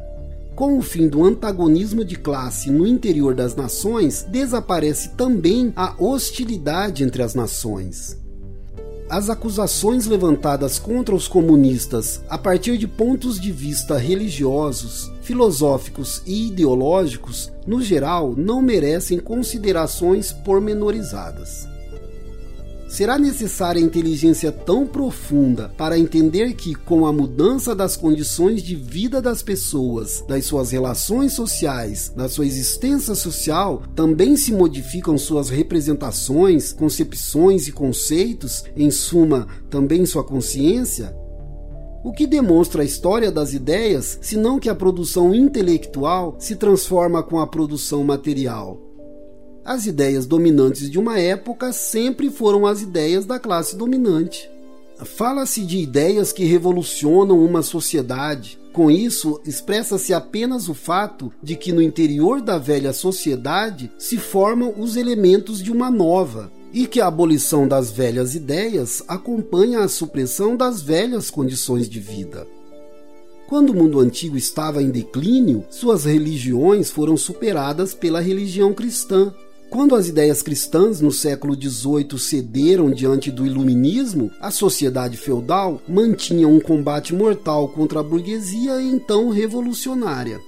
Com 0.54 0.78
o 0.78 0.82
fim 0.82 1.08
do 1.08 1.24
antagonismo 1.24 2.04
de 2.04 2.16
classe 2.16 2.70
no 2.70 2.86
interior 2.86 3.34
das 3.34 3.56
nações, 3.56 4.22
desaparece 4.28 5.10
também 5.10 5.72
a 5.74 5.94
hostilidade 5.98 7.02
entre 7.02 7.22
as 7.22 7.34
nações. 7.34 8.20
As 9.08 9.30
acusações 9.30 10.06
levantadas 10.06 10.78
contra 10.78 11.14
os 11.14 11.26
comunistas 11.26 12.22
a 12.28 12.36
partir 12.36 12.76
de 12.76 12.86
pontos 12.86 13.40
de 13.40 13.50
vista 13.50 13.96
religiosos, 13.96 15.10
filosóficos 15.22 16.22
e 16.26 16.48
ideológicos, 16.48 17.50
no 17.66 17.82
geral, 17.82 18.34
não 18.36 18.60
merecem 18.60 19.18
considerações 19.18 20.32
pormenorizadas. 20.32 21.71
Será 22.92 23.18
necessária 23.18 23.80
inteligência 23.80 24.52
tão 24.52 24.86
profunda 24.86 25.70
para 25.78 25.98
entender 25.98 26.52
que, 26.52 26.74
com 26.74 27.06
a 27.06 27.12
mudança 27.12 27.74
das 27.74 27.96
condições 27.96 28.62
de 28.62 28.76
vida 28.76 29.22
das 29.22 29.42
pessoas, 29.42 30.22
das 30.28 30.44
suas 30.44 30.72
relações 30.72 31.32
sociais, 31.32 32.12
da 32.14 32.28
sua 32.28 32.44
existência 32.44 33.14
social, 33.14 33.82
também 33.96 34.36
se 34.36 34.52
modificam 34.52 35.16
suas 35.16 35.48
representações, 35.48 36.70
concepções 36.74 37.66
e 37.66 37.72
conceitos, 37.72 38.62
em 38.76 38.90
suma, 38.90 39.46
também 39.70 40.04
sua 40.04 40.22
consciência? 40.22 41.16
O 42.04 42.12
que 42.12 42.26
demonstra 42.26 42.82
a 42.82 42.84
história 42.84 43.32
das 43.32 43.54
ideias, 43.54 44.18
senão 44.20 44.60
que 44.60 44.68
a 44.68 44.74
produção 44.74 45.34
intelectual 45.34 46.36
se 46.38 46.56
transforma 46.56 47.22
com 47.22 47.40
a 47.40 47.46
produção 47.46 48.04
material? 48.04 48.91
As 49.64 49.86
ideias 49.86 50.26
dominantes 50.26 50.90
de 50.90 50.98
uma 50.98 51.20
época 51.20 51.72
sempre 51.72 52.30
foram 52.30 52.66
as 52.66 52.82
ideias 52.82 53.24
da 53.24 53.38
classe 53.38 53.76
dominante. 53.76 54.50
Fala-se 55.04 55.64
de 55.64 55.78
ideias 55.78 56.32
que 56.32 56.44
revolucionam 56.44 57.44
uma 57.44 57.62
sociedade. 57.62 58.58
Com 58.72 58.90
isso, 58.90 59.40
expressa-se 59.46 60.12
apenas 60.12 60.68
o 60.68 60.74
fato 60.74 61.32
de 61.40 61.54
que 61.54 61.72
no 61.72 61.80
interior 61.80 62.40
da 62.40 62.58
velha 62.58 62.92
sociedade 62.92 63.90
se 63.98 64.16
formam 64.16 64.74
os 64.76 64.96
elementos 64.96 65.62
de 65.62 65.70
uma 65.70 65.90
nova, 65.90 66.50
e 66.72 66.86
que 66.86 67.00
a 67.00 67.06
abolição 67.06 67.68
das 67.68 67.90
velhas 67.90 68.34
ideias 68.34 69.02
acompanha 69.06 69.80
a 69.80 69.88
supressão 69.88 70.56
das 70.56 70.82
velhas 70.82 71.30
condições 71.30 71.88
de 71.88 72.00
vida. 72.00 72.46
Quando 73.46 73.70
o 73.70 73.74
mundo 73.74 74.00
antigo 74.00 74.36
estava 74.36 74.82
em 74.82 74.90
declínio, 74.90 75.64
suas 75.68 76.06
religiões 76.06 76.90
foram 76.90 77.16
superadas 77.16 77.92
pela 77.92 78.20
religião 78.20 78.72
cristã, 78.72 79.34
quando 79.72 79.94
as 79.94 80.06
ideias 80.06 80.42
cristãs 80.42 81.00
no 81.00 81.10
século 81.10 81.54
XVIII 81.54 82.18
cederam 82.18 82.90
diante 82.90 83.30
do 83.30 83.46
iluminismo, 83.46 84.30
a 84.38 84.50
sociedade 84.50 85.16
feudal 85.16 85.80
mantinha 85.88 86.46
um 86.46 86.60
combate 86.60 87.14
mortal 87.14 87.66
contra 87.68 88.00
a 88.00 88.02
burguesia 88.02 88.82
então 88.82 89.30
revolucionária. 89.30 90.38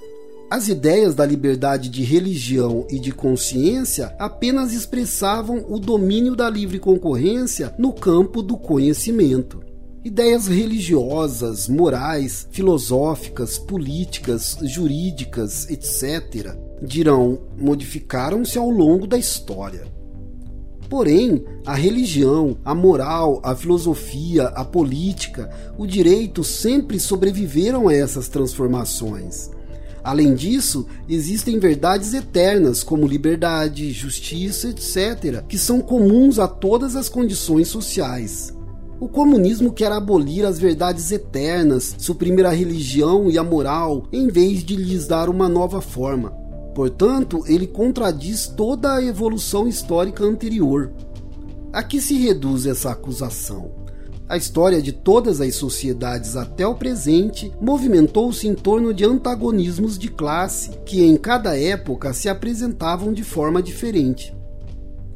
As 0.51 0.69
ideias 0.69 1.15
da 1.15 1.25
liberdade 1.25 1.89
de 1.89 2.03
religião 2.05 2.87
e 2.91 2.99
de 2.99 3.13
consciência 3.13 4.15
apenas 4.19 4.75
expressavam 4.75 5.65
o 5.71 5.79
domínio 5.79 6.37
da 6.37 6.51
livre 6.51 6.79
concorrência 6.79 7.75
no 7.79 7.95
campo 7.95 8.43
do 8.43 8.59
conhecimento. 8.59 9.64
Ideias 10.05 10.47
religiosas, 10.49 11.67
morais, 11.67 12.47
filosóficas, 12.51 13.57
políticas, 13.57 14.59
jurídicas, 14.63 15.67
etc., 15.71 16.55
dirão, 16.83 17.41
modificaram-se 17.59 18.59
ao 18.59 18.69
longo 18.69 19.07
da 19.07 19.17
história. 19.17 19.87
Porém, 20.91 21.43
a 21.65 21.75
religião, 21.75 22.59
a 22.63 22.75
moral, 22.75 23.41
a 23.43 23.57
filosofia, 23.57 24.49
a 24.49 24.63
política, 24.63 25.51
o 25.79 25.87
direito 25.87 26.45
sempre 26.45 27.01
sobreviveram 27.01 27.89
a 27.89 27.95
essas 27.95 28.29
transformações. 28.29 29.51
Além 30.03 30.35
disso, 30.35 30.87
existem 31.09 31.59
verdades 31.59 32.13
eternas 32.13 32.83
como 32.83 33.07
liberdade, 33.07 33.91
justiça, 33.91 34.69
etc., 34.69 35.43
que 35.49 35.57
são 35.57 35.81
comuns 35.81 36.39
a 36.39 36.47
todas 36.47 36.95
as 36.95 37.09
condições 37.09 37.69
sociais. 37.69 38.53
O 39.01 39.09
comunismo 39.09 39.73
quer 39.73 39.91
abolir 39.91 40.47
as 40.47 40.59
verdades 40.59 41.11
eternas, 41.11 41.97
suprimir 41.99 42.47
a 42.47 42.51
religião 42.51 43.29
e 43.29 43.37
a 43.37 43.43
moral, 43.43 44.05
em 44.13 44.29
vez 44.29 44.65
de 44.65 44.77
lhes 44.77 45.07
dar 45.07 45.29
uma 45.29 45.49
nova 45.49 45.81
forma. 45.81 46.31
Portanto, 46.75 47.43
ele 47.47 47.67
contradiz 47.67 48.47
toda 48.47 48.95
a 48.95 49.03
evolução 49.03 49.67
histórica 49.67 50.25
anterior. 50.25 50.93
A 51.73 51.83
que 51.83 52.01
se 52.01 52.15
reduz 52.17 52.67
essa 52.67 52.91
acusação? 52.91 53.73
A 54.29 54.37
história 54.37 54.81
de 54.81 54.93
todas 54.93 55.41
as 55.41 55.55
sociedades 55.57 56.35
até 56.37 56.67
o 56.67 56.75
presente 56.75 57.53
movimentou-se 57.61 58.49
em 58.49 58.55
torno 58.55 58.95
de 58.95 59.05
antagonismos 59.05 59.99
de 59.99 60.09
classe, 60.09 60.71
que 60.87 61.03
em 61.03 61.17
cada 61.17 61.59
época 61.59 62.15
se 62.15 62.29
apresentavam 62.29 63.13
de 63.13 63.23
forma 63.23 63.63
diferente. 63.63 64.35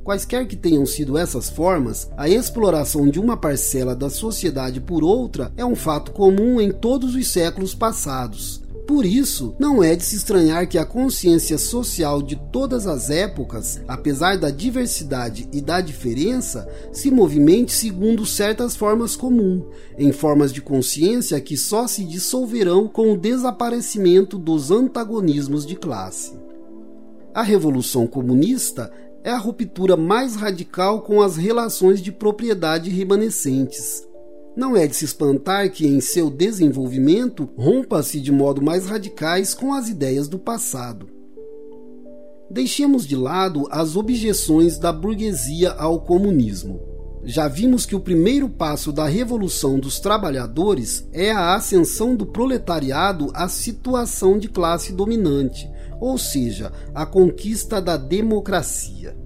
Quaisquer 0.09 0.47
que 0.47 0.57
tenham 0.57 0.87
sido 0.87 1.19
essas 1.19 1.51
formas, 1.51 2.11
a 2.17 2.31
exploração 2.31 3.11
de 3.11 3.21
uma 3.21 3.37
parcela 3.37 3.95
da 3.95 4.09
sociedade 4.09 4.81
por 4.81 5.05
outra 5.05 5.53
é 5.55 5.63
um 5.63 5.77
fato 5.77 6.13
comum 6.13 6.59
em 6.59 6.73
todos 6.73 7.15
os 7.15 7.29
séculos 7.29 7.75
passados, 7.75 8.63
por 8.87 9.05
isso, 9.05 9.55
não 9.59 9.85
é 9.85 9.95
de 9.95 10.03
se 10.03 10.17
estranhar 10.17 10.67
que 10.67 10.79
a 10.79 10.87
consciência 10.87 11.59
social 11.59 12.23
de 12.23 12.37
todas 12.51 12.87
as 12.87 13.11
épocas, 13.11 13.83
apesar 13.87 14.39
da 14.39 14.51
diversidade 14.51 15.47
e 15.53 15.61
da 15.61 15.83
diferença, 15.83 16.67
se 16.91 17.11
movimente 17.11 17.73
segundo 17.73 18.25
certas 18.25 18.75
formas 18.75 19.15
comuns, 19.15 19.65
em 19.99 20.11
formas 20.11 20.55
de 20.55 20.63
consciência 20.63 21.39
que 21.39 21.55
só 21.55 21.87
se 21.87 22.03
dissolverão 22.03 22.89
com 22.89 23.13
o 23.13 23.19
desaparecimento 23.19 24.39
dos 24.39 24.71
antagonismos 24.71 25.67
de 25.67 25.77
classe. 25.77 26.33
A 27.35 27.43
Revolução 27.43 28.07
Comunista 28.07 28.91
é 29.29 29.31
a 29.31 29.37
ruptura 29.37 29.95
mais 29.95 30.37
radical 30.37 31.03
com 31.03 31.21
as 31.21 31.37
relações 31.37 32.01
de 32.01 32.11
propriedade 32.11 32.89
remanescentes, 32.89 34.09
não 34.57 34.75
é 34.75 34.87
de 34.87 34.97
se 34.97 35.05
espantar 35.05 35.71
que, 35.71 35.87
em 35.87 36.01
seu 36.01 36.31
desenvolvimento, 36.31 37.47
rompa-se 37.55 38.21
de 38.21 38.33
modo 38.33 38.63
mais 38.63 38.87
radicais 38.87 39.53
com 39.53 39.75
as 39.75 39.87
ideias 39.87 40.29
do 40.29 40.39
passado. 40.39 41.11
Deixemos 42.51 43.07
de 43.07 43.17
lado 43.17 43.69
as 43.71 43.97
objeções 43.97 44.79
da 44.79 44.91
burguesia 44.91 45.73
ao 45.73 46.01
comunismo. 46.01 46.81
Já 47.23 47.49
vimos 47.49 47.85
que 47.85 47.95
o 47.95 48.01
primeiro 48.01 48.49
passo 48.49 48.91
da 48.91 49.07
revolução 49.07 49.79
dos 49.79 50.01
trabalhadores 50.01 51.07
é 51.13 51.31
a 51.33 51.55
ascensão 51.55 52.17
do 52.17 52.25
proletariado 52.25 53.31
à 53.35 53.47
situação 53.47 54.39
de 54.39 54.49
classe 54.49 54.91
dominante, 54.91 55.69
ou 56.01 56.19
seja, 56.19 56.73
a 56.95 57.05
conquista 57.05 57.81
da 57.81 57.97
democracia 57.97 59.17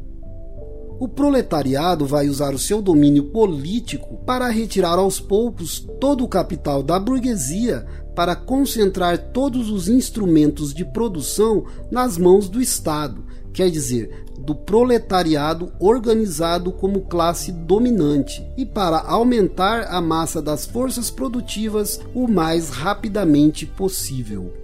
o 1.02 1.08
proletariado 1.08 2.06
vai 2.06 2.28
usar 2.28 2.54
o 2.54 2.58
seu 2.60 2.80
domínio 2.80 3.24
político 3.24 4.18
para 4.24 4.48
retirar 4.48 5.00
aos 5.00 5.18
poucos 5.18 5.80
todo 6.00 6.22
o 6.22 6.28
capital 6.28 6.80
da 6.80 6.96
burguesia 6.96 7.84
para 8.14 8.36
concentrar 8.36 9.18
todos 9.32 9.68
os 9.68 9.88
instrumentos 9.88 10.72
de 10.72 10.84
produção 10.84 11.64
nas 11.90 12.16
mãos 12.16 12.48
do 12.48 12.62
Estado, 12.62 13.24
quer 13.52 13.68
dizer, 13.68 14.26
do 14.38 14.54
proletariado 14.54 15.72
organizado 15.80 16.70
como 16.70 17.00
classe 17.00 17.50
dominante, 17.50 18.46
e 18.56 18.64
para 18.64 19.00
aumentar 19.00 19.88
a 19.92 20.00
massa 20.00 20.40
das 20.40 20.64
forças 20.64 21.10
produtivas 21.10 22.00
o 22.14 22.28
mais 22.28 22.68
rapidamente 22.68 23.66
possível. 23.66 24.61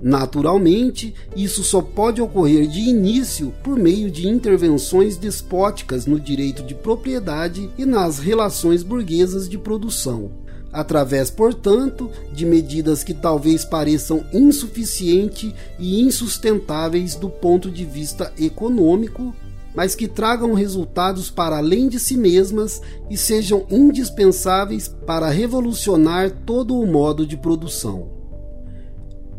Naturalmente, 0.00 1.14
isso 1.34 1.64
só 1.64 1.80
pode 1.80 2.20
ocorrer 2.20 2.66
de 2.66 2.80
início 2.80 3.52
por 3.62 3.78
meio 3.78 4.10
de 4.10 4.28
intervenções 4.28 5.16
despóticas 5.16 6.06
no 6.06 6.20
direito 6.20 6.62
de 6.62 6.74
propriedade 6.74 7.70
e 7.78 7.86
nas 7.86 8.18
relações 8.18 8.82
burguesas 8.82 9.48
de 9.48 9.56
produção. 9.56 10.30
Através, 10.70 11.30
portanto, 11.30 12.10
de 12.34 12.44
medidas 12.44 13.02
que 13.02 13.14
talvez 13.14 13.64
pareçam 13.64 14.22
insuficientes 14.32 15.54
e 15.78 16.02
insustentáveis 16.02 17.14
do 17.14 17.30
ponto 17.30 17.70
de 17.70 17.84
vista 17.86 18.30
econômico, 18.38 19.34
mas 19.74 19.94
que 19.94 20.06
tragam 20.06 20.52
resultados 20.52 21.30
para 21.30 21.56
além 21.56 21.88
de 21.88 21.98
si 21.98 22.16
mesmas 22.16 22.82
e 23.08 23.16
sejam 23.16 23.64
indispensáveis 23.70 24.88
para 25.06 25.30
revolucionar 25.30 26.30
todo 26.44 26.78
o 26.78 26.86
modo 26.86 27.26
de 27.26 27.38
produção. 27.38 28.15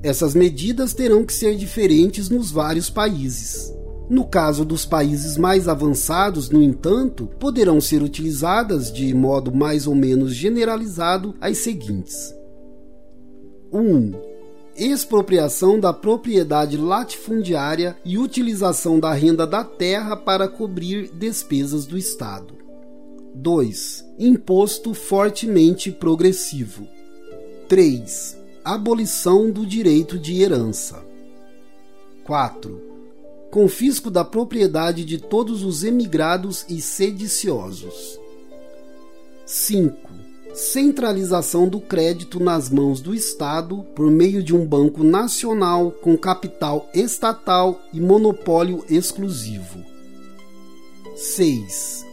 Essas 0.07 0.33
medidas 0.33 0.93
terão 0.93 1.25
que 1.25 1.33
ser 1.33 1.57
diferentes 1.57 2.29
nos 2.29 2.49
vários 2.49 2.89
países. 2.89 3.73
No 4.09 4.23
caso 4.23 4.63
dos 4.63 4.85
países 4.85 5.35
mais 5.37 5.67
avançados, 5.67 6.49
no 6.49 6.63
entanto, 6.63 7.27
poderão 7.37 7.81
ser 7.81 8.01
utilizadas 8.01 8.89
de 8.89 9.13
modo 9.13 9.53
mais 9.53 9.85
ou 9.85 9.93
menos 9.93 10.33
generalizado 10.33 11.35
as 11.41 11.57
seguintes: 11.57 12.33
1. 13.69 13.79
Um, 13.81 14.13
expropriação 14.77 15.77
da 15.77 15.91
propriedade 15.91 16.77
latifundiária 16.77 17.97
e 18.05 18.17
utilização 18.17 19.01
da 19.01 19.11
renda 19.11 19.45
da 19.45 19.65
terra 19.65 20.15
para 20.15 20.47
cobrir 20.47 21.11
despesas 21.11 21.85
do 21.85 21.97
Estado. 21.97 22.55
2. 23.35 24.05
Imposto 24.17 24.93
fortemente 24.93 25.91
progressivo. 25.91 26.87
3. 27.67 28.46
Abolição 28.67 29.49
do 29.49 29.65
direito 29.65 30.19
de 30.19 30.41
herança. 30.41 31.01
4 32.25 32.81
confisco 33.49 34.11
da 34.11 34.25
propriedade 34.25 35.05
de 35.05 35.17
todos 35.17 35.63
os 35.63 35.85
emigrados 35.85 36.65
e 36.67 36.81
sediciosos. 36.81 38.19
5. 39.45 39.97
Centralização 40.53 41.69
do 41.69 41.79
crédito 41.79 42.41
nas 42.41 42.69
mãos 42.69 42.99
do 42.99 43.15
Estado 43.15 43.85
por 43.95 44.11
meio 44.11 44.43
de 44.43 44.53
um 44.53 44.65
banco 44.65 45.01
nacional 45.01 45.89
com 45.89 46.17
capital 46.17 46.89
estatal 46.93 47.79
e 47.93 48.01
monopólio 48.01 48.83
exclusivo. 48.89 49.81
6. 51.15 52.05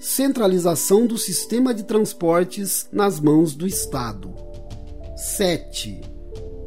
Centralização 0.00 1.04
do 1.04 1.18
sistema 1.18 1.74
de 1.74 1.82
transportes 1.82 2.88
nas 2.92 3.18
mãos 3.18 3.56
do 3.56 3.66
Estado. 3.66 4.45
7 5.16 6.16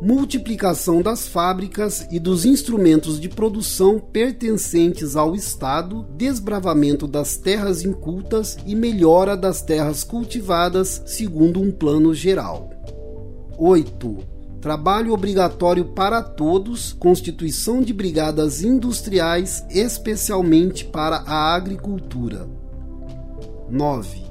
multiplicação 0.02 1.02
das 1.02 1.28
fábricas 1.28 2.08
e 2.10 2.20
dos 2.20 2.46
instrumentos 2.46 3.20
de 3.20 3.28
produção 3.28 4.00
pertencentes 4.00 5.16
ao 5.16 5.36
Estado, 5.36 6.06
desbravamento 6.16 7.06
das 7.08 7.36
terras 7.36 7.84
incultas 7.84 8.58
e 8.66 8.76
melhora 8.76 9.36
das 9.36 9.62
terras 9.62 10.04
cultivadas 10.04 11.04
segundo 11.06 11.62
um 11.62 11.72
plano 11.72 12.14
geral. 12.14 12.70
8. 13.58 14.18
Trabalho 14.62 15.14
obrigatório 15.14 15.86
para 15.86 16.22
todos, 16.22 16.94
constituição 16.94 17.82
de 17.82 17.94
brigadas 17.94 18.62
industriais, 18.62 19.66
especialmente 19.70 20.86
para 20.86 21.18
a 21.18 21.56
agricultura. 21.56 22.48
9 23.70 24.29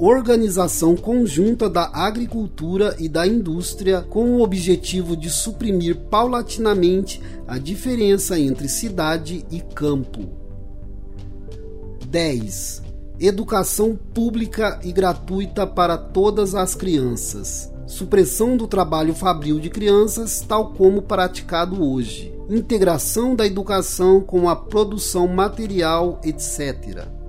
organização 0.00 0.96
conjunta 0.96 1.68
da 1.68 1.90
agricultura 1.92 2.96
e 2.98 3.06
da 3.06 3.26
indústria 3.26 4.00
com 4.00 4.36
o 4.36 4.42
objetivo 4.42 5.14
de 5.14 5.28
suprimir 5.28 5.94
paulatinamente 6.10 7.20
a 7.46 7.58
diferença 7.58 8.40
entre 8.40 8.66
cidade 8.66 9.44
e 9.50 9.60
campo. 9.60 10.26
10. 12.08 12.82
Educação 13.20 13.94
pública 14.14 14.80
e 14.82 14.90
gratuita 14.90 15.66
para 15.66 15.98
todas 15.98 16.54
as 16.54 16.74
crianças. 16.74 17.70
Supressão 17.86 18.56
do 18.56 18.66
trabalho 18.66 19.14
fabril 19.14 19.60
de 19.60 19.68
crianças, 19.68 20.40
tal 20.40 20.72
como 20.72 21.02
praticado 21.02 21.84
hoje. 21.84 22.32
Integração 22.48 23.36
da 23.36 23.46
educação 23.46 24.22
com 24.22 24.48
a 24.48 24.56
produção 24.56 25.28
material, 25.28 26.18
etc. 26.24 27.19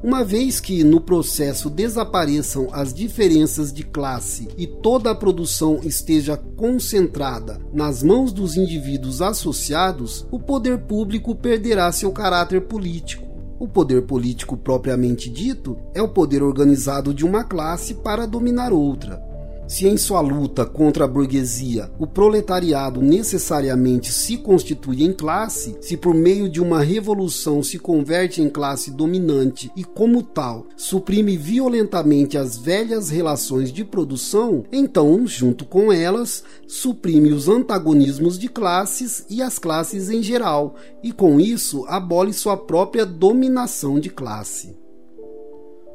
Uma 0.00 0.22
vez 0.22 0.60
que 0.60 0.84
no 0.84 1.00
processo 1.00 1.68
desapareçam 1.68 2.68
as 2.70 2.94
diferenças 2.94 3.72
de 3.72 3.82
classe 3.82 4.46
e 4.56 4.64
toda 4.64 5.10
a 5.10 5.14
produção 5.14 5.80
esteja 5.82 6.36
concentrada 6.36 7.60
nas 7.72 8.00
mãos 8.00 8.32
dos 8.32 8.56
indivíduos 8.56 9.20
associados, 9.20 10.24
o 10.30 10.38
poder 10.38 10.78
público 10.78 11.34
perderá 11.34 11.90
seu 11.90 12.12
caráter 12.12 12.60
político. 12.60 13.26
O 13.58 13.66
poder 13.66 14.02
político 14.02 14.56
propriamente 14.56 15.28
dito 15.28 15.76
é 15.92 16.00
o 16.00 16.08
poder 16.08 16.44
organizado 16.44 17.12
de 17.12 17.26
uma 17.26 17.42
classe 17.42 17.94
para 17.94 18.24
dominar 18.24 18.72
outra. 18.72 19.20
Se 19.68 19.86
em 19.86 19.98
sua 19.98 20.22
luta 20.22 20.64
contra 20.64 21.04
a 21.04 21.06
burguesia 21.06 21.92
o 21.98 22.06
proletariado 22.06 23.02
necessariamente 23.02 24.10
se 24.10 24.38
constitui 24.38 25.04
em 25.04 25.12
classe, 25.12 25.76
se 25.82 25.94
por 25.94 26.14
meio 26.14 26.48
de 26.48 26.58
uma 26.58 26.82
revolução 26.82 27.62
se 27.62 27.78
converte 27.78 28.40
em 28.40 28.48
classe 28.48 28.90
dominante 28.90 29.70
e, 29.76 29.84
como 29.84 30.22
tal, 30.22 30.66
suprime 30.74 31.36
violentamente 31.36 32.38
as 32.38 32.56
velhas 32.56 33.10
relações 33.10 33.70
de 33.70 33.84
produção, 33.84 34.64
então, 34.72 35.26
junto 35.26 35.66
com 35.66 35.92
elas, 35.92 36.42
suprime 36.66 37.30
os 37.30 37.46
antagonismos 37.46 38.38
de 38.38 38.48
classes 38.48 39.26
e 39.28 39.42
as 39.42 39.58
classes 39.58 40.08
em 40.08 40.22
geral, 40.22 40.76
e 41.02 41.12
com 41.12 41.38
isso 41.38 41.84
abole 41.86 42.32
sua 42.32 42.56
própria 42.56 43.04
dominação 43.04 44.00
de 44.00 44.08
classe. 44.08 44.87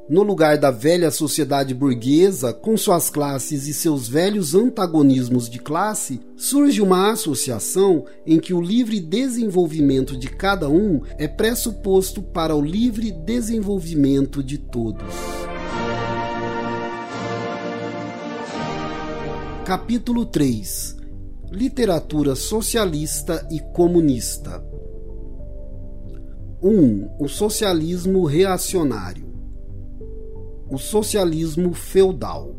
No 0.09 0.21
lugar 0.21 0.57
da 0.57 0.69
velha 0.69 1.09
sociedade 1.09 1.73
burguesa, 1.73 2.51
com 2.51 2.75
suas 2.75 3.09
classes 3.09 3.67
e 3.67 3.73
seus 3.73 4.05
velhos 4.05 4.53
antagonismos 4.53 5.49
de 5.49 5.59
classe, 5.59 6.19
surge 6.35 6.81
uma 6.81 7.13
associação 7.13 8.03
em 8.25 8.37
que 8.37 8.53
o 8.53 8.59
livre 8.59 8.99
desenvolvimento 8.99 10.17
de 10.17 10.27
cada 10.27 10.67
um 10.67 11.01
é 11.17 11.25
pressuposto 11.25 12.21
para 12.21 12.53
o 12.53 12.61
livre 12.61 13.13
desenvolvimento 13.13 14.43
de 14.43 14.57
todos. 14.57 15.15
Capítulo 19.63 20.25
3 20.25 20.97
Literatura 21.49 22.35
socialista 22.35 23.47
e 23.49 23.61
comunista 23.73 24.61
1. 26.61 27.15
O 27.19 27.29
socialismo 27.29 28.25
reacionário 28.25 29.32
o 30.73 30.79
socialismo 30.79 31.73
feudal. 31.73 32.55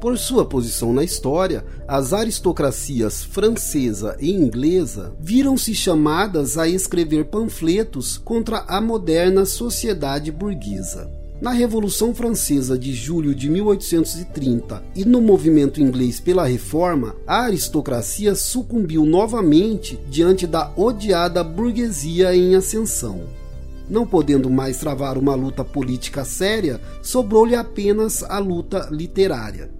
Por 0.00 0.16
sua 0.16 0.44
posição 0.44 0.92
na 0.92 1.04
história, 1.04 1.64
as 1.86 2.12
aristocracias 2.12 3.22
francesa 3.22 4.16
e 4.20 4.30
inglesa 4.30 5.14
viram-se 5.20 5.74
chamadas 5.74 6.56
a 6.56 6.68
escrever 6.68 7.26
panfletos 7.26 8.16
contra 8.18 8.58
a 8.68 8.80
moderna 8.80 9.44
sociedade 9.44 10.30
burguesa. 10.30 11.10
Na 11.40 11.50
Revolução 11.50 12.14
Francesa 12.14 12.78
de 12.78 12.94
julho 12.94 13.34
de 13.34 13.50
1830 13.50 14.82
e 14.94 15.04
no 15.04 15.20
movimento 15.20 15.82
inglês 15.82 16.18
pela 16.18 16.46
Reforma, 16.46 17.14
a 17.26 17.42
aristocracia 17.42 18.34
sucumbiu 18.34 19.04
novamente 19.04 19.98
diante 20.08 20.46
da 20.46 20.72
odiada 20.74 21.44
burguesia 21.44 22.34
em 22.34 22.54
ascensão. 22.54 23.45
Não 23.88 24.06
podendo 24.06 24.50
mais 24.50 24.78
travar 24.78 25.16
uma 25.16 25.34
luta 25.34 25.64
política 25.64 26.24
séria, 26.24 26.80
sobrou-lhe 27.02 27.54
apenas 27.54 28.22
a 28.22 28.38
luta 28.38 28.88
literária. 28.90 29.70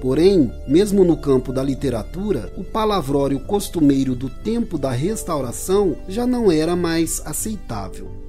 Porém, 0.00 0.52
mesmo 0.68 1.04
no 1.04 1.16
campo 1.16 1.52
da 1.52 1.62
literatura, 1.62 2.52
o 2.56 2.64
palavrório 2.64 3.40
costumeiro 3.40 4.14
do 4.14 4.28
tempo 4.28 4.76
da 4.76 4.90
restauração 4.90 5.96
já 6.08 6.26
não 6.26 6.50
era 6.50 6.76
mais 6.76 7.22
aceitável. 7.24 8.23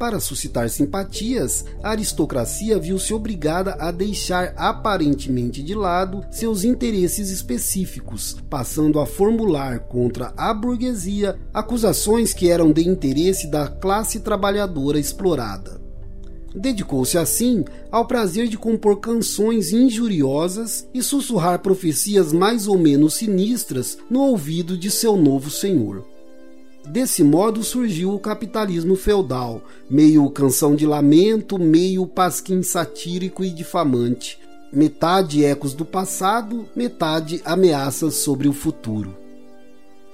Para 0.00 0.18
suscitar 0.18 0.70
simpatias, 0.70 1.62
a 1.82 1.90
aristocracia 1.90 2.78
viu-se 2.78 3.12
obrigada 3.12 3.76
a 3.78 3.90
deixar 3.90 4.54
aparentemente 4.56 5.62
de 5.62 5.74
lado 5.74 6.24
seus 6.30 6.64
interesses 6.64 7.28
específicos, 7.28 8.34
passando 8.48 8.98
a 8.98 9.04
formular 9.04 9.80
contra 9.80 10.32
a 10.38 10.54
burguesia 10.54 11.38
acusações 11.52 12.32
que 12.32 12.48
eram 12.48 12.72
de 12.72 12.88
interesse 12.88 13.46
da 13.46 13.68
classe 13.68 14.20
trabalhadora 14.20 14.98
explorada. 14.98 15.78
Dedicou-se 16.54 17.18
assim 17.18 17.62
ao 17.92 18.06
prazer 18.06 18.48
de 18.48 18.56
compor 18.56 19.00
canções 19.00 19.70
injuriosas 19.70 20.88
e 20.94 21.02
sussurrar 21.02 21.58
profecias 21.58 22.32
mais 22.32 22.66
ou 22.66 22.78
menos 22.78 23.16
sinistras 23.16 23.98
no 24.08 24.20
ouvido 24.20 24.78
de 24.78 24.90
seu 24.90 25.14
novo 25.14 25.50
senhor. 25.50 26.09
Desse 26.90 27.22
modo 27.22 27.62
surgiu 27.62 28.12
o 28.12 28.18
capitalismo 28.18 28.96
feudal, 28.96 29.62
meio 29.88 30.28
canção 30.28 30.74
de 30.74 30.84
lamento, 30.84 31.56
meio 31.56 32.04
pasquim 32.04 32.64
satírico 32.64 33.44
e 33.44 33.50
difamante, 33.50 34.40
metade 34.72 35.44
ecos 35.44 35.72
do 35.72 35.84
passado, 35.84 36.66
metade 36.74 37.40
ameaças 37.44 38.14
sobre 38.14 38.48
o 38.48 38.52
futuro. 38.52 39.16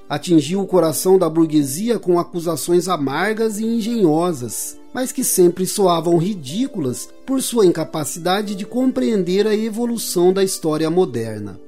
Atingiu 0.07 0.61
o 0.61 0.66
coração 0.66 1.18
da 1.18 1.31
burguesia 1.31 1.99
com 1.99 2.18
acusações 2.18 2.89
amargas 2.89 3.59
e 3.59 3.64
engenhosas, 3.64 4.79
mas 4.93 5.11
que 5.11 5.24
sempre 5.24 5.66
soavam 5.66 6.18
ridículas 6.18 7.09
por 7.24 7.41
sua 7.41 7.64
incapacidade 7.64 8.55
de 8.55 8.66
compreender 8.66 9.47
a 9.47 9.57
evolução 9.57 10.31
da 10.31 10.45
história 10.45 10.91
moderna. 10.91 11.59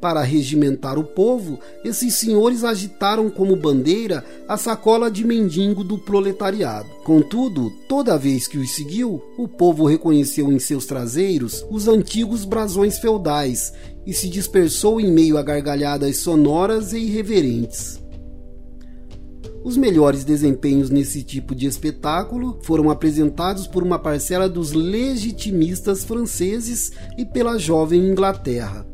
Para 0.00 0.22
regimentar 0.22 0.96
o 0.96 1.02
povo, 1.02 1.58
esses 1.84 2.14
senhores 2.14 2.62
agitaram 2.62 3.28
como 3.28 3.56
bandeira 3.56 4.24
a 4.46 4.56
sacola 4.56 5.10
de 5.10 5.26
mendigo 5.26 5.82
do 5.82 5.98
proletariado. 5.98 6.88
Contudo, 7.02 7.72
toda 7.88 8.16
vez 8.16 8.46
que 8.46 8.58
os 8.58 8.76
seguiu, 8.76 9.20
o 9.36 9.48
povo 9.48 9.86
reconheceu 9.86 10.52
em 10.52 10.58
seus 10.60 10.86
traseiros 10.86 11.66
os 11.68 11.88
antigos 11.88 12.44
brasões 12.44 12.98
feudais 12.98 13.72
e 14.06 14.12
se 14.12 14.28
dispersou 14.28 15.00
em 15.00 15.10
meio 15.10 15.36
a 15.36 15.42
gargalhadas 15.42 16.18
sonoras 16.18 16.92
e 16.92 16.98
irreverentes. 16.98 18.00
Os 19.64 19.76
melhores 19.76 20.22
desempenhos 20.22 20.90
nesse 20.90 21.24
tipo 21.24 21.56
de 21.56 21.66
espetáculo 21.66 22.60
foram 22.62 22.88
apresentados 22.88 23.66
por 23.66 23.82
uma 23.82 23.98
parcela 23.98 24.48
dos 24.48 24.72
legitimistas 24.72 26.04
franceses 26.04 26.92
e 27.18 27.24
pela 27.24 27.58
jovem 27.58 28.00
Inglaterra. 28.00 28.86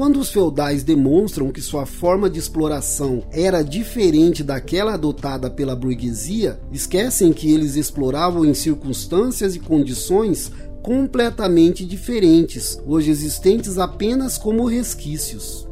Quando 0.00 0.18
os 0.18 0.30
feudais 0.30 0.82
demonstram 0.82 1.52
que 1.52 1.60
sua 1.60 1.84
forma 1.84 2.30
de 2.30 2.38
exploração 2.38 3.22
era 3.30 3.62
diferente 3.62 4.42
daquela 4.42 4.94
adotada 4.94 5.50
pela 5.50 5.76
burguesia, 5.76 6.58
esquecem 6.72 7.34
que 7.34 7.52
eles 7.52 7.76
exploravam 7.76 8.42
em 8.46 8.54
circunstâncias 8.54 9.54
e 9.54 9.58
condições 9.58 10.50
completamente 10.82 11.84
diferentes, 11.84 12.80
hoje 12.86 13.10
existentes 13.10 13.76
apenas 13.76 14.38
como 14.38 14.64
resquícios. 14.64 15.68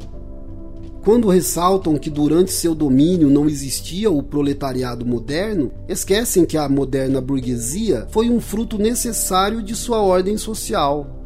Quando 1.02 1.30
ressaltam 1.30 1.96
que 1.96 2.10
durante 2.10 2.52
seu 2.52 2.74
domínio 2.74 3.30
não 3.30 3.48
existia 3.48 4.10
o 4.10 4.22
proletariado 4.22 5.06
moderno, 5.06 5.72
esquecem 5.88 6.44
que 6.44 6.58
a 6.58 6.68
moderna 6.68 7.18
burguesia 7.18 8.06
foi 8.10 8.28
um 8.28 8.42
fruto 8.42 8.76
necessário 8.76 9.62
de 9.62 9.74
sua 9.74 10.02
ordem 10.02 10.36
social. 10.36 11.17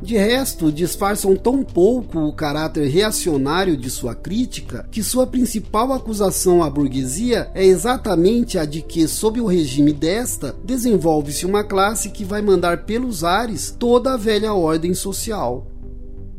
De 0.00 0.16
resto, 0.16 0.70
disfarçam 0.70 1.34
tão 1.34 1.64
pouco 1.64 2.20
o 2.20 2.32
caráter 2.32 2.88
reacionário 2.88 3.76
de 3.76 3.90
sua 3.90 4.14
crítica 4.14 4.86
que 4.92 5.02
sua 5.02 5.26
principal 5.26 5.92
acusação 5.92 6.62
à 6.62 6.70
burguesia 6.70 7.50
é 7.52 7.64
exatamente 7.64 8.58
a 8.58 8.64
de 8.64 8.80
que, 8.80 9.08
sob 9.08 9.40
o 9.40 9.46
regime 9.46 9.92
desta, 9.92 10.54
desenvolve-se 10.64 11.44
uma 11.44 11.64
classe 11.64 12.10
que 12.10 12.24
vai 12.24 12.40
mandar 12.40 12.84
pelos 12.84 13.24
ares 13.24 13.74
toda 13.76 14.14
a 14.14 14.16
velha 14.16 14.54
ordem 14.54 14.94
social. 14.94 15.66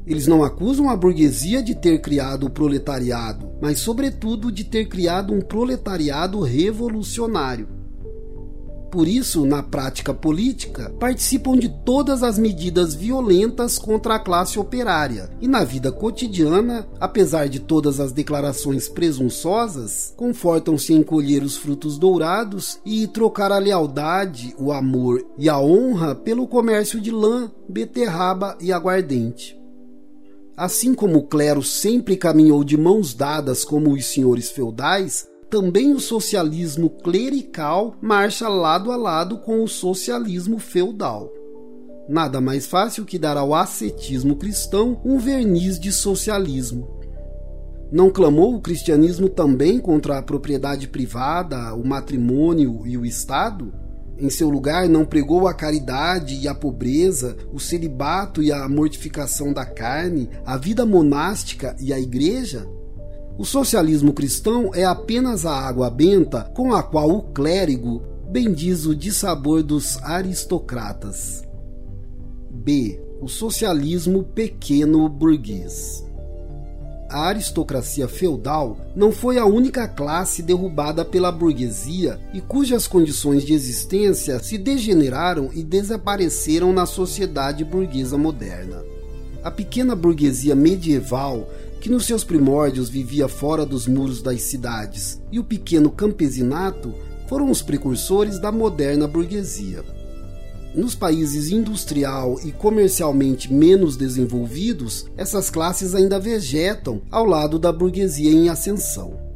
Eles 0.08 0.26
não 0.26 0.42
acusam 0.42 0.90
a 0.90 0.96
burguesia 0.96 1.62
de 1.62 1.76
ter 1.76 2.00
criado 2.00 2.48
o 2.48 2.50
proletariado, 2.50 3.52
mas, 3.62 3.80
sobretudo, 3.80 4.52
de 4.52 4.64
ter 4.64 4.86
criado 4.86 5.34
um 5.34 5.42
proletariado 5.42 6.40
revolucionário. 6.40 7.79
Por 8.92 9.08
isso, 9.08 9.46
na 9.46 9.62
prática 9.62 10.14
política, 10.14 10.92
participam 11.00 11.56
de 11.56 11.70
todas 11.70 12.24
as 12.24 12.40
medidas 12.40 12.96
violentas 12.96 13.78
contra 13.78 14.16
a 14.16 14.20
classe 14.20 14.58
operária 14.58 15.30
e, 15.40 15.48
na 15.48 15.64
vida 15.64 15.92
cotidiana, 15.92 16.88
apesar 17.00 17.48
de 17.48 17.60
todas 17.60 18.00
as 18.00 18.12
declarações 18.12 18.90
presunçosas, 18.90 20.14
confortam-se 20.18 20.92
em 20.94 21.04
colher 21.04 21.44
os 21.44 21.56
frutos 21.56 22.00
dourados 22.00 22.80
e 22.84 23.06
trocar 23.06 23.52
a 23.52 23.60
lealdade, 23.60 24.56
o 24.58 24.72
amor 24.72 25.24
e 25.38 25.48
a 25.48 25.60
honra 25.60 26.16
pelo 26.16 26.48
comércio 26.48 27.00
de 27.00 27.12
lã, 27.12 27.52
beterraba 27.68 28.58
e 28.60 28.72
aguardente. 28.74 29.60
Assim 30.58 30.94
como 30.94 31.20
o 31.20 31.28
clero 31.28 31.64
sempre 31.64 32.18
caminhou 32.18 32.64
de 32.64 32.76
mãos 32.76 33.14
dadas 33.14 33.64
como 33.64 33.94
os 33.94 34.06
senhores 34.06 34.50
feudais, 34.50 35.28
também 35.50 35.94
o 35.94 36.00
socialismo 36.00 36.90
clerical 36.90 37.96
marcha 38.00 38.48
lado 38.48 38.92
a 38.92 38.96
lado 38.96 39.40
com 39.40 39.64
o 39.64 39.68
socialismo 39.68 40.60
feudal. 40.60 41.32
Nada 42.08 42.40
mais 42.40 42.68
fácil 42.68 43.06
que 43.06 43.20
dar 43.20 43.36
ao 43.36 43.54
ascetismo 43.54 44.36
cristão 44.36 45.02
um 45.04 45.18
verniz 45.18 45.80
de 45.80 45.92
socialismo. 45.92 47.00
Não 47.92 48.12
clamou 48.12 48.56
o 48.56 48.62
cristianismo 48.62 49.28
também 49.28 49.80
contra 49.80 50.20
a 50.20 50.22
propriedade 50.22 50.88
privada, 50.88 51.74
o 51.74 51.86
matrimônio 51.86 52.86
e 52.86 52.96
o 52.96 53.06
Estado? 53.06 53.74
Em 54.20 54.30
seu 54.30 54.50
lugar, 54.50 54.88
não 54.88 55.06
pregou 55.06 55.48
a 55.48 55.54
caridade 55.54 56.36
e 56.36 56.48
a 56.48 56.54
pobreza, 56.54 57.36
o 57.52 57.60
celibato 57.60 58.44
e 58.44 58.52
a 58.52 58.68
mortificação 58.68 59.52
da 59.54 59.66
carne, 59.66 60.30
a 60.46 60.58
vida 60.58 60.86
monástica 60.86 61.76
e 61.80 61.92
a 61.92 62.00
igreja? 62.00 62.68
O 63.40 63.46
socialismo 63.46 64.12
cristão 64.12 64.72
é 64.76 64.84
apenas 64.84 65.46
a 65.46 65.56
água 65.58 65.90
benta 65.90 66.44
com 66.54 66.74
a 66.74 66.84
qual 66.84 67.10
o 67.10 67.22
clérigo 67.22 68.04
bendiz 68.30 68.86
o 68.86 68.94
dissabor 68.94 69.64
dos 69.64 69.98
aristocratas. 70.04 71.42
B. 72.52 73.02
O 73.22 73.30
socialismo 73.30 74.26
pequeno 74.26 75.08
burguês 75.08 76.04
a 77.10 77.22
aristocracia 77.22 78.08
feudal 78.08 78.78
não 78.96 79.12
foi 79.12 79.40
a 79.40 79.46
única 79.46 79.88
classe 79.88 80.44
derrubada 80.44 81.04
pela 81.04 81.32
burguesia 81.32 82.20
e 82.34 82.40
cujas 82.40 82.88
condições 82.88 83.44
de 83.44 83.52
existência 83.52 84.38
se 84.38 84.60
degeneraram 84.60 85.50
e 85.52 85.64
desapareceram 85.64 86.72
na 86.72 86.86
sociedade 86.86 87.66
burguesa 87.66 88.16
moderna. 88.16 88.84
A 89.44 89.50
pequena 89.50 89.96
burguesia 89.96 90.54
medieval, 90.54 91.50
que 91.80 91.90
nos 91.90 92.06
seus 92.06 92.24
primórdios 92.24 92.90
vivia 92.90 93.28
fora 93.28 93.66
dos 93.66 93.88
muros 93.88 94.22
das 94.22 94.42
cidades, 94.42 95.22
e 95.32 95.40
o 95.40 95.44
pequeno 95.44 95.90
campesinato 95.90 96.94
foram 97.28 97.50
os 97.50 97.62
precursores 97.62 98.40
da 98.40 98.52
moderna 98.52 99.08
burguesia. 99.08 99.84
Nos 100.76 100.94
países 100.94 101.52
industrial 101.52 102.40
e 102.44 102.52
comercialmente 102.52 103.52
menos 103.52 103.98
desenvolvidos, 103.98 105.06
essas 105.18 105.50
classes 105.50 105.96
ainda 105.96 106.20
vegetam 106.20 107.02
ao 107.10 107.26
lado 107.26 107.58
da 107.58 107.72
burguesia 107.72 108.32
em 108.32 108.50
ascensão. 108.50 109.29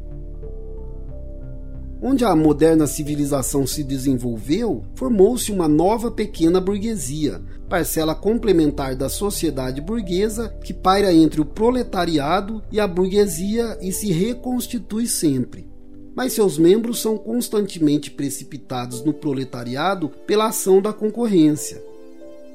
Onde 2.06 2.22
a 2.22 2.36
moderna 2.36 2.86
civilização 2.86 3.66
se 3.66 3.82
desenvolveu, 3.82 4.84
formou-se 4.94 5.50
uma 5.50 5.66
nova 5.66 6.10
pequena 6.10 6.60
burguesia, 6.60 7.40
parcela 7.66 8.14
complementar 8.14 8.94
da 8.94 9.08
sociedade 9.08 9.80
burguesa 9.80 10.50
que 10.62 10.74
paira 10.74 11.14
entre 11.14 11.40
o 11.40 11.46
proletariado 11.46 12.62
e 12.70 12.78
a 12.78 12.86
burguesia 12.86 13.78
e 13.80 13.90
se 13.90 14.12
reconstitui 14.12 15.06
sempre 15.06 15.72
mas 16.14 16.32
seus 16.32 16.56
membros 16.56 17.00
são 17.00 17.18
constantemente 17.18 18.10
precipitados 18.10 19.04
no 19.04 19.12
proletariado 19.12 20.08
pela 20.08 20.46
ação 20.46 20.80
da 20.80 20.92
concorrência. 20.92 21.82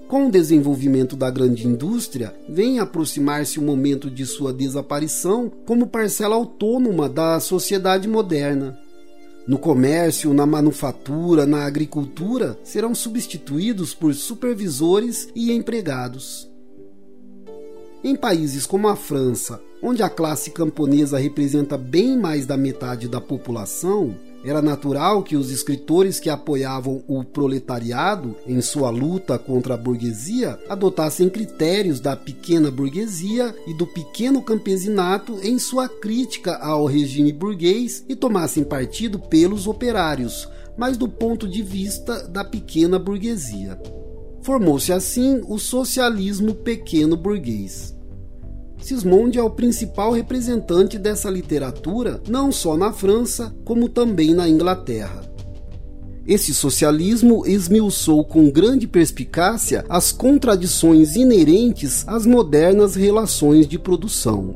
Com 0.07 0.27
o 0.27 0.31
desenvolvimento 0.31 1.15
da 1.15 1.29
grande 1.29 1.67
indústria, 1.67 2.33
vem 2.47 2.79
aproximar-se 2.79 3.59
o 3.59 3.61
momento 3.61 4.09
de 4.09 4.25
sua 4.25 4.53
desaparição 4.53 5.51
como 5.65 5.87
parcela 5.87 6.35
autônoma 6.35 7.09
da 7.09 7.39
sociedade 7.39 8.07
moderna. 8.07 8.79
No 9.49 9.57
comércio, 9.57 10.31
na 10.31 10.45
manufatura, 10.45 11.43
na 11.43 11.65
agricultura, 11.65 12.59
serão 12.63 12.93
substituídos 12.93 13.95
por 13.95 14.13
supervisores 14.13 15.27
e 15.33 15.51
empregados. 15.51 16.47
Em 18.03 18.15
países 18.15 18.67
como 18.67 18.87
a 18.87 18.95
França, 18.95 19.59
onde 19.81 20.03
a 20.03 20.09
classe 20.09 20.51
camponesa 20.51 21.17
representa 21.17 21.79
bem 21.79 22.15
mais 22.15 22.45
da 22.45 22.55
metade 22.55 23.07
da 23.07 23.19
população, 23.19 24.15
era 24.43 24.61
natural 24.61 25.21
que 25.21 25.35
os 25.35 25.51
escritores 25.51 26.19
que 26.19 26.29
apoiavam 26.29 27.03
o 27.07 27.23
proletariado 27.23 28.35
em 28.47 28.61
sua 28.61 28.89
luta 28.89 29.37
contra 29.37 29.73
a 29.73 29.77
burguesia 29.77 30.57
adotassem 30.69 31.29
critérios 31.29 31.99
da 31.99 32.15
pequena 32.15 32.71
burguesia 32.71 33.53
e 33.67 33.73
do 33.73 33.85
pequeno 33.85 34.41
campesinato 34.41 35.39
em 35.43 35.59
sua 35.59 35.89
crítica 35.89 36.55
ao 36.57 36.85
regime 36.85 37.33
burguês 37.33 38.05
e 38.07 38.15
tomassem 38.15 38.63
partido 38.63 39.19
pelos 39.19 39.67
operários, 39.67 40.47
mas 40.77 40.95
do 40.95 41.09
ponto 41.09 41.47
de 41.47 41.61
vista 41.61 42.27
da 42.27 42.43
pequena 42.45 42.97
burguesia. 42.97 43.77
Formou-se 44.41 44.93
assim 44.93 45.41
o 45.47 45.59
socialismo 45.59 46.55
pequeno 46.55 47.17
burguês. 47.17 47.98
Sismondi 48.81 49.37
é 49.37 49.43
o 49.43 49.49
principal 49.49 50.11
representante 50.11 50.97
dessa 50.97 51.29
literatura, 51.29 52.21
não 52.27 52.51
só 52.51 52.77
na 52.77 52.91
França, 52.93 53.53
como 53.65 53.89
também 53.89 54.33
na 54.33 54.47
Inglaterra. 54.47 55.21
Esse 56.25 56.53
socialismo 56.53 57.45
esmiuçou 57.45 58.23
com 58.23 58.49
grande 58.49 58.87
perspicácia 58.87 59.83
as 59.89 60.11
contradições 60.11 61.15
inerentes 61.15 62.07
às 62.07 62.25
modernas 62.25 62.95
relações 62.95 63.67
de 63.67 63.79
produção. 63.79 64.55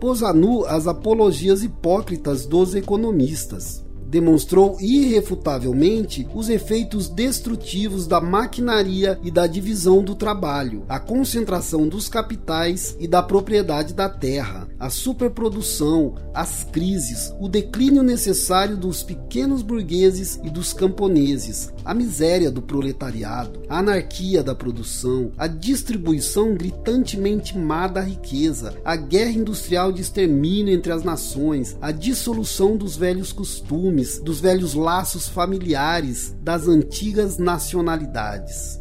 Pôs 0.00 0.22
a 0.22 0.32
nu 0.32 0.64
as 0.64 0.86
apologias 0.86 1.62
hipócritas 1.62 2.46
dos 2.46 2.74
economistas 2.74 3.83
demonstrou 4.14 4.76
irrefutavelmente 4.80 6.24
os 6.32 6.48
efeitos 6.48 7.08
destrutivos 7.08 8.06
da 8.06 8.20
maquinaria 8.20 9.18
e 9.24 9.30
da 9.30 9.44
divisão 9.44 10.04
do 10.04 10.14
trabalho, 10.14 10.84
a 10.88 11.00
concentração 11.00 11.88
dos 11.88 12.08
capitais 12.08 12.96
e 13.00 13.08
da 13.08 13.20
propriedade 13.20 13.92
da 13.92 14.08
terra, 14.08 14.68
a 14.78 14.88
superprodução, 14.88 16.14
as 16.32 16.62
crises, 16.62 17.34
o 17.40 17.48
declínio 17.48 18.04
necessário 18.04 18.76
dos 18.76 19.02
pequenos 19.02 19.62
burgueses 19.62 20.38
e 20.44 20.48
dos 20.48 20.72
camponeses, 20.72 21.72
a 21.84 21.92
miséria 21.92 22.52
do 22.52 22.62
proletariado, 22.62 23.62
a 23.68 23.80
anarquia 23.80 24.44
da 24.44 24.54
produção, 24.54 25.32
a 25.36 25.48
distribuição 25.48 26.54
gritantemente 26.54 27.58
má 27.58 27.88
da 27.88 28.00
riqueza, 28.00 28.74
a 28.84 28.94
guerra 28.94 29.32
industrial 29.32 29.90
de 29.90 30.02
extermínio 30.02 30.72
entre 30.72 30.92
as 30.92 31.02
nações, 31.02 31.76
a 31.82 31.90
dissolução 31.90 32.76
dos 32.76 32.96
velhos 32.96 33.32
costumes 33.32 34.03
costumes, 34.04 34.18
dos 34.18 34.40
velhos 34.40 34.74
laços 34.74 35.28
familiares, 35.28 36.36
das 36.42 36.68
antigas 36.68 37.38
nacionalidades. 37.38 38.80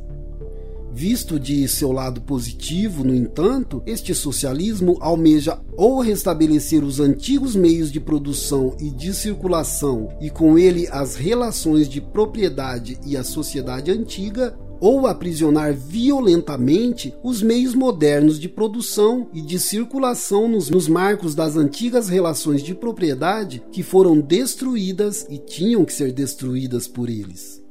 Visto 0.95 1.39
de 1.39 1.67
seu 1.67 1.91
lado 1.91 2.21
positivo, 2.21 3.03
no 3.03 3.15
entanto, 3.15 3.82
este 3.84 4.13
socialismo 4.13 4.95
almeja 4.99 5.59
ou 5.76 5.99
restabelecer 6.01 6.84
os 6.84 6.99
antigos 6.99 7.55
meios 7.55 7.91
de 7.91 7.99
produção 7.99 8.76
e 8.80 8.91
de 8.91 9.11
circulação 9.11 10.09
e 10.21 10.30
com 10.30 10.55
ele 10.55 10.88
as 10.91 11.15
relações 11.15 11.89
de 11.89 11.99
propriedade 11.99 12.99
e 13.03 13.17
a 13.17 13.24
sociedade 13.24 13.89
antiga, 13.89 14.55
ou 14.84 15.07
aprisionar 15.07 15.73
violentamente 15.73 17.15
os 17.23 17.41
meios 17.41 17.73
modernos 17.73 18.38
de 18.38 18.49
produção 18.49 19.29
e 19.34 19.41
de 19.41 19.57
circulação 19.57 20.49
nos, 20.49 20.69
nos, 20.69 20.89
marcos 20.89 21.34
das 21.34 21.55
antigas 21.55 22.09
relações 22.09 22.61
de 22.61 22.75
propriedade 22.75 23.63
que 23.71 23.81
foram 23.81 24.19
destruídas 24.19 25.25
e 25.29 25.38
tinham 25.38 25.86
que 25.86 25.93
ser 25.93 26.11
destruídas 26.11 26.86
por 26.86 27.09
eles. 27.09 27.63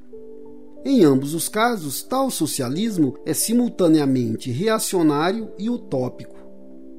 Em 0.87 1.05
ambos 1.05 1.35
os 1.35 1.51
casos, 1.51 2.03
tal 2.03 2.31
socialismo 2.31 3.15
é 3.27 3.35
simultaneamente 3.35 4.51
reacionário 4.51 5.53
e 5.59 5.69
utópico. 5.69 6.35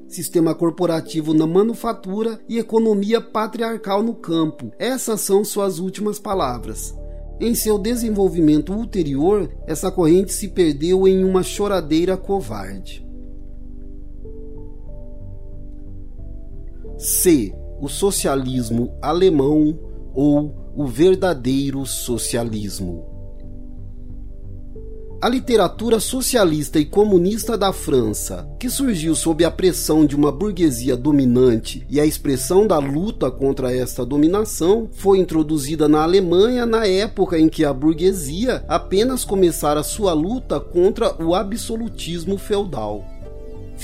Sistema 0.06 0.54
corporativo 0.54 1.34
na 1.34 1.44
manufatura 1.44 2.38
e 2.48 2.56
economia 2.56 3.20
patriarcal 3.20 4.00
no 4.00 4.14
campo. 4.14 4.70
Essas 4.78 5.22
são 5.22 5.44
suas 5.44 5.80
últimas 5.80 6.20
palavras. 6.20 6.94
Em 7.40 7.54
seu 7.54 7.78
desenvolvimento 7.78 8.72
ulterior, 8.72 9.50
essa 9.66 9.90
corrente 9.90 10.32
se 10.32 10.48
perdeu 10.48 11.08
em 11.08 11.24
uma 11.24 11.42
choradeira 11.42 12.16
covarde. 12.16 13.04
C. 16.96 17.52
O 17.80 17.88
socialismo 17.88 18.96
alemão 19.02 19.78
ou 20.14 20.54
o 20.76 20.86
verdadeiro 20.86 21.84
socialismo. 21.84 23.13
A 25.24 25.28
literatura 25.30 26.00
socialista 26.00 26.78
e 26.78 26.84
comunista 26.84 27.56
da 27.56 27.72
França, 27.72 28.46
que 28.60 28.68
surgiu 28.68 29.14
sob 29.14 29.42
a 29.42 29.50
pressão 29.50 30.04
de 30.04 30.14
uma 30.14 30.30
burguesia 30.30 30.98
dominante 30.98 31.82
e 31.88 31.98
a 31.98 32.04
expressão 32.04 32.66
da 32.66 32.76
luta 32.76 33.30
contra 33.30 33.74
esta 33.74 34.04
dominação, 34.04 34.86
foi 34.92 35.16
introduzida 35.16 35.88
na 35.88 36.02
Alemanha 36.02 36.66
na 36.66 36.86
época 36.86 37.38
em 37.38 37.48
que 37.48 37.64
a 37.64 37.72
burguesia 37.72 38.66
apenas 38.68 39.24
começara 39.24 39.82
sua 39.82 40.12
luta 40.12 40.60
contra 40.60 41.16
o 41.24 41.34
absolutismo 41.34 42.36
feudal 42.36 43.13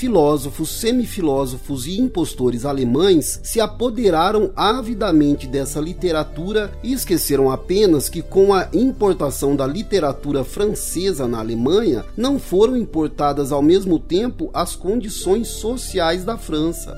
filósofos, 0.01 0.69
semifilósofos 0.79 1.85
e 1.85 1.99
impostores 1.99 2.65
alemães 2.65 3.39
se 3.43 3.61
apoderaram 3.61 4.51
avidamente 4.55 5.45
dessa 5.45 5.79
literatura 5.79 6.73
e 6.81 6.91
esqueceram 6.91 7.51
apenas 7.51 8.09
que, 8.09 8.23
com 8.23 8.51
a 8.51 8.67
importação 8.73 9.55
da 9.55 9.67
literatura 9.67 10.43
francesa 10.43 11.27
na 11.27 11.37
Alemanha, 11.37 12.03
não 12.17 12.39
foram 12.39 12.75
importadas 12.75 13.51
ao 13.51 13.61
mesmo 13.61 13.99
tempo 13.99 14.49
as 14.55 14.75
condições 14.75 15.49
sociais 15.49 16.25
da 16.25 16.35
França. 16.35 16.97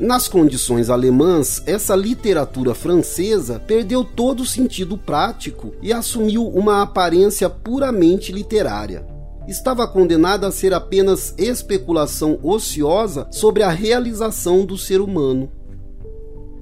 Nas 0.00 0.26
condições 0.26 0.90
alemãs, 0.90 1.62
essa 1.66 1.94
literatura 1.94 2.74
francesa 2.74 3.60
perdeu 3.64 4.02
todo 4.02 4.42
o 4.42 4.46
sentido 4.46 4.98
prático 4.98 5.72
e 5.80 5.92
assumiu 5.92 6.48
uma 6.48 6.82
aparência 6.82 7.48
puramente 7.48 8.32
literária 8.32 9.13
estava 9.48 9.86
condenada 9.86 10.46
a 10.46 10.52
ser 10.52 10.72
apenas 10.72 11.34
especulação 11.38 12.38
ociosa 12.42 13.26
sobre 13.30 13.62
a 13.62 13.70
realização 13.70 14.64
do 14.64 14.76
ser 14.76 15.00
humano. 15.00 15.50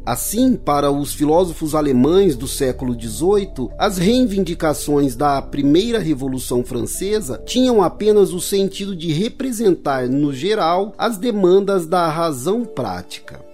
Assim, 0.05 0.57
para 0.57 0.91
os 0.91 1.14
filósofos 1.14 1.76
alemães 1.76 2.35
do 2.35 2.49
século 2.49 2.93
XVIII, 3.01 3.70
as 3.78 3.99
reivindicações 3.99 5.14
da 5.14 5.41
primeira 5.41 6.01
Revolução 6.01 6.64
Francesa 6.64 7.41
tinham 7.47 7.80
apenas 7.80 8.33
o 8.33 8.41
sentido 8.41 8.97
de 8.97 9.12
representar, 9.12 10.09
no 10.09 10.33
geral, 10.33 10.93
as 10.99 11.18
demandas 11.18 11.87
da 11.87 12.09
razão 12.09 12.64
prática. 12.64 13.51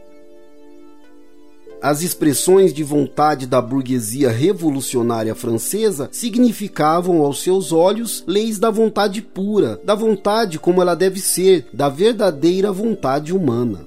As 1.81 2.03
expressões 2.03 2.75
de 2.75 2.83
vontade 2.83 3.47
da 3.47 3.63
burguesia 3.63 4.31
revolucionária 4.31 5.33
francesa 5.33 6.09
significavam 6.11 7.23
aos 7.23 7.41
seus 7.41 7.71
olhos 7.71 8.25
leis 8.27 8.59
da 8.59 8.69
vontade 8.69 9.23
pura, 9.23 9.81
da 9.85 9.95
vontade 9.95 10.59
como 10.59 10.83
ela 10.83 10.97
deve 10.97 11.21
ser, 11.21 11.69
da 11.73 11.89
verdadeira 11.89 12.73
vontade 12.73 13.33
humana. 13.33 13.87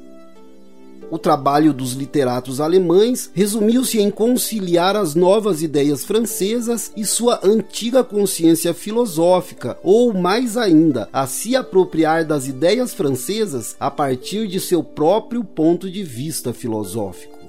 O 1.12 1.20
trabalho 1.20 1.74
dos 1.74 1.92
literatos 1.92 2.62
alemães 2.62 3.30
resumiu-se 3.34 4.00
em 4.00 4.10
conciliar 4.10 4.96
as 4.96 5.14
novas 5.14 5.62
ideias 5.62 6.06
francesas 6.06 6.94
e 6.96 7.06
sua 7.06 7.42
antiga 7.44 8.02
consciência 8.06 8.74
filosófica, 8.74 9.78
ou 9.84 10.14
mais 10.14 10.56
ainda, 10.56 11.10
a 11.12 11.28
se 11.28 11.54
apropriar 11.58 12.24
das 12.24 12.48
ideias 12.48 12.94
francesas 12.94 13.76
a 13.78 13.92
partir 13.92 14.48
de 14.48 14.62
seu 14.62 14.82
próprio 14.82 15.44
ponto 15.44 15.92
de 15.92 16.02
vista 16.02 16.54
filosófico. 16.54 17.41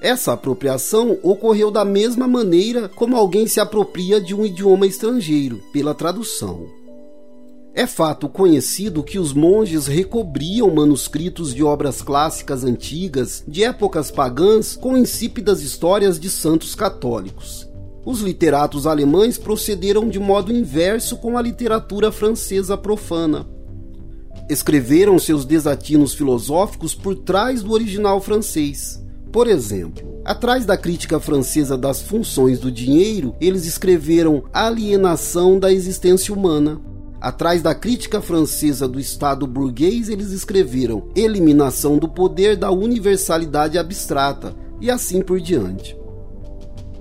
Essa 0.00 0.32
apropriação 0.32 1.18
ocorreu 1.24 1.72
da 1.72 1.84
mesma 1.84 2.28
maneira 2.28 2.88
como 2.88 3.16
alguém 3.16 3.48
se 3.48 3.58
apropria 3.58 4.20
de 4.20 4.32
um 4.32 4.46
idioma 4.46 4.86
estrangeiro, 4.86 5.60
pela 5.72 5.92
tradução. 5.92 6.66
É 7.74 7.84
fato 7.84 8.28
conhecido 8.28 9.02
que 9.02 9.18
os 9.18 9.32
monges 9.32 9.86
recobriam 9.86 10.72
manuscritos 10.72 11.52
de 11.52 11.64
obras 11.64 12.00
clássicas 12.00 12.62
antigas 12.62 13.42
de 13.46 13.64
épocas 13.64 14.10
pagãs 14.10 14.76
com 14.76 14.96
insípidas 14.96 15.62
histórias 15.62 16.18
de 16.18 16.30
santos 16.30 16.76
católicos. 16.76 17.68
Os 18.04 18.20
literatos 18.20 18.86
alemães 18.86 19.36
procederam 19.36 20.08
de 20.08 20.18
modo 20.18 20.52
inverso 20.52 21.16
com 21.16 21.36
a 21.36 21.42
literatura 21.42 22.10
francesa 22.12 22.76
profana. 22.76 23.46
Escreveram 24.48 25.18
seus 25.18 25.44
desatinos 25.44 26.14
filosóficos 26.14 26.94
por 26.94 27.16
trás 27.16 27.62
do 27.62 27.72
original 27.72 28.20
francês 28.20 29.06
por 29.32 29.46
exemplo, 29.46 30.20
atrás 30.24 30.64
da 30.64 30.76
crítica 30.76 31.20
francesa 31.20 31.76
das 31.76 32.00
funções 32.02 32.58
do 32.58 32.70
dinheiro, 32.70 33.34
eles 33.40 33.66
escreveram 33.66 34.44
alienação 34.52 35.58
da 35.58 35.72
existência 35.72 36.34
humana. 36.34 36.80
Atrás 37.20 37.62
da 37.62 37.74
crítica 37.74 38.20
francesa 38.22 38.86
do 38.86 39.00
Estado 39.00 39.46
burguês, 39.46 40.08
eles 40.08 40.30
escreveram 40.30 41.08
eliminação 41.16 41.98
do 41.98 42.08
poder 42.08 42.56
da 42.56 42.70
universalidade 42.70 43.76
abstrata, 43.76 44.54
e 44.80 44.90
assim 44.90 45.20
por 45.20 45.40
diante 45.40 45.98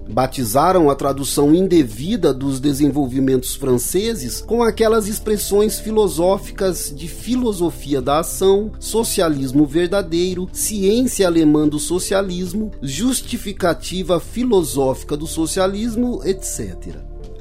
batizaram 0.09 0.89
a 0.89 0.95
tradução 0.95 1.53
indevida 1.53 2.33
dos 2.33 2.59
desenvolvimentos 2.59 3.55
franceses 3.55 4.41
com 4.41 4.63
aquelas 4.63 5.07
expressões 5.07 5.79
filosóficas 5.79 6.93
de 6.95 7.07
filosofia 7.07 8.01
da 8.01 8.19
ação, 8.19 8.71
socialismo 8.79 9.65
verdadeiro, 9.65 10.47
ciência 10.51 11.27
alemã 11.27 11.67
do 11.67 11.79
socialismo, 11.79 12.71
justificativa 12.81 14.19
filosófica 14.19 15.15
do 15.15 15.27
socialismo, 15.27 16.21
etc. 16.23 16.95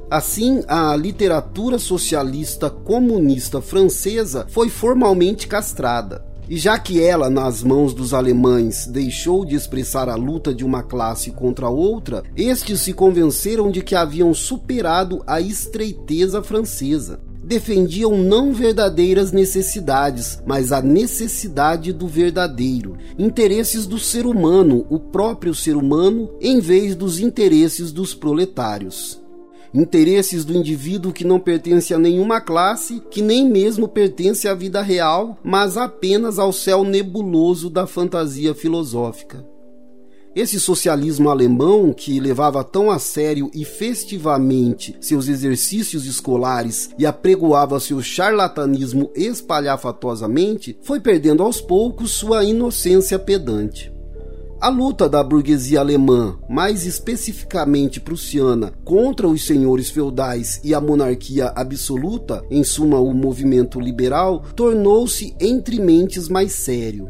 Assim, 0.08 0.62
a 0.68 0.94
literatura 0.94 1.78
socialista 1.78 2.70
comunista 2.70 3.60
francesa 3.60 4.46
foi 4.48 4.68
formalmente 4.68 5.48
castrada. 5.48 6.24
E 6.48 6.56
já 6.56 6.78
que 6.78 7.02
ela, 7.02 7.28
nas 7.28 7.62
mãos 7.62 7.92
dos 7.92 8.14
alemães, 8.14 8.86
deixou 8.86 9.44
de 9.44 9.56
expressar 9.56 10.08
a 10.08 10.14
luta 10.14 10.54
de 10.54 10.64
uma 10.64 10.82
classe 10.82 11.32
contra 11.32 11.68
outra, 11.68 12.22
estes 12.36 12.80
se 12.80 12.92
convenceram 12.92 13.70
de 13.70 13.82
que 13.82 13.96
haviam 13.96 14.32
superado 14.32 15.22
a 15.26 15.40
estreiteza 15.40 16.40
francesa. 16.42 17.18
Defendiam 17.42 18.16
não 18.16 18.52
verdadeiras 18.52 19.32
necessidades, 19.32 20.40
mas 20.46 20.70
a 20.70 20.80
necessidade 20.80 21.92
do 21.92 22.06
verdadeiro, 22.06 22.96
interesses 23.18 23.86
do 23.86 23.98
ser 23.98 24.24
humano, 24.26 24.86
o 24.88 24.98
próprio 24.98 25.54
ser 25.54 25.76
humano, 25.76 26.30
em 26.40 26.60
vez 26.60 26.94
dos 26.94 27.20
interesses 27.20 27.92
dos 27.92 28.14
proletários 28.14 29.25
interesses 29.76 30.44
do 30.44 30.56
indivíduo 30.56 31.12
que 31.12 31.24
não 31.24 31.38
pertence 31.38 31.92
a 31.92 31.98
nenhuma 31.98 32.40
classe, 32.40 33.02
que 33.10 33.20
nem 33.20 33.48
mesmo 33.48 33.86
pertence 33.86 34.48
à 34.48 34.54
vida 34.54 34.80
real, 34.80 35.38
mas 35.44 35.76
apenas 35.76 36.38
ao 36.38 36.52
céu 36.52 36.82
nebuloso 36.82 37.68
da 37.68 37.86
fantasia 37.86 38.54
filosófica. 38.54 39.44
Esse 40.34 40.60
socialismo 40.60 41.30
alemão, 41.30 41.94
que 41.94 42.20
levava 42.20 42.62
tão 42.62 42.90
a 42.90 42.98
sério 42.98 43.50
e 43.54 43.64
festivamente 43.64 44.94
seus 45.00 45.28
exercícios 45.28 46.04
escolares 46.04 46.90
e 46.98 47.06
apregoava 47.06 47.80
seu 47.80 48.02
charlatanismo 48.02 49.10
espalhafatosamente, 49.14 50.78
foi 50.82 51.00
perdendo 51.00 51.42
aos 51.42 51.58
poucos 51.58 52.10
sua 52.10 52.44
inocência 52.44 53.18
pedante. 53.18 53.95
A 54.58 54.70
luta 54.70 55.06
da 55.06 55.22
burguesia 55.22 55.80
alemã, 55.80 56.38
mais 56.48 56.86
especificamente 56.86 58.00
prussiana, 58.00 58.72
contra 58.86 59.28
os 59.28 59.44
senhores 59.44 59.90
feudais 59.90 60.58
e 60.64 60.74
a 60.74 60.80
monarquia 60.80 61.52
absoluta, 61.54 62.42
em 62.50 62.64
suma 62.64 62.98
o 62.98 63.12
movimento 63.12 63.78
liberal, 63.78 64.42
tornou-se 64.56 65.36
entre 65.38 65.78
mentes 65.78 66.26
mais 66.26 66.52
sério. 66.52 67.06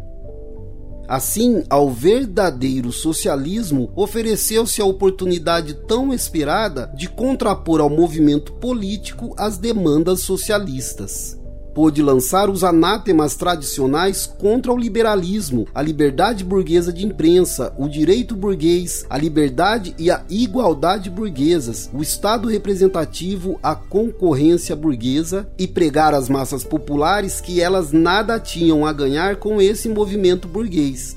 Assim, 1.09 1.62
ao 1.70 1.89
verdadeiro 1.89 2.90
socialismo 2.90 3.93
ofereceu-se 3.94 4.82
a 4.82 4.85
oportunidade 4.85 5.74
tão 5.86 6.12
esperada 6.12 6.93
de 6.97 7.09
contrapor 7.09 7.81
ao 7.81 7.89
movimento 7.89 8.55
político 8.55 9.32
as 9.39 9.56
demandas 9.56 10.20
socialistas 10.23 11.39
pôde 11.77 12.03
lançar 12.03 12.48
os 12.48 12.65
anátemas 12.65 13.36
tradicionais 13.36 14.27
contra 14.27 14.73
o 14.73 14.78
liberalismo, 14.78 15.69
a 15.74 15.82
liberdade 15.82 16.43
burguesa 16.43 16.90
de 16.90 17.05
imprensa, 17.05 17.70
o 17.77 17.86
direito 17.86 18.35
burguês, 18.35 19.05
a 19.11 19.19
liberdade 19.19 19.94
e 19.98 20.11
a 20.11 20.24
igualdade 20.31 21.11
burguesas, 21.11 21.90
o 21.93 22.01
Estado 22.01 22.48
representativo, 22.48 23.61
a 23.62 23.74
concorrência 23.74 24.74
burguesa 24.74 25.47
e 25.59 25.69
pregar 25.69 26.15
às 26.15 26.31
massas 26.31 26.65
populares 26.65 27.43
que 27.43 27.61
elas 27.61 27.93
nada 27.93 28.40
tinham 28.40 28.86
a 28.86 28.93
ganhar 28.94 29.36
com 29.36 29.61
esse 29.61 29.86
movimento 29.86 30.48
burguês. 30.48 31.15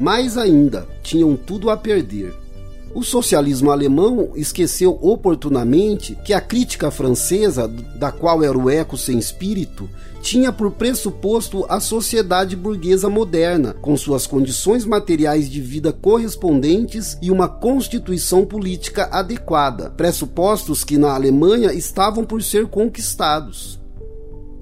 Mais 0.00 0.36
ainda, 0.36 0.88
tinham 1.04 1.36
tudo 1.36 1.70
a 1.70 1.76
perder. 1.76 2.34
O 2.92 3.04
socialismo 3.04 3.70
alemão 3.70 4.32
esqueceu 4.34 4.98
oportunamente 5.00 6.18
que 6.24 6.32
a 6.32 6.40
crítica 6.40 6.90
francesa, 6.90 7.68
da 7.68 8.10
qual 8.10 8.42
era 8.42 8.58
o 8.58 8.68
eco 8.68 8.98
sem 8.98 9.16
espírito, 9.16 9.88
tinha 10.20 10.52
por 10.52 10.72
pressuposto 10.72 11.64
a 11.68 11.78
sociedade 11.80 12.56
burguesa 12.56 13.08
moderna, 13.08 13.74
com 13.74 13.96
suas 13.96 14.26
condições 14.26 14.84
materiais 14.84 15.48
de 15.48 15.60
vida 15.60 15.92
correspondentes 15.92 17.16
e 17.22 17.30
uma 17.30 17.48
constituição 17.48 18.44
política 18.44 19.08
adequada, 19.12 19.90
pressupostos 19.90 20.84
que 20.84 20.98
na 20.98 21.14
Alemanha 21.14 21.72
estavam 21.72 22.24
por 22.24 22.42
ser 22.42 22.66
conquistados 22.66 23.79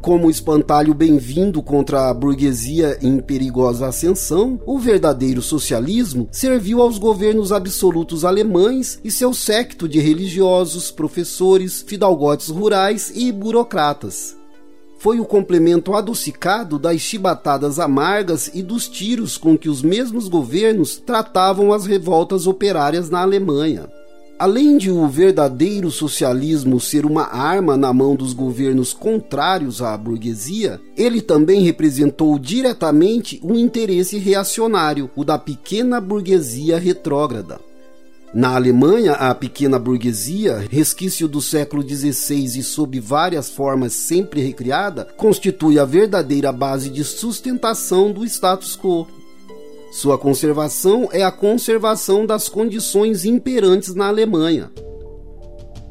como 0.01 0.31
espantalho 0.31 0.95
bem-vindo 0.95 1.63
contra 1.63 2.09
a 2.09 2.15
burguesia 2.15 2.99
em 3.03 3.19
perigosa 3.19 3.89
ascensão, 3.89 4.61
o 4.65 4.79
verdadeiro 4.79 5.43
socialismo 5.43 6.29
serviu 6.31 6.81
aos 6.81 6.99
governos 6.99 7.53
absolutos 7.53 8.25
alemães 8.25 9.01
e 9.03 9.11
seu 9.11 9.35
séquito 9.35 9.89
de 9.89 9.99
religiosos, 9.99 10.91
professores, 10.91 11.83
fidalgotes 11.87 12.49
rurais 12.49 13.13
e 13.15 13.33
burocratas. 13.33 14.37
Foi 14.99 15.21
o 15.21 15.25
complemento 15.25 15.95
adocicado 15.95 16.79
das 16.79 17.01
chibatadas 17.01 17.79
amargas 17.79 18.51
e 18.53 18.63
dos 18.63 18.89
tiros 18.89 19.37
com 19.37 19.57
que 19.57 19.69
os 19.69 19.81
mesmos 19.81 20.27
governos 20.27 20.97
tratavam 20.97 21.73
as 21.73 21.87
revoltas 21.87 22.47
operárias 22.47 23.09
na 23.09 23.21
Alemanha. 23.21 23.89
Além 24.39 24.79
de 24.79 24.89
o 24.89 25.09
verdadeiro 25.09 25.91
socialismo 25.91 26.79
ser 26.79 27.05
uma 27.05 27.25
arma 27.25 27.77
na 27.77 27.93
mão 27.93 28.15
dos 28.15 28.33
governos 28.33 28.93
contrários 28.93 29.83
à 29.83 29.97
burguesia, 29.97 30.81
ele 30.97 31.21
também 31.21 31.63
representou 31.63 32.39
diretamente 32.39 33.41
um 33.43 33.57
interesse 33.57 34.17
reacionário, 34.17 35.11
o 35.17 35.25
da 35.25 35.37
pequena 35.37 36.01
burguesia 36.01 36.79
retrógrada. 36.79 37.59
Na 38.33 38.55
Alemanha, 38.55 39.15
a 39.15 39.35
pequena 39.35 39.77
burguesia, 39.77 40.65
resquício 40.71 41.27
do 41.27 41.43
século 41.43 41.83
XVI 41.83 42.61
e 42.61 42.63
sob 42.63 43.01
várias 43.01 43.51
formas 43.51 43.93
sempre 43.95 44.41
recriada, 44.41 45.09
constitui 45.17 45.81
a 45.81 45.85
verdadeira 45.85 46.53
base 46.53 46.91
de 46.91 47.03
sustentação 47.03 48.13
do 48.13 48.25
status 48.25 48.77
quo. 48.77 49.09
Sua 49.91 50.19
conservação 50.19 51.09
é 51.13 51.23
a 51.23 51.33
conservação 51.33 52.27
das 52.27 52.49
condições 52.49 53.25
imperantes 53.25 53.95
na 53.95 54.09
Alemanha. 54.09 54.71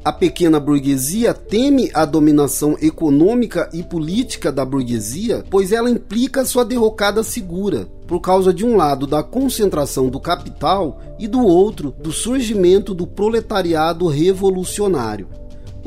A 0.05 0.13
pequena 0.13 0.59
burguesia 0.59 1.33
teme 1.33 1.89
a 1.93 2.05
dominação 2.05 2.77
econômica 2.81 3.69
e 3.73 3.83
política 3.83 4.51
da 4.51 4.63
burguesia, 4.63 5.43
pois 5.49 5.71
ela 5.71 5.89
implica 5.89 6.45
sua 6.45 6.63
derrocada 6.63 7.23
segura, 7.23 7.87
por 8.07 8.21
causa 8.21 8.53
de 8.53 8.63
um 8.63 8.77
lado 8.77 9.05
da 9.05 9.21
concentração 9.21 10.07
do 10.09 10.19
capital 10.19 11.01
e 11.19 11.27
do 11.27 11.43
outro 11.45 11.93
do 11.99 12.11
surgimento 12.11 12.93
do 12.93 13.05
proletariado 13.05 14.07
revolucionário. 14.07 15.27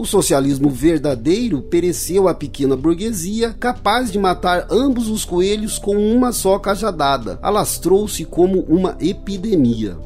O 0.01 0.07
socialismo 0.07 0.71
verdadeiro 0.71 1.61
pereceu 1.61 2.27
à 2.27 2.33
pequena 2.33 2.75
burguesia, 2.75 3.53
capaz 3.53 4.11
de 4.11 4.19
matar 4.19 4.67
ambos 4.71 5.11
os 5.11 5.27
coelhos 5.27 5.79
com 5.79 5.95
uma 5.95 6.33
só 6.33 6.59
cajadada. 6.59 7.39
Alastrou-se 7.43 8.25
como 8.25 8.61
uma 8.61 8.97
epidemia. 8.99 9.99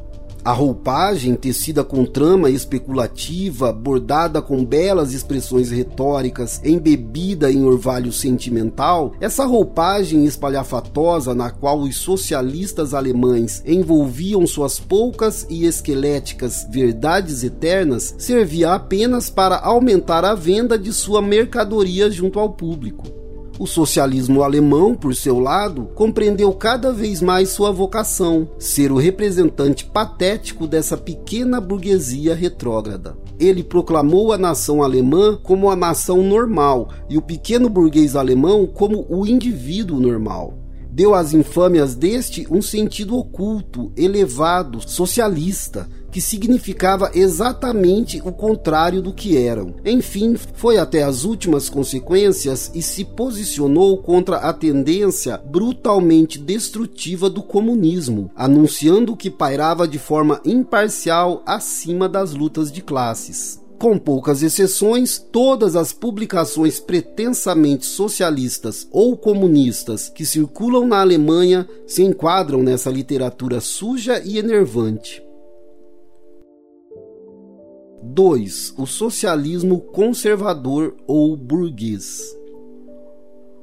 A 0.45 0.51
roupagem, 0.51 1.33
tecida 1.33 1.83
com 1.83 2.05
trama 2.05 2.51
especulativa, 2.51 3.73
bordada 3.73 4.43
com 4.43 4.63
belas 4.63 5.11
expressões 5.11 5.71
retóricas, 5.71 6.61
embebida 6.63 7.51
em 7.51 7.63
orvalho 7.63 8.13
sentimental, 8.13 9.15
essa 9.19 9.43
roupagem 9.43 10.23
espalhafatosa 10.23 11.33
na 11.33 11.49
qual 11.49 11.79
os 11.79 11.95
socialistas 11.95 12.93
alemães 12.93 13.63
envolviam 13.65 14.45
suas 14.45 14.79
poucas 14.79 15.47
e 15.49 15.65
esqueléticas 15.65 16.67
verdades 16.69 17.43
eternas, 17.43 18.13
servia 18.19 18.73
apenas 18.73 19.31
para 19.31 19.57
aumentar 19.57 20.23
a 20.23 20.35
venda 20.35 20.77
de 20.77 20.93
sua 20.93 21.23
mercadoria 21.23 22.11
junto 22.11 22.39
ao 22.39 22.51
público. 22.51 23.24
O 23.57 23.65
socialismo 23.65 24.43
alemão, 24.43 24.93
por 24.93 25.15
seu 25.15 25.39
lado, 25.39 25.87
compreendeu 25.95 26.51
cada 26.51 26.91
vez 26.91 27.21
mais 27.21 27.49
sua 27.49 27.71
vocação, 27.71 28.49
ser 28.59 28.91
o 28.91 28.97
representante 28.97 29.85
patético 29.85 30.67
dessa 30.67 30.97
pequena 30.97 31.61
burguesia 31.61 32.35
retrógrada. 32.35 33.15
Ele 33.39 33.63
proclamou 33.63 34.33
a 34.33 34.37
nação 34.37 34.83
alemã 34.83 35.39
como 35.41 35.69
a 35.69 35.75
nação 35.75 36.21
normal 36.21 36.89
e 37.09 37.17
o 37.17 37.21
pequeno 37.21 37.69
burguês 37.69 38.17
alemão 38.17 38.67
como 38.67 39.05
o 39.09 39.25
indivíduo 39.25 40.01
normal 40.01 40.65
deu 40.95 41.13
às 41.13 41.33
infâmias 41.33 41.93
deste 41.93 42.47
um 42.49 42.61
sentido 42.61 43.17
oculto, 43.17 43.91
elevado, 43.97 44.79
socialista, 44.79 45.89
que 46.15 46.21
significava 46.21 47.11
exatamente 47.13 48.21
o 48.23 48.31
contrário 48.31 49.01
do 49.01 49.11
que 49.11 49.35
eram. 49.35 49.75
Enfim, 49.83 50.37
foi 50.53 50.77
até 50.77 51.03
as 51.03 51.25
últimas 51.25 51.67
consequências 51.67 52.71
e 52.73 52.81
se 52.81 53.03
posicionou 53.03 53.97
contra 53.97 54.37
a 54.37 54.53
tendência 54.53 55.37
brutalmente 55.37 56.39
destrutiva 56.39 57.29
do 57.29 57.43
comunismo, 57.43 58.31
anunciando 58.33 59.13
que 59.13 59.29
pairava 59.29 59.85
de 59.85 59.99
forma 59.99 60.39
imparcial 60.45 61.43
acima 61.45 62.07
das 62.07 62.33
lutas 62.33 62.71
de 62.71 62.81
classes. 62.81 63.59
Com 63.77 63.97
poucas 63.97 64.41
exceções, 64.41 65.19
todas 65.19 65.75
as 65.75 65.91
publicações 65.91 66.79
pretensamente 66.79 67.85
socialistas 67.85 68.87
ou 68.89 69.17
comunistas 69.17 70.07
que 70.07 70.25
circulam 70.25 70.87
na 70.87 71.01
Alemanha 71.01 71.67
se 71.85 72.03
enquadram 72.03 72.63
nessa 72.63 72.89
literatura 72.89 73.59
suja 73.59 74.21
e 74.23 74.37
enervante. 74.37 75.24
2. 78.13 78.75
O 78.77 78.85
socialismo 78.85 79.81
conservador 79.81 80.95
ou 81.07 81.35
burguês. 81.35 82.21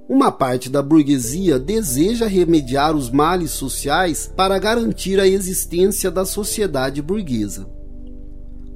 Uma 0.08 0.32
parte 0.32 0.68
da 0.68 0.82
burguesia 0.82 1.58
deseja 1.58 2.26
remediar 2.26 2.96
os 2.96 3.08
males 3.08 3.52
sociais 3.52 4.30
para 4.36 4.58
garantir 4.58 5.20
a 5.20 5.26
existência 5.26 6.10
da 6.10 6.24
sociedade 6.24 7.00
burguesa. 7.00 7.66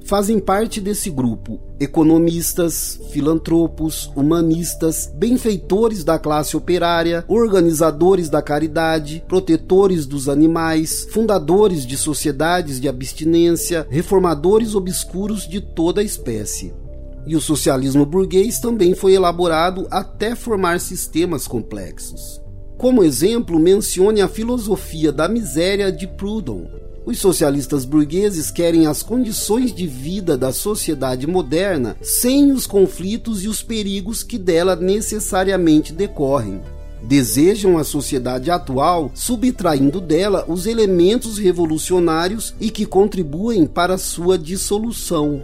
Fazem 0.07 0.39
parte 0.39 0.79
desse 0.79 1.09
grupo 1.09 1.59
economistas, 1.81 2.97
filantropos, 3.11 4.09
humanistas, 4.15 5.11
benfeitores 5.13 6.01
da 6.03 6.17
classe 6.17 6.55
operária, 6.55 7.25
organizadores 7.27 8.29
da 8.29 8.41
caridade, 8.41 9.21
protetores 9.27 10.05
dos 10.05 10.29
animais, 10.29 11.05
fundadores 11.11 11.85
de 11.85 11.97
sociedades 11.97 12.79
de 12.79 12.87
abstinência, 12.87 13.85
reformadores 13.89 14.75
obscuros 14.75 15.45
de 15.45 15.59
toda 15.59 15.99
a 15.99 16.05
espécie. 16.05 16.73
E 17.27 17.35
o 17.35 17.41
socialismo 17.41 18.05
burguês 18.05 18.59
também 18.59 18.95
foi 18.95 19.13
elaborado 19.13 19.87
até 19.91 20.35
formar 20.35 20.79
sistemas 20.79 21.45
complexos. 21.49 22.41
Como 22.77 23.03
exemplo, 23.03 23.59
mencione 23.59 24.21
a 24.21 24.29
filosofia 24.29 25.11
da 25.11 25.27
miséria 25.27 25.91
de 25.91 26.07
Proudhon, 26.07 26.86
os 27.07 27.19
socialistas 27.19 27.85
burgueses 27.85 28.51
querem 28.51 28.85
as 28.85 29.01
condições 29.01 29.73
de 29.73 29.87
vida 29.87 30.37
da 30.37 30.51
sociedade 30.51 31.25
moderna 31.25 31.95
sem 32.01 32.51
os 32.51 32.67
conflitos 32.67 33.45
e 33.45 33.47
os 33.47 33.63
perigos 33.63 34.23
que 34.23 34.37
dela 34.37 34.75
necessariamente 34.75 35.93
decorrem. 35.93 36.59
Desejam 37.01 37.77
a 37.77 37.85
sociedade 37.85 38.51
atual, 38.51 39.09
subtraindo 39.15 40.01
dela 40.01 40.43
os 40.49 40.65
elementos 40.65 41.37
revolucionários 41.37 42.53
e 42.59 42.69
que 42.69 42.85
contribuem 42.85 43.65
para 43.65 43.97
sua 43.97 44.37
dissolução. 44.37 45.41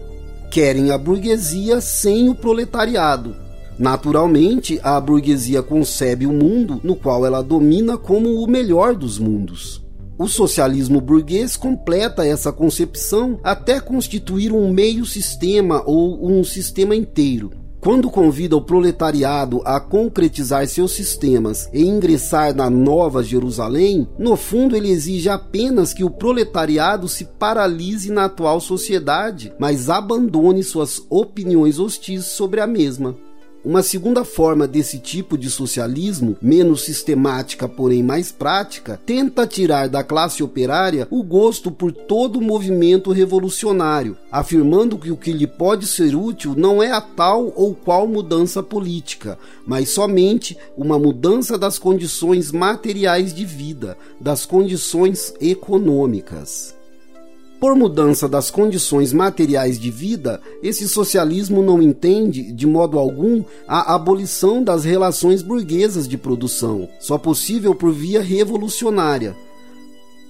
Querem 0.52 0.92
a 0.92 0.98
burguesia 0.98 1.80
sem 1.80 2.28
o 2.28 2.36
proletariado, 2.36 3.42
Naturalmente, 3.80 4.80
a 4.84 5.02
burguesia 5.02 5.64
concebe 5.64 6.28
o 6.28 6.32
mundo 6.32 6.80
no 6.84 6.96
qual 6.96 7.26
ela 7.26 7.42
domina 7.42 7.98
como 7.98 8.44
o 8.44 8.48
melhor 8.48 8.96
dos 8.96 9.18
mundos. 9.18 9.83
O 10.18 10.28
socialismo 10.28 11.02
burguês 11.02 11.58
completa 11.58 12.26
essa 12.26 12.52
concepção 12.52 13.40
até 13.44 13.80
constituir 13.80 14.52
um 14.52 14.72
meio 14.72 15.06
sistema 15.06 15.82
ou 15.86 16.30
um 16.30 16.44
sistema 16.44 16.96
inteiro. 16.96 17.52
quando 17.84 18.10
convida 18.10 18.56
o 18.56 18.62
proletariado 18.62 19.62
a 19.66 19.78
concretizar 19.78 20.66
seus 20.68 20.94
sistemas 20.94 21.70
e 21.74 21.84
ingressar 21.84 22.56
na 22.56 22.70
Nova 22.70 23.22
Jerusalém, 23.22 24.08
no 24.18 24.38
fundo 24.38 24.74
ele 24.74 24.90
exige 24.90 25.28
apenas 25.28 25.94
que 25.94 26.02
o 26.02 26.10
proletariado 26.10 27.10
se 27.10 27.26
paralise 27.26 28.10
na 28.10 28.24
atual 28.24 28.62
sociedade, 28.62 29.52
mas 29.60 29.90
abandone 29.90 30.64
suas 30.64 31.02
opiniões 31.10 31.78
hostis 31.78 32.24
sobre 32.24 32.62
a 32.62 32.68
mesma. 32.68 33.18
Uma 33.66 33.82
segunda 33.82 34.26
forma 34.26 34.68
desse 34.68 35.00
tipo 35.00 35.38
de 35.38 35.50
socialismo, 35.50 36.36
menos 36.42 36.82
sistemática, 36.82 37.66
porém 37.66 38.04
mais 38.04 38.30
prática, 38.30 39.00
tenta 39.06 39.48
tirar 39.48 39.88
da 39.88 40.04
classe 40.04 40.44
operária 40.44 41.08
o 41.10 41.24
gosto 41.24 41.72
por 41.72 41.94
todo 41.94 42.40
o 42.40 42.42
movimento 42.42 43.14
revolucionário, 43.14 44.18
afirmando 44.30 44.98
que 44.98 45.12
o 45.12 45.16
que 45.16 45.32
lhe 45.32 45.48
pode 45.48 45.88
ser 45.88 46.14
útil 46.14 46.54
não 46.58 46.84
é 46.84 46.92
a 46.92 47.00
tal 47.00 47.54
ou 47.56 47.74
qual 47.74 48.06
mudança 48.06 48.62
política, 48.62 49.40
mas 49.66 49.88
somente 49.92 50.58
uma 50.76 51.00
mudança 51.00 51.58
das 51.58 51.80
condições 51.80 52.52
materiais 52.52 53.34
de 53.34 53.46
vida, 53.46 53.98
das 54.20 54.46
condições 54.46 55.34
econômicas. 55.40 56.76
Por 57.64 57.78
mudança 57.78 58.28
das 58.28 58.52
condições 58.52 59.14
materiais 59.14 59.80
de 59.80 59.90
vida, 59.90 60.42
esse 60.62 60.86
socialismo 60.86 61.62
não 61.62 61.82
entende, 61.82 62.52
de 62.52 62.68
modo 62.68 63.00
algum, 63.00 63.42
a 63.66 63.96
abolição 63.96 64.62
das 64.62 64.84
relações 64.84 65.42
burguesas 65.42 66.06
de 66.06 66.18
produção, 66.18 66.90
só 67.00 67.18
possível 67.18 67.74
por 67.74 67.94
via 67.94 68.22
revolucionária 68.22 69.34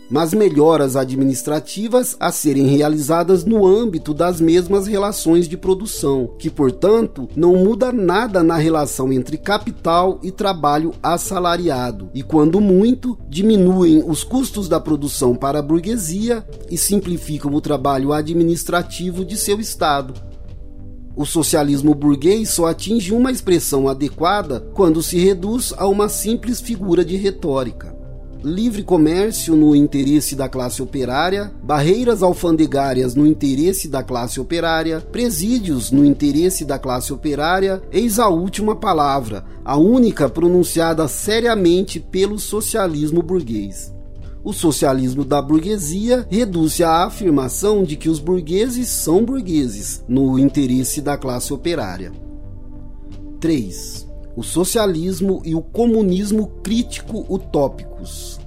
mas 0.10 0.34
melhoras 0.34 0.96
administrativas 0.96 2.16
a 2.20 2.32
serem 2.32 2.68
realizadas 2.68 3.44
no 3.44 3.66
âmbito 3.66 4.14
das 4.14 4.40
mesmas 4.40 4.88
relações 4.88 5.48
de 5.48 5.58
produção, 5.58 6.30
que, 6.38 6.50
portanto, 6.50 7.28
não 7.36 7.56
muda 7.56 7.92
nada 7.92 8.44
na 8.44 8.58
relação 8.58 9.12
entre 9.12 9.38
capital 9.38 10.20
e 10.22 10.32
trabalho 10.32 10.94
assalariado, 11.02 12.10
e, 12.14 12.22
quando 12.22 12.60
muito, 12.60 13.18
diminuem 13.30 14.04
os 14.06 14.24
custos 14.24 14.68
da 14.68 14.80
produção 14.80 15.36
para 15.36 15.60
a 15.60 15.64
burguesia 15.64 16.46
e 16.70 16.78
simplificam 16.78 17.54
o 17.54 17.62
trabalho 17.62 18.14
administrativo 18.14 19.26
de 19.26 19.38
seu 19.38 19.60
Estado. 19.60 20.14
O 21.16 21.26
socialismo 21.26 21.94
burguês 21.94 22.50
só 22.50 22.66
atinge 22.68 23.14
uma 23.14 23.32
expressão 23.32 23.88
adequada 23.88 24.60
quando 24.74 25.02
se 25.02 25.18
reduz 25.20 25.72
a 25.78 25.88
uma 25.88 26.10
simples 26.10 26.60
figura 26.60 27.06
de 27.06 27.16
retórica 27.16 27.93
livre 28.44 28.84
comércio 28.84 29.56
no 29.56 29.74
interesse 29.74 30.36
da 30.36 30.50
classe 30.50 30.82
operária, 30.82 31.52
barreiras 31.64 32.22
alfandegárias 32.22 33.16
no 33.16 33.26
interesse 33.26 33.88
da 33.88 34.04
classe 34.04 34.40
operária, 34.40 35.00
presídios 35.00 35.92
no 35.92 36.04
interesse 36.04 36.66
da 36.66 36.78
classe 36.78 37.14
operária, 37.14 37.82
eis 37.92 38.20
a 38.20 38.28
última 38.28 38.76
palavra, 38.76 39.46
a 39.64 39.78
única 39.78 40.28
pronunciada 40.28 41.08
seriamente 41.08 42.00
pelo 42.00 42.38
socialismo 42.38 43.24
burguês. 43.24 43.94
O 44.44 44.52
socialismo 44.52 45.24
da 45.24 45.42
burguesia 45.42 46.28
reduz-se 46.30 46.84
à 46.84 47.06
afirmação 47.06 47.86
de 47.86 47.96
que 47.96 48.10
os 48.10 48.20
burgueses 48.20 48.90
são 48.90 49.24
burgueses 49.24 50.04
no 50.06 50.38
interesse 50.38 51.02
da 51.02 51.18
classe 51.18 51.54
operária. 51.54 52.12
3 53.40 54.03
o 54.36 54.44
socialismo 54.44 55.42
e 55.46 55.56
o 55.56 55.62
comunismo 55.62 56.48
crítico 56.64 57.26
utópicos. 57.30 58.40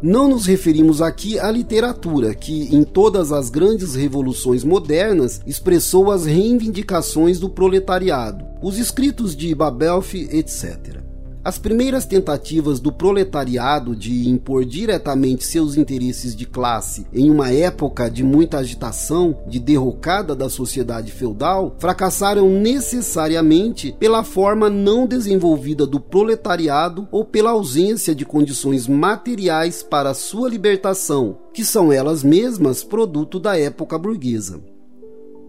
Não 0.00 0.28
nos 0.28 0.46
referimos 0.46 1.02
aqui 1.02 1.40
à 1.40 1.50
literatura, 1.50 2.32
que 2.32 2.72
em 2.74 2.84
todas 2.84 3.32
as 3.32 3.50
grandes 3.50 3.96
revoluções 3.96 4.62
modernas 4.62 5.40
expressou 5.44 6.12
as 6.12 6.24
reivindicações 6.24 7.40
do 7.40 7.50
proletariado, 7.50 8.44
os 8.62 8.78
escritos 8.78 9.34
de 9.34 9.52
Babelf, 9.54 10.14
etc. 10.14 11.07
As 11.44 11.56
primeiras 11.56 12.04
tentativas 12.04 12.80
do 12.80 12.92
proletariado 12.92 13.94
de 13.94 14.28
impor 14.28 14.64
diretamente 14.64 15.44
seus 15.44 15.76
interesses 15.76 16.34
de 16.34 16.44
classe 16.44 17.06
em 17.12 17.30
uma 17.30 17.52
época 17.52 18.10
de 18.10 18.24
muita 18.24 18.58
agitação, 18.58 19.38
de 19.46 19.60
derrocada 19.60 20.34
da 20.34 20.50
sociedade 20.50 21.12
feudal, 21.12 21.76
fracassaram 21.78 22.50
necessariamente 22.50 23.94
pela 23.98 24.24
forma 24.24 24.68
não 24.68 25.06
desenvolvida 25.06 25.86
do 25.86 26.00
proletariado 26.00 27.06
ou 27.10 27.24
pela 27.24 27.50
ausência 27.50 28.14
de 28.14 28.24
condições 28.24 28.88
materiais 28.88 29.82
para 29.82 30.14
sua 30.14 30.50
libertação, 30.50 31.38
que 31.54 31.64
são 31.64 31.92
elas 31.92 32.24
mesmas 32.24 32.82
produto 32.82 33.38
da 33.38 33.58
época 33.58 33.96
burguesa. 33.96 34.60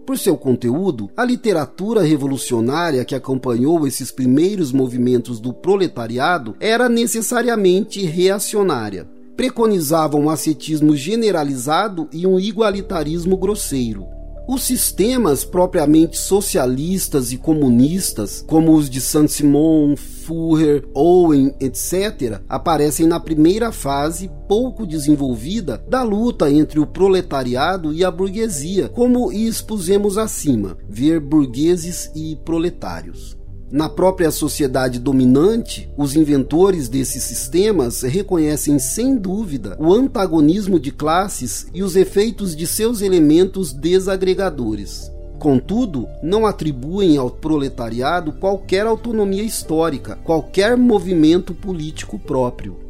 Por 0.06 0.18
seu 0.18 0.36
conteúdo, 0.36 1.10
a 1.16 1.24
literatura 1.24 2.02
revolucionária 2.02 3.04
que 3.04 3.14
acompanhou 3.14 3.86
esses 3.86 4.10
primeiros 4.10 4.72
movimentos 4.72 5.38
do 5.38 5.52
proletariado 5.52 6.56
era 6.58 6.88
necessariamente 6.88 8.04
reacionária. 8.04 9.08
Preconizava 9.36 10.16
um 10.16 10.28
ascetismo 10.28 10.96
generalizado 10.96 12.08
e 12.12 12.26
um 12.26 12.38
igualitarismo 12.38 13.36
grosseiro. 13.36 14.19
Os 14.52 14.64
sistemas 14.64 15.44
propriamente 15.44 16.18
socialistas 16.18 17.30
e 17.30 17.36
comunistas, 17.36 18.44
como 18.48 18.74
os 18.74 18.90
de 18.90 19.00
Saint-Simon, 19.00 19.94
Führer, 19.94 20.88
Owen, 20.92 21.54
etc., 21.60 22.40
aparecem 22.48 23.06
na 23.06 23.20
primeira 23.20 23.70
fase 23.70 24.28
pouco 24.48 24.84
desenvolvida 24.84 25.80
da 25.88 26.02
luta 26.02 26.50
entre 26.50 26.80
o 26.80 26.86
proletariado 26.86 27.92
e 27.92 28.04
a 28.04 28.10
burguesia, 28.10 28.88
como 28.88 29.30
expusemos 29.30 30.18
acima, 30.18 30.76
ver 30.88 31.20
burgueses 31.20 32.10
e 32.12 32.34
proletários. 32.44 33.39
Na 33.70 33.88
própria 33.88 34.32
sociedade 34.32 34.98
dominante, 34.98 35.88
os 35.96 36.16
inventores 36.16 36.88
desses 36.88 37.22
sistemas 37.22 38.02
reconhecem 38.02 38.80
sem 38.80 39.16
dúvida 39.16 39.76
o 39.78 39.94
antagonismo 39.94 40.80
de 40.80 40.90
classes 40.90 41.68
e 41.72 41.80
os 41.80 41.94
efeitos 41.94 42.56
de 42.56 42.66
seus 42.66 43.00
elementos 43.00 43.72
desagregadores. 43.72 45.12
Contudo, 45.38 46.08
não 46.20 46.46
atribuem 46.46 47.16
ao 47.16 47.30
proletariado 47.30 48.32
qualquer 48.32 48.86
autonomia 48.86 49.44
histórica, 49.44 50.18
qualquer 50.24 50.76
movimento 50.76 51.54
político 51.54 52.18
próprio. 52.18 52.89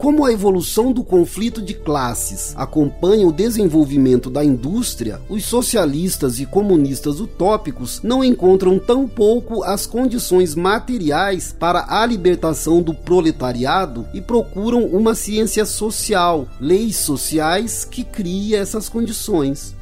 Como 0.00 0.24
a 0.24 0.32
evolução 0.32 0.94
do 0.94 1.04
conflito 1.04 1.60
de 1.60 1.74
classes 1.74 2.54
acompanha 2.56 3.26
o 3.26 3.32
desenvolvimento 3.32 4.30
da 4.30 4.42
indústria, 4.42 5.20
os 5.28 5.44
socialistas 5.44 6.40
e 6.40 6.46
comunistas 6.46 7.20
utópicos 7.20 8.00
não 8.02 8.24
encontram 8.24 8.78
tão 8.78 9.06
pouco 9.06 9.62
as 9.62 9.84
condições 9.84 10.54
materiais 10.54 11.54
para 11.56 11.84
a 11.86 12.06
libertação 12.06 12.80
do 12.80 12.94
proletariado 12.94 14.06
e 14.14 14.22
procuram 14.22 14.86
uma 14.86 15.14
ciência 15.14 15.66
social, 15.66 16.48
leis 16.58 16.96
sociais 16.96 17.84
que 17.84 18.02
crie 18.02 18.54
essas 18.54 18.88
condições. 18.88 19.76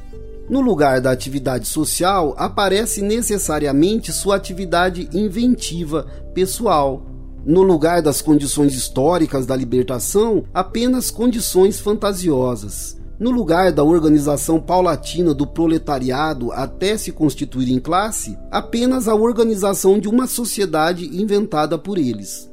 No 0.51 0.61
lugar 0.61 1.01
da 1.01 1.13
atividade 1.13 1.69
social 1.69 2.35
aparece 2.37 3.03
necessariamente 3.03 4.13
sua 4.13 4.35
atividade 4.35 5.09
inventiva, 5.13 6.09
pessoal, 6.35 7.07
no 7.49 7.63
lugar 7.63 8.03
das 8.03 8.21
condições 8.21 8.75
históricas 8.75 9.47
da 9.47 9.57
libertação, 9.57 10.45
apenas 10.53 11.11
condições 11.11 11.81
fantasiosas. 11.81 13.01
No 13.19 13.31
lugar 13.31 13.73
da 13.73 13.83
organização 13.83 14.61
paulatina 14.61 15.33
do 15.33 15.47
proletariado 15.47 16.53
até 16.53 16.99
se 16.99 17.11
constituir 17.11 17.73
em 17.73 17.81
classe, 17.81 18.37
apenas 18.51 19.09
a 19.09 19.15
organização 19.15 19.99
de 19.99 20.09
uma 20.09 20.27
sociedade 20.27 21.07
inventada 21.07 21.79
por 21.79 21.97
eles. 21.97 22.51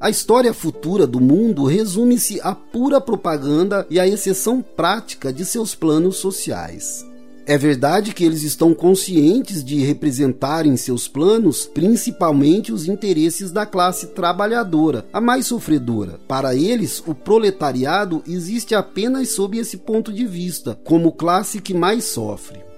A 0.00 0.08
história 0.08 0.54
futura 0.54 1.06
do 1.06 1.20
mundo 1.20 1.66
resume-se 1.66 2.40
à 2.40 2.54
pura 2.54 3.02
propaganda 3.02 3.86
e 3.90 4.00
à 4.00 4.08
exceção 4.08 4.62
prática 4.62 5.30
de 5.30 5.44
seus 5.44 5.74
planos 5.74 6.16
sociais. 6.16 7.04
É 7.44 7.58
verdade 7.58 8.14
que 8.14 8.24
eles 8.24 8.42
estão 8.42 8.72
conscientes 8.72 9.64
de 9.64 9.78
representar 9.84 10.64
em 10.64 10.76
seus 10.76 11.08
planos 11.08 11.66
principalmente 11.66 12.72
os 12.72 12.86
interesses 12.86 13.50
da 13.50 13.66
classe 13.66 14.08
trabalhadora, 14.08 15.04
a 15.12 15.20
mais 15.20 15.46
sofredora. 15.46 16.20
Para 16.28 16.54
eles, 16.54 17.02
o 17.04 17.14
proletariado 17.14 18.22
existe 18.28 18.74
apenas 18.74 19.30
sob 19.30 19.58
esse 19.58 19.78
ponto 19.78 20.12
de 20.12 20.24
vista, 20.24 20.78
como 20.84 21.12
classe 21.12 21.60
que 21.60 21.74
mais 21.74 22.04
sofre. 22.04 22.71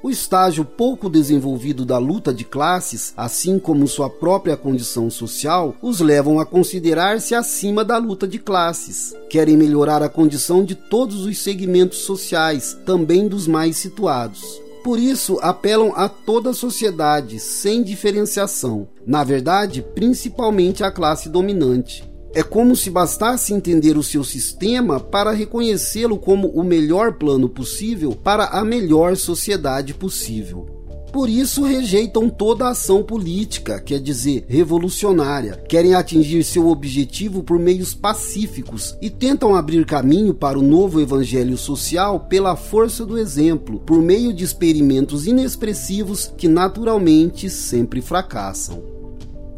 O 0.00 0.10
estágio 0.10 0.64
pouco 0.64 1.10
desenvolvido 1.10 1.84
da 1.84 1.98
luta 1.98 2.32
de 2.32 2.44
classes, 2.44 3.12
assim 3.16 3.58
como 3.58 3.88
sua 3.88 4.08
própria 4.08 4.56
condição 4.56 5.10
social, 5.10 5.74
os 5.82 5.98
levam 5.98 6.38
a 6.38 6.46
considerar-se 6.46 7.34
acima 7.34 7.84
da 7.84 7.98
luta 7.98 8.26
de 8.26 8.38
classes. 8.38 9.12
Querem 9.28 9.56
melhorar 9.56 10.00
a 10.00 10.08
condição 10.08 10.64
de 10.64 10.76
todos 10.76 11.26
os 11.26 11.38
segmentos 11.38 11.98
sociais, 11.98 12.78
também 12.86 13.26
dos 13.26 13.48
mais 13.48 13.76
situados. 13.76 14.60
Por 14.84 15.00
isso, 15.00 15.38
apelam 15.42 15.92
a 15.96 16.08
toda 16.08 16.50
a 16.50 16.54
sociedade, 16.54 17.40
sem 17.40 17.82
diferenciação. 17.82 18.86
Na 19.04 19.24
verdade, 19.24 19.84
principalmente 19.94 20.84
à 20.84 20.92
classe 20.92 21.28
dominante. 21.28 22.07
É 22.34 22.42
como 22.42 22.76
se 22.76 22.90
bastasse 22.90 23.54
entender 23.54 23.96
o 23.96 24.02
seu 24.02 24.22
sistema 24.22 25.00
para 25.00 25.32
reconhecê-lo 25.32 26.18
como 26.18 26.48
o 26.48 26.62
melhor 26.62 27.14
plano 27.14 27.48
possível 27.48 28.12
para 28.12 28.46
a 28.46 28.64
melhor 28.64 29.16
sociedade 29.16 29.94
possível. 29.94 30.78
Por 31.12 31.28
isso 31.28 31.64
rejeitam 31.64 32.28
toda 32.28 32.68
ação 32.68 33.02
política, 33.02 33.80
quer 33.80 33.98
dizer, 33.98 34.44
revolucionária. 34.46 35.56
Querem 35.68 35.94
atingir 35.94 36.44
seu 36.44 36.68
objetivo 36.68 37.42
por 37.42 37.58
meios 37.58 37.94
pacíficos 37.94 38.96
e 39.00 39.08
tentam 39.08 39.54
abrir 39.54 39.86
caminho 39.86 40.34
para 40.34 40.58
o 40.58 40.62
novo 40.62 41.00
evangelho 41.00 41.56
social 41.56 42.20
pela 42.20 42.56
força 42.56 43.06
do 43.06 43.16
exemplo, 43.16 43.80
por 43.80 44.02
meio 44.02 44.34
de 44.34 44.44
experimentos 44.44 45.26
inexpressivos 45.26 46.32
que 46.36 46.46
naturalmente 46.46 47.48
sempre 47.48 48.02
fracassam. 48.02 48.97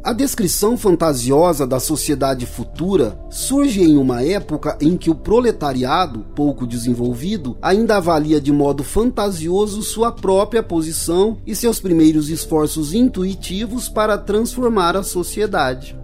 A 0.02 0.14
descrição 0.14 0.78
fantasiosa 0.78 1.66
da 1.66 1.78
sociedade 1.78 2.46
futura 2.46 3.20
surge 3.28 3.82
em 3.82 3.98
uma 3.98 4.22
época 4.22 4.78
em 4.80 4.96
que 4.96 5.10
o 5.10 5.14
proletariado, 5.14 6.20
pouco 6.34 6.66
desenvolvido, 6.66 7.58
ainda 7.60 7.98
avalia 7.98 8.40
de 8.40 8.50
modo 8.50 8.82
fantasioso 8.82 9.82
sua 9.82 10.10
própria 10.10 10.62
posição 10.62 11.36
e 11.46 11.54
seus 11.54 11.80
primeiros 11.80 12.30
esforços 12.30 12.94
intuitivos 12.94 13.90
para 13.90 14.16
transformar 14.16 14.96
a 14.96 15.02
sociedade. 15.02 15.94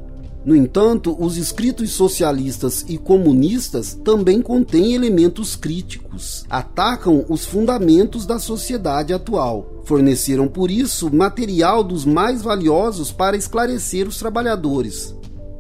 No 0.44 0.54
entanto, 0.54 1.16
os 1.18 1.38
escritos 1.38 1.90
socialistas 1.92 2.84
e 2.86 2.98
comunistas 2.98 3.94
também 4.04 4.42
contêm 4.42 4.94
elementos 4.94 5.56
críticos, 5.56 6.44
atacam 6.50 7.24
os 7.30 7.46
fundamentos 7.46 8.26
da 8.26 8.38
sociedade 8.38 9.14
atual. 9.14 9.75
Forneceram 9.86 10.48
por 10.48 10.68
isso 10.68 11.14
material 11.14 11.84
dos 11.84 12.04
mais 12.04 12.42
valiosos 12.42 13.12
para 13.12 13.36
esclarecer 13.36 14.08
os 14.08 14.18
trabalhadores. 14.18 15.14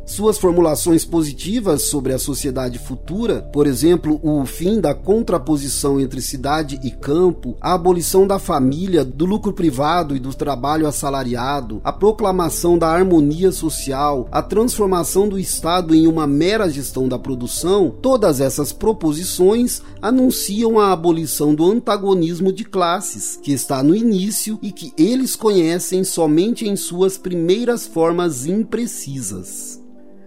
Suas 0.06 0.38
formulações 0.38 1.04
positivas 1.04 1.82
sobre 1.82 2.12
a 2.12 2.18
sociedade 2.18 2.78
futura, 2.78 3.42
por 3.52 3.66
exemplo, 3.66 4.20
o 4.22 4.46
fim 4.46 4.80
da 4.80 4.94
contraposição 4.94 5.98
entre 5.98 6.22
cidade 6.22 6.78
e 6.84 6.92
campo, 6.92 7.56
a 7.60 7.74
abolição 7.74 8.24
da 8.24 8.38
família, 8.38 9.04
do 9.04 9.26
lucro 9.26 9.52
privado 9.52 10.14
e 10.14 10.20
do 10.20 10.32
trabalho 10.32 10.86
assalariado, 10.86 11.80
a 11.82 11.92
proclamação 11.92 12.78
da 12.78 12.88
harmonia 12.88 13.50
social, 13.50 14.28
a 14.30 14.40
transformação 14.40 15.28
do 15.28 15.40
Estado 15.40 15.92
em 15.92 16.06
uma 16.06 16.24
mera 16.24 16.70
gestão 16.70 17.08
da 17.08 17.18
produção, 17.18 17.92
todas 18.00 18.40
essas 18.40 18.72
proposições 18.72 19.82
anunciam 20.00 20.78
a 20.78 20.92
abolição 20.92 21.52
do 21.52 21.68
antagonismo 21.68 22.52
de 22.52 22.64
classes, 22.64 23.40
que 23.42 23.52
está 23.52 23.82
no 23.82 23.94
início 23.94 24.56
e 24.62 24.70
que 24.70 24.92
eles 24.96 25.34
conhecem 25.34 26.04
somente 26.04 26.64
em 26.64 26.76
suas 26.76 27.18
primeiras 27.18 27.88
formas 27.88 28.46
imprecisas. 28.46 29.84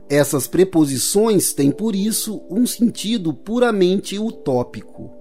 Essas 0.09 0.47
preposições 0.47 1.53
têm, 1.53 1.69
por 1.69 1.95
isso, 1.95 2.41
um 2.49 2.65
sentido 2.65 3.31
puramente 3.31 4.17
utópico. 4.17 5.11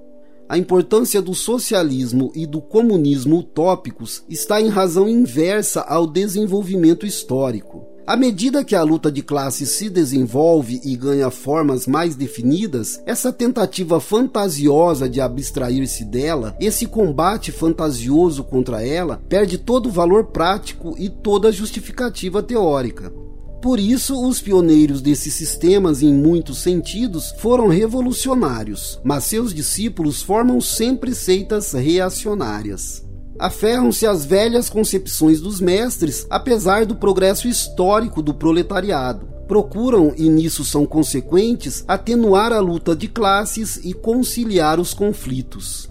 A 0.48 0.56
importância 0.56 1.20
do 1.20 1.34
socialismo 1.34 2.32
e 2.34 2.46
do 2.46 2.62
comunismo 2.62 3.40
utópicos 3.40 4.24
está 4.30 4.62
em 4.62 4.68
razão 4.68 5.06
inversa 5.06 5.82
ao 5.82 6.06
desenvolvimento 6.06 7.04
histórico. 7.04 7.86
À 8.06 8.16
medida 8.16 8.64
que 8.64 8.74
a 8.74 8.82
luta 8.82 9.12
de 9.12 9.20
classes 9.20 9.68
se 9.68 9.90
desenvolve 9.90 10.80
e 10.82 10.96
ganha 10.96 11.30
formas 11.30 11.86
mais 11.86 12.16
definidas, 12.16 13.02
essa 13.04 13.30
tentativa 13.30 14.00
fantasiosa 14.00 15.06
de 15.06 15.20
abstrair-se 15.20 16.06
dela, 16.06 16.56
esse 16.58 16.86
combate 16.86 17.52
fantasioso 17.52 18.42
contra 18.42 18.82
ela, 18.82 19.20
perde 19.28 19.58
todo 19.58 19.90
o 19.90 19.92
valor 19.92 20.28
prático 20.28 20.94
e 20.98 21.10
toda 21.10 21.52
justificativa 21.52 22.42
teórica. 22.42 23.12
Por 23.60 23.80
isso, 23.80 24.24
os 24.24 24.40
pioneiros 24.40 25.02
desses 25.02 25.34
sistemas, 25.34 26.00
em 26.00 26.14
muitos 26.14 26.58
sentidos, 26.58 27.34
foram 27.38 27.66
revolucionários, 27.66 29.00
mas 29.02 29.24
seus 29.24 29.52
discípulos 29.52 30.22
formam 30.22 30.60
sempre 30.60 31.12
seitas 31.12 31.72
reacionárias. 31.72 33.04
Aferram-se 33.36 34.06
às 34.06 34.24
velhas 34.24 34.68
concepções 34.68 35.40
dos 35.40 35.60
mestres, 35.60 36.26
apesar 36.30 36.86
do 36.86 36.94
progresso 36.94 37.48
histórico 37.48 38.22
do 38.22 38.32
proletariado. 38.32 39.26
Procuram, 39.48 40.12
e 40.16 40.28
nisso 40.28 40.64
são 40.64 40.86
consequentes, 40.86 41.84
atenuar 41.88 42.52
a 42.52 42.60
luta 42.60 42.94
de 42.94 43.08
classes 43.08 43.76
e 43.82 43.92
conciliar 43.92 44.78
os 44.78 44.94
conflitos 44.94 45.88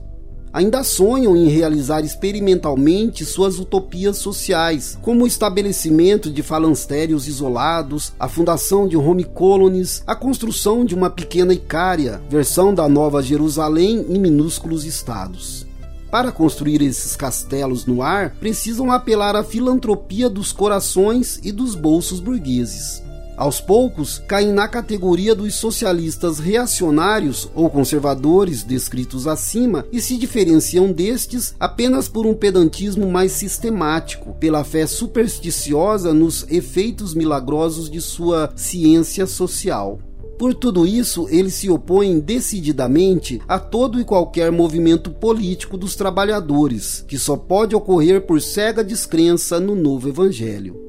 ainda 0.57 0.84
sonham 0.84 1.38
em 1.38 1.47
realizar 1.49 2.03
experimentalmente 2.03 3.23
suas 3.23 3.59
utopias 3.59 4.17
sociais, 4.17 4.97
como 5.03 5.23
o 5.23 5.27
estabelecimento 5.27 6.31
de 6.31 6.41
falancérios 6.41 7.27
isolados, 7.27 8.11
a 8.19 8.27
fundação 8.27 8.88
de 8.88 8.97
home 8.97 9.23
colonies, 9.23 10.01
a 10.07 10.15
construção 10.15 10.84
de 10.84 10.95
uma 10.95 11.11
pequena 11.11 11.53
Icária, 11.53 12.19
versão 12.27 12.73
da 12.73 12.89
Nova 12.89 13.21
Jerusalém 13.21 14.03
em 14.09 14.19
minúsculos 14.19 14.84
estados. 14.84 15.63
Para 16.09 16.31
construir 16.31 16.81
esses 16.81 17.15
castelos 17.15 17.85
no 17.85 18.01
ar, 18.01 18.31
precisam 18.39 18.91
apelar 18.91 19.35
à 19.35 19.43
filantropia 19.43 20.27
dos 20.27 20.51
corações 20.51 21.39
e 21.43 21.51
dos 21.51 21.75
bolsos 21.75 22.19
burgueses 22.19 23.05
aos 23.38 23.61
poucos 23.61 24.18
caem 24.27 24.51
na 24.51 24.68
categoria 24.68 25.35
dos 25.35 25.53
socialistas 25.53 26.39
reacionários 26.39 27.47
ou 27.53 27.69
conservadores 27.69 28.64
descritos 28.64 29.27
acima 29.27 29.85
e 29.91 30.01
se 30.01 30.18
diferenciam 30.18 30.91
destes 30.91 31.53
apenas 31.59 32.09
por 32.09 32.26
um 32.26 32.34
pedantismo 32.34 33.09
mais 33.09 33.31
sistemático, 33.31 34.35
pela 34.39 34.64
fé 34.64 34.88
supersticiosa 34.88 36.14
nos 36.14 36.45
efeitos 36.49 37.14
milagrosos 37.14 37.89
de 37.89 38.01
sua 38.01 38.51
ciência 38.55 39.27
social. 39.27 39.99
Por 40.38 40.53
tudo 40.53 40.85
isso, 40.85 41.27
eles 41.30 41.55
se 41.55 41.69
opõem 41.69 42.19
decididamente 42.19 43.41
a 43.47 43.57
todo 43.57 43.99
e 43.99 44.05
qualquer 44.05 44.51
movimento 44.51 45.09
político 45.09 45.77
dos 45.77 45.95
trabalhadores, 45.95 47.03
que 47.07 47.18
só 47.18 47.35
pode 47.35 47.76
ocorrer 47.76 48.22
por 48.22 48.39
cega 48.39 48.84
descrença 48.84 49.59
no 49.59 49.73
novo 49.73 50.09
evangelho. 50.09 50.88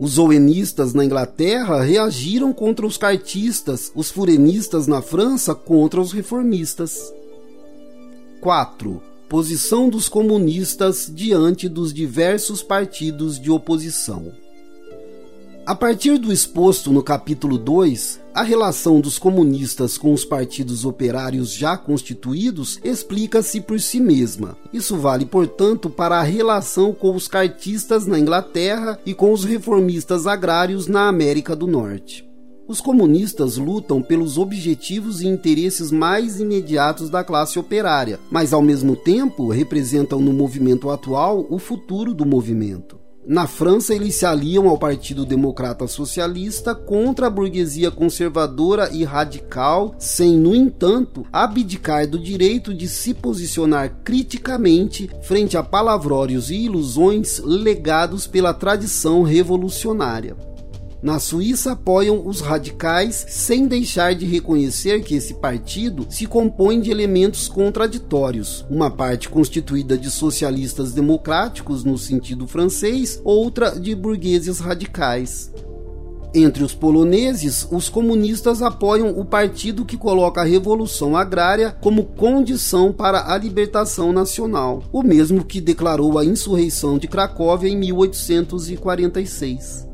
Os 0.00 0.16
ouenistas 0.16 0.94
na 0.94 1.04
Inglaterra 1.04 1.82
reagiram 1.82 2.52
contra 2.52 2.86
os 2.86 2.96
cartistas, 2.96 3.90
os 3.96 4.10
furenistas 4.10 4.86
na 4.86 5.02
França 5.02 5.56
contra 5.56 6.00
os 6.00 6.12
reformistas. 6.12 7.12
4. 8.40 9.02
Posição 9.28 9.88
dos 9.88 10.08
comunistas 10.08 11.10
diante 11.12 11.68
dos 11.68 11.92
diversos 11.92 12.62
partidos 12.62 13.40
de 13.40 13.50
oposição. 13.50 14.32
A 15.66 15.74
partir 15.74 16.16
do 16.16 16.32
exposto 16.32 16.92
no 16.92 17.02
capítulo 17.02 17.58
2, 17.58 18.20
a 18.38 18.42
relação 18.44 19.00
dos 19.00 19.18
comunistas 19.18 19.98
com 19.98 20.12
os 20.12 20.24
partidos 20.24 20.84
operários 20.84 21.52
já 21.52 21.76
constituídos 21.76 22.78
explica-se 22.84 23.60
por 23.60 23.80
si 23.80 23.98
mesma. 23.98 24.56
Isso 24.72 24.96
vale, 24.96 25.26
portanto, 25.26 25.90
para 25.90 26.20
a 26.20 26.22
relação 26.22 26.92
com 26.92 27.16
os 27.16 27.26
cartistas 27.26 28.06
na 28.06 28.16
Inglaterra 28.16 28.96
e 29.04 29.12
com 29.12 29.32
os 29.32 29.42
reformistas 29.42 30.24
agrários 30.24 30.86
na 30.86 31.08
América 31.08 31.56
do 31.56 31.66
Norte. 31.66 32.24
Os 32.68 32.80
comunistas 32.80 33.56
lutam 33.56 34.00
pelos 34.00 34.38
objetivos 34.38 35.20
e 35.20 35.26
interesses 35.26 35.90
mais 35.90 36.38
imediatos 36.38 37.10
da 37.10 37.24
classe 37.24 37.58
operária, 37.58 38.20
mas 38.30 38.52
ao 38.52 38.62
mesmo 38.62 38.94
tempo 38.94 39.48
representam 39.48 40.20
no 40.20 40.32
movimento 40.32 40.90
atual 40.90 41.44
o 41.50 41.58
futuro 41.58 42.14
do 42.14 42.24
movimento. 42.24 43.00
Na 43.28 43.46
França, 43.46 43.94
eles 43.94 44.14
se 44.14 44.24
aliam 44.24 44.70
ao 44.70 44.78
Partido 44.78 45.26
Democrata 45.26 45.86
Socialista 45.86 46.74
contra 46.74 47.26
a 47.26 47.30
burguesia 47.30 47.90
conservadora 47.90 48.88
e 48.90 49.04
radical, 49.04 49.94
sem, 49.98 50.34
no 50.34 50.54
entanto, 50.54 51.26
abdicar 51.30 52.08
do 52.08 52.18
direito 52.18 52.72
de 52.72 52.88
se 52.88 53.12
posicionar 53.12 53.98
criticamente 54.02 55.10
frente 55.20 55.58
a 55.58 55.62
palavrórios 55.62 56.50
e 56.50 56.54
ilusões 56.54 57.38
legados 57.40 58.26
pela 58.26 58.54
tradição 58.54 59.22
revolucionária. 59.22 60.34
Na 61.00 61.20
Suíça 61.20 61.72
apoiam 61.72 62.26
os 62.26 62.40
radicais 62.40 63.24
sem 63.28 63.68
deixar 63.68 64.16
de 64.16 64.26
reconhecer 64.26 65.00
que 65.02 65.14
esse 65.14 65.34
partido 65.34 66.04
se 66.10 66.26
compõe 66.26 66.80
de 66.80 66.90
elementos 66.90 67.46
contraditórios, 67.46 68.66
uma 68.68 68.90
parte 68.90 69.28
constituída 69.28 69.96
de 69.96 70.10
socialistas 70.10 70.92
democráticos 70.92 71.84
no 71.84 71.96
sentido 71.96 72.48
francês, 72.48 73.20
outra 73.22 73.78
de 73.78 73.94
burgueses 73.94 74.58
radicais. 74.58 75.52
Entre 76.34 76.64
os 76.64 76.74
poloneses, 76.74 77.66
os 77.70 77.88
comunistas 77.88 78.60
apoiam 78.60 79.16
o 79.18 79.24
partido 79.24 79.84
que 79.84 79.96
coloca 79.96 80.40
a 80.40 80.44
revolução 80.44 81.16
agrária 81.16 81.70
como 81.80 82.04
condição 82.04 82.92
para 82.92 83.32
a 83.32 83.38
libertação 83.38 84.12
nacional, 84.12 84.82
o 84.92 85.02
mesmo 85.02 85.44
que 85.44 85.60
declarou 85.60 86.18
a 86.18 86.24
insurreição 86.24 86.98
de 86.98 87.06
Cracóvia 87.08 87.68
em 87.68 87.76
1846. 87.76 89.87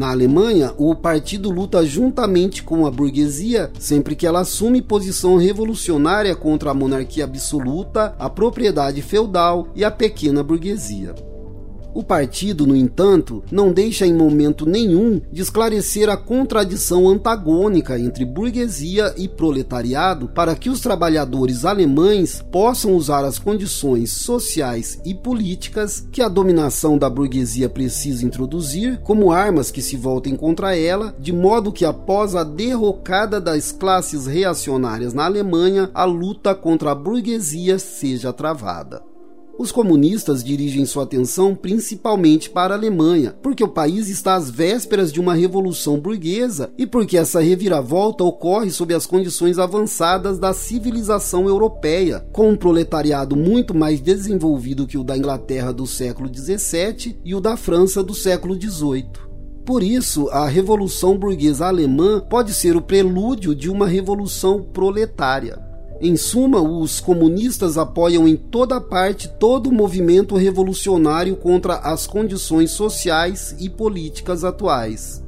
Na 0.00 0.12
Alemanha, 0.12 0.72
o 0.78 0.94
partido 0.94 1.50
luta 1.50 1.84
juntamente 1.84 2.62
com 2.62 2.86
a 2.86 2.90
burguesia 2.90 3.70
sempre 3.78 4.16
que 4.16 4.26
ela 4.26 4.40
assume 4.40 4.80
posição 4.80 5.36
revolucionária 5.36 6.34
contra 6.34 6.70
a 6.70 6.74
monarquia 6.74 7.24
absoluta, 7.24 8.16
a 8.18 8.30
propriedade 8.30 9.02
feudal 9.02 9.68
e 9.74 9.84
a 9.84 9.90
pequena 9.90 10.42
burguesia. 10.42 11.14
O 11.92 12.04
partido, 12.04 12.66
no 12.66 12.76
entanto, 12.76 13.42
não 13.50 13.72
deixa 13.72 14.06
em 14.06 14.14
momento 14.14 14.64
nenhum 14.64 15.20
de 15.32 15.42
esclarecer 15.42 16.08
a 16.08 16.16
contradição 16.16 17.08
antagônica 17.08 17.98
entre 17.98 18.24
burguesia 18.24 19.12
e 19.16 19.26
proletariado 19.26 20.28
para 20.28 20.54
que 20.54 20.70
os 20.70 20.80
trabalhadores 20.80 21.64
alemães 21.64 22.44
possam 22.52 22.94
usar 22.94 23.24
as 23.24 23.38
condições 23.38 24.10
sociais 24.12 25.00
e 25.04 25.14
políticas 25.14 26.06
que 26.12 26.22
a 26.22 26.28
dominação 26.28 26.96
da 26.96 27.10
burguesia 27.10 27.68
precisa 27.68 28.24
introduzir 28.24 29.00
como 29.02 29.32
armas 29.32 29.70
que 29.70 29.82
se 29.82 29.96
voltem 29.96 30.36
contra 30.36 30.76
ela, 30.76 31.14
de 31.18 31.32
modo 31.32 31.72
que 31.72 31.84
após 31.84 32.36
a 32.36 32.44
derrocada 32.44 33.40
das 33.40 33.72
classes 33.72 34.26
reacionárias 34.26 35.12
na 35.12 35.24
Alemanha, 35.24 35.90
a 35.92 36.04
luta 36.04 36.54
contra 36.54 36.92
a 36.92 36.94
burguesia 36.94 37.78
seja 37.78 38.32
travada. 38.32 39.09
Os 39.60 39.70
comunistas 39.70 40.42
dirigem 40.42 40.86
sua 40.86 41.02
atenção 41.02 41.54
principalmente 41.54 42.48
para 42.48 42.72
a 42.72 42.78
Alemanha, 42.78 43.36
porque 43.42 43.62
o 43.62 43.68
país 43.68 44.08
está 44.08 44.34
às 44.34 44.48
vésperas 44.48 45.12
de 45.12 45.20
uma 45.20 45.34
revolução 45.34 46.00
burguesa 46.00 46.72
e 46.78 46.86
porque 46.86 47.18
essa 47.18 47.42
reviravolta 47.42 48.24
ocorre 48.24 48.70
sob 48.70 48.94
as 48.94 49.04
condições 49.04 49.58
avançadas 49.58 50.38
da 50.38 50.54
civilização 50.54 51.46
europeia, 51.46 52.26
com 52.32 52.48
um 52.48 52.56
proletariado 52.56 53.36
muito 53.36 53.76
mais 53.76 54.00
desenvolvido 54.00 54.86
que 54.86 54.96
o 54.96 55.04
da 55.04 55.14
Inglaterra 55.14 55.74
do 55.74 55.86
século 55.86 56.30
XVII 56.34 57.18
e 57.22 57.34
o 57.34 57.40
da 57.40 57.54
França 57.54 58.02
do 58.02 58.14
século 58.14 58.58
XVIII. 58.58 59.10
Por 59.66 59.82
isso, 59.82 60.30
a 60.30 60.48
Revolução 60.48 61.18
Burguesa 61.18 61.66
Alemã 61.66 62.18
pode 62.18 62.54
ser 62.54 62.76
o 62.76 62.80
prelúdio 62.80 63.54
de 63.54 63.68
uma 63.68 63.86
revolução 63.86 64.62
proletária. 64.62 65.69
Em 66.02 66.16
suma, 66.16 66.62
os 66.62 66.98
comunistas 66.98 67.76
apoiam 67.76 68.26
em 68.26 68.34
toda 68.34 68.80
parte 68.80 69.28
todo 69.28 69.68
o 69.68 69.72
movimento 69.72 70.34
revolucionário 70.34 71.36
contra 71.36 71.74
as 71.74 72.06
condições 72.06 72.70
sociais 72.70 73.54
e 73.58 73.68
políticas 73.68 74.42
atuais. 74.42 75.22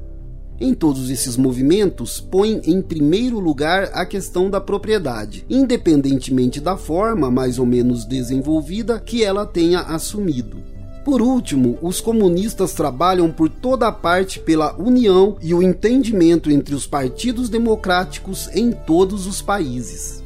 Em 0.58 0.72
todos 0.72 1.10
esses 1.10 1.36
movimentos, 1.36 2.20
põem 2.20 2.62
em 2.64 2.80
primeiro 2.80 3.38
lugar 3.38 3.90
a 3.92 4.06
questão 4.06 4.48
da 4.48 4.62
propriedade, 4.62 5.44
independentemente 5.50 6.58
da 6.58 6.74
forma 6.74 7.30
mais 7.30 7.58
ou 7.58 7.66
menos 7.66 8.06
desenvolvida 8.06 8.98
que 8.98 9.22
ela 9.22 9.44
tenha 9.44 9.80
assumido. 9.80 10.56
Por 11.04 11.20
último, 11.20 11.76
os 11.82 12.00
comunistas 12.00 12.72
trabalham 12.72 13.30
por 13.30 13.50
toda 13.50 13.92
parte 13.92 14.38
pela 14.38 14.74
união 14.80 15.36
e 15.42 15.52
o 15.52 15.62
entendimento 15.62 16.50
entre 16.50 16.74
os 16.74 16.86
partidos 16.86 17.50
democráticos 17.50 18.48
em 18.54 18.70
todos 18.70 19.26
os 19.26 19.42
países. 19.42 20.21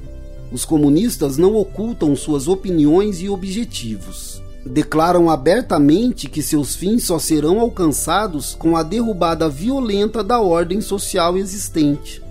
Os 0.53 0.65
comunistas 0.65 1.37
não 1.37 1.57
ocultam 1.57 2.15
suas 2.15 2.47
opiniões 2.47 3.21
e 3.21 3.29
objetivos. 3.29 4.43
Declaram 4.65 5.31
abertamente 5.31 6.29
que 6.29 6.43
seus 6.43 6.75
fins 6.75 7.05
só 7.05 7.19
serão 7.19 7.61
alcançados 7.61 8.55
com 8.55 8.77
a 8.77 8.83
derrubada 8.83 9.49
violenta 9.49 10.25
da 10.25 10.41
ordem 10.41 10.81
social 10.81 11.37
existente. 11.37 12.23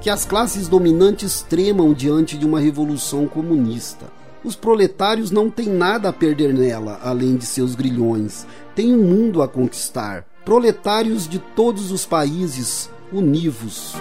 Que 0.00 0.08
as 0.08 0.24
classes 0.24 0.68
dominantes 0.68 1.42
tremam 1.42 1.92
diante 1.92 2.38
de 2.38 2.46
uma 2.46 2.60
revolução 2.60 3.26
comunista. 3.26 4.06
Os 4.44 4.54
proletários 4.54 5.30
não 5.30 5.50
têm 5.50 5.68
nada 5.68 6.08
a 6.08 6.12
perder 6.12 6.54
nela, 6.54 7.00
além 7.02 7.36
de 7.36 7.44
seus 7.44 7.74
grilhões. 7.74 8.46
Têm 8.74 8.94
um 8.94 9.02
mundo 9.02 9.42
a 9.42 9.48
conquistar. 9.48 10.24
Proletários 10.44 11.28
de 11.28 11.38
todos 11.38 11.90
os 11.90 12.06
países, 12.06 12.88
univos. 13.12 13.94